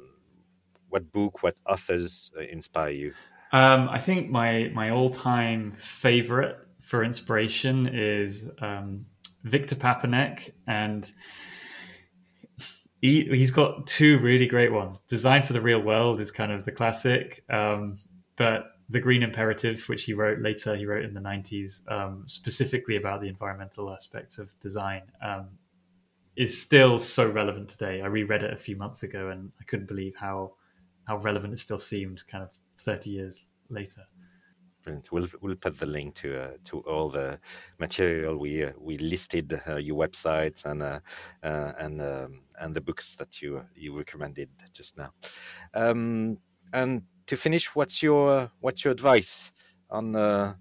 what 0.88 1.10
book, 1.10 1.42
what 1.42 1.58
authors 1.66 2.30
uh, 2.36 2.42
inspire 2.42 2.90
you? 2.90 3.12
Um, 3.52 3.88
I 3.88 3.98
think 3.98 4.30
my 4.30 4.70
my 4.74 4.90
all 4.90 5.10
time 5.10 5.72
favorite 5.72 6.56
for 6.80 7.04
inspiration 7.04 7.86
is 7.86 8.50
um, 8.60 9.06
Victor 9.44 9.74
Papanek, 9.74 10.50
and 10.66 11.10
he 13.00 13.24
he's 13.24 13.50
got 13.50 13.86
two 13.86 14.18
really 14.20 14.46
great 14.46 14.72
ones. 14.72 15.00
Design 15.08 15.42
for 15.42 15.52
the 15.52 15.60
Real 15.60 15.80
World 15.80 16.20
is 16.20 16.30
kind 16.30 16.52
of 16.52 16.64
the 16.64 16.72
classic, 16.72 17.44
um, 17.50 17.96
but 18.36 18.76
the 18.88 19.00
Green 19.00 19.22
Imperative, 19.22 19.82
which 19.88 20.04
he 20.04 20.12
wrote 20.12 20.40
later, 20.40 20.76
he 20.76 20.86
wrote 20.86 21.04
in 21.04 21.14
the 21.14 21.20
'90s, 21.20 21.90
um, 21.90 22.24
specifically 22.26 22.96
about 22.96 23.20
the 23.20 23.28
environmental 23.28 23.92
aspects 23.92 24.38
of 24.38 24.58
design. 24.60 25.02
Um, 25.22 25.48
is 26.34 26.60
still 26.60 26.98
so 26.98 27.30
relevant 27.30 27.68
today. 27.68 28.00
I 28.00 28.06
reread 28.06 28.42
it 28.42 28.52
a 28.52 28.56
few 28.56 28.76
months 28.76 29.02
ago, 29.02 29.28
and 29.28 29.52
I 29.60 29.64
couldn't 29.64 29.86
believe 29.86 30.16
how 30.16 30.54
how 31.04 31.18
relevant 31.18 31.52
it 31.52 31.58
still 31.58 31.78
seemed, 31.78 32.26
kind 32.26 32.44
of 32.44 32.50
30 32.78 33.10
years 33.10 33.44
later. 33.68 34.02
Brilliant. 34.82 35.12
We'll 35.12 35.28
we'll 35.40 35.56
put 35.56 35.78
the 35.78 35.86
link 35.86 36.14
to 36.16 36.42
uh, 36.42 36.50
to 36.64 36.80
all 36.80 37.08
the 37.08 37.38
material 37.78 38.36
we 38.36 38.64
uh, 38.64 38.72
we 38.78 38.98
listed 38.98 39.60
uh, 39.68 39.76
your 39.76 39.96
website 39.96 40.64
and 40.64 40.82
uh, 40.82 41.00
uh, 41.42 41.72
and 41.78 42.02
um, 42.02 42.40
and 42.60 42.74
the 42.74 42.80
books 42.80 43.14
that 43.16 43.40
you 43.40 43.64
you 43.76 43.96
recommended 43.96 44.48
just 44.72 44.98
now. 44.98 45.12
Um, 45.72 46.38
and 46.72 47.02
to 47.32 47.36
finish, 47.38 47.74
what's 47.74 48.02
your 48.02 48.52
what's 48.60 48.84
your 48.84 48.92
advice 48.92 49.52
on 49.88 50.14
uh, 50.14 50.52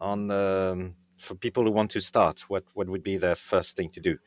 on 0.00 0.28
um, 0.32 0.94
for 1.16 1.36
people 1.36 1.62
who 1.62 1.70
want 1.70 1.92
to 1.92 2.00
start? 2.00 2.40
What 2.48 2.64
what 2.74 2.88
would 2.88 3.04
be 3.04 3.16
the 3.16 3.36
first 3.36 3.76
thing 3.76 3.90
to 3.90 4.00
do? 4.00 4.18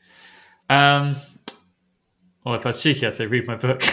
Um, 0.70 1.14
well, 2.42 2.54
if 2.54 2.64
I 2.64 2.70
was 2.70 2.82
cheeky, 2.82 3.06
I'd 3.06 3.12
say 3.12 3.26
read 3.26 3.46
my 3.46 3.56
book. 3.56 3.82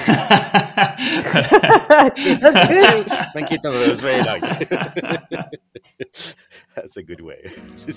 Thank 3.34 3.51
you, 3.51 3.58
Tom. 3.58 3.74
That 3.74 3.89
was 3.89 3.99
very 3.99 4.22
nice. 4.22 4.41
That's 6.76 6.95
a 6.95 7.03
good 7.03 7.20
way. 7.20 7.41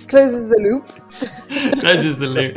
Closes 0.09 0.49
the 0.49 0.59
loop. 0.59 0.89
Closes 1.79 2.17
the 2.19 2.27
loop. 2.27 2.57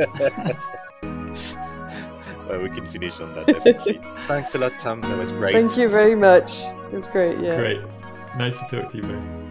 well, 2.49 2.63
we 2.63 2.69
can 2.69 2.87
finish 2.87 3.19
on 3.19 3.35
that 3.35 3.45
definitely. 3.45 4.01
Thanks 4.25 4.55
a 4.55 4.57
lot, 4.57 4.73
Tom. 4.79 5.01
That 5.01 5.19
was 5.19 5.31
great. 5.31 5.53
Thank 5.53 5.77
you 5.77 5.87
very 5.87 6.15
much. 6.15 6.63
It 6.93 6.97
was 6.97 7.07
great. 7.07 7.39
Yeah. 7.39 7.57
Great. 7.57 7.81
Nice 8.37 8.59
to 8.59 8.67
talk 8.67 8.91
to 8.91 8.97
you 8.97 9.01
both. 9.01 9.42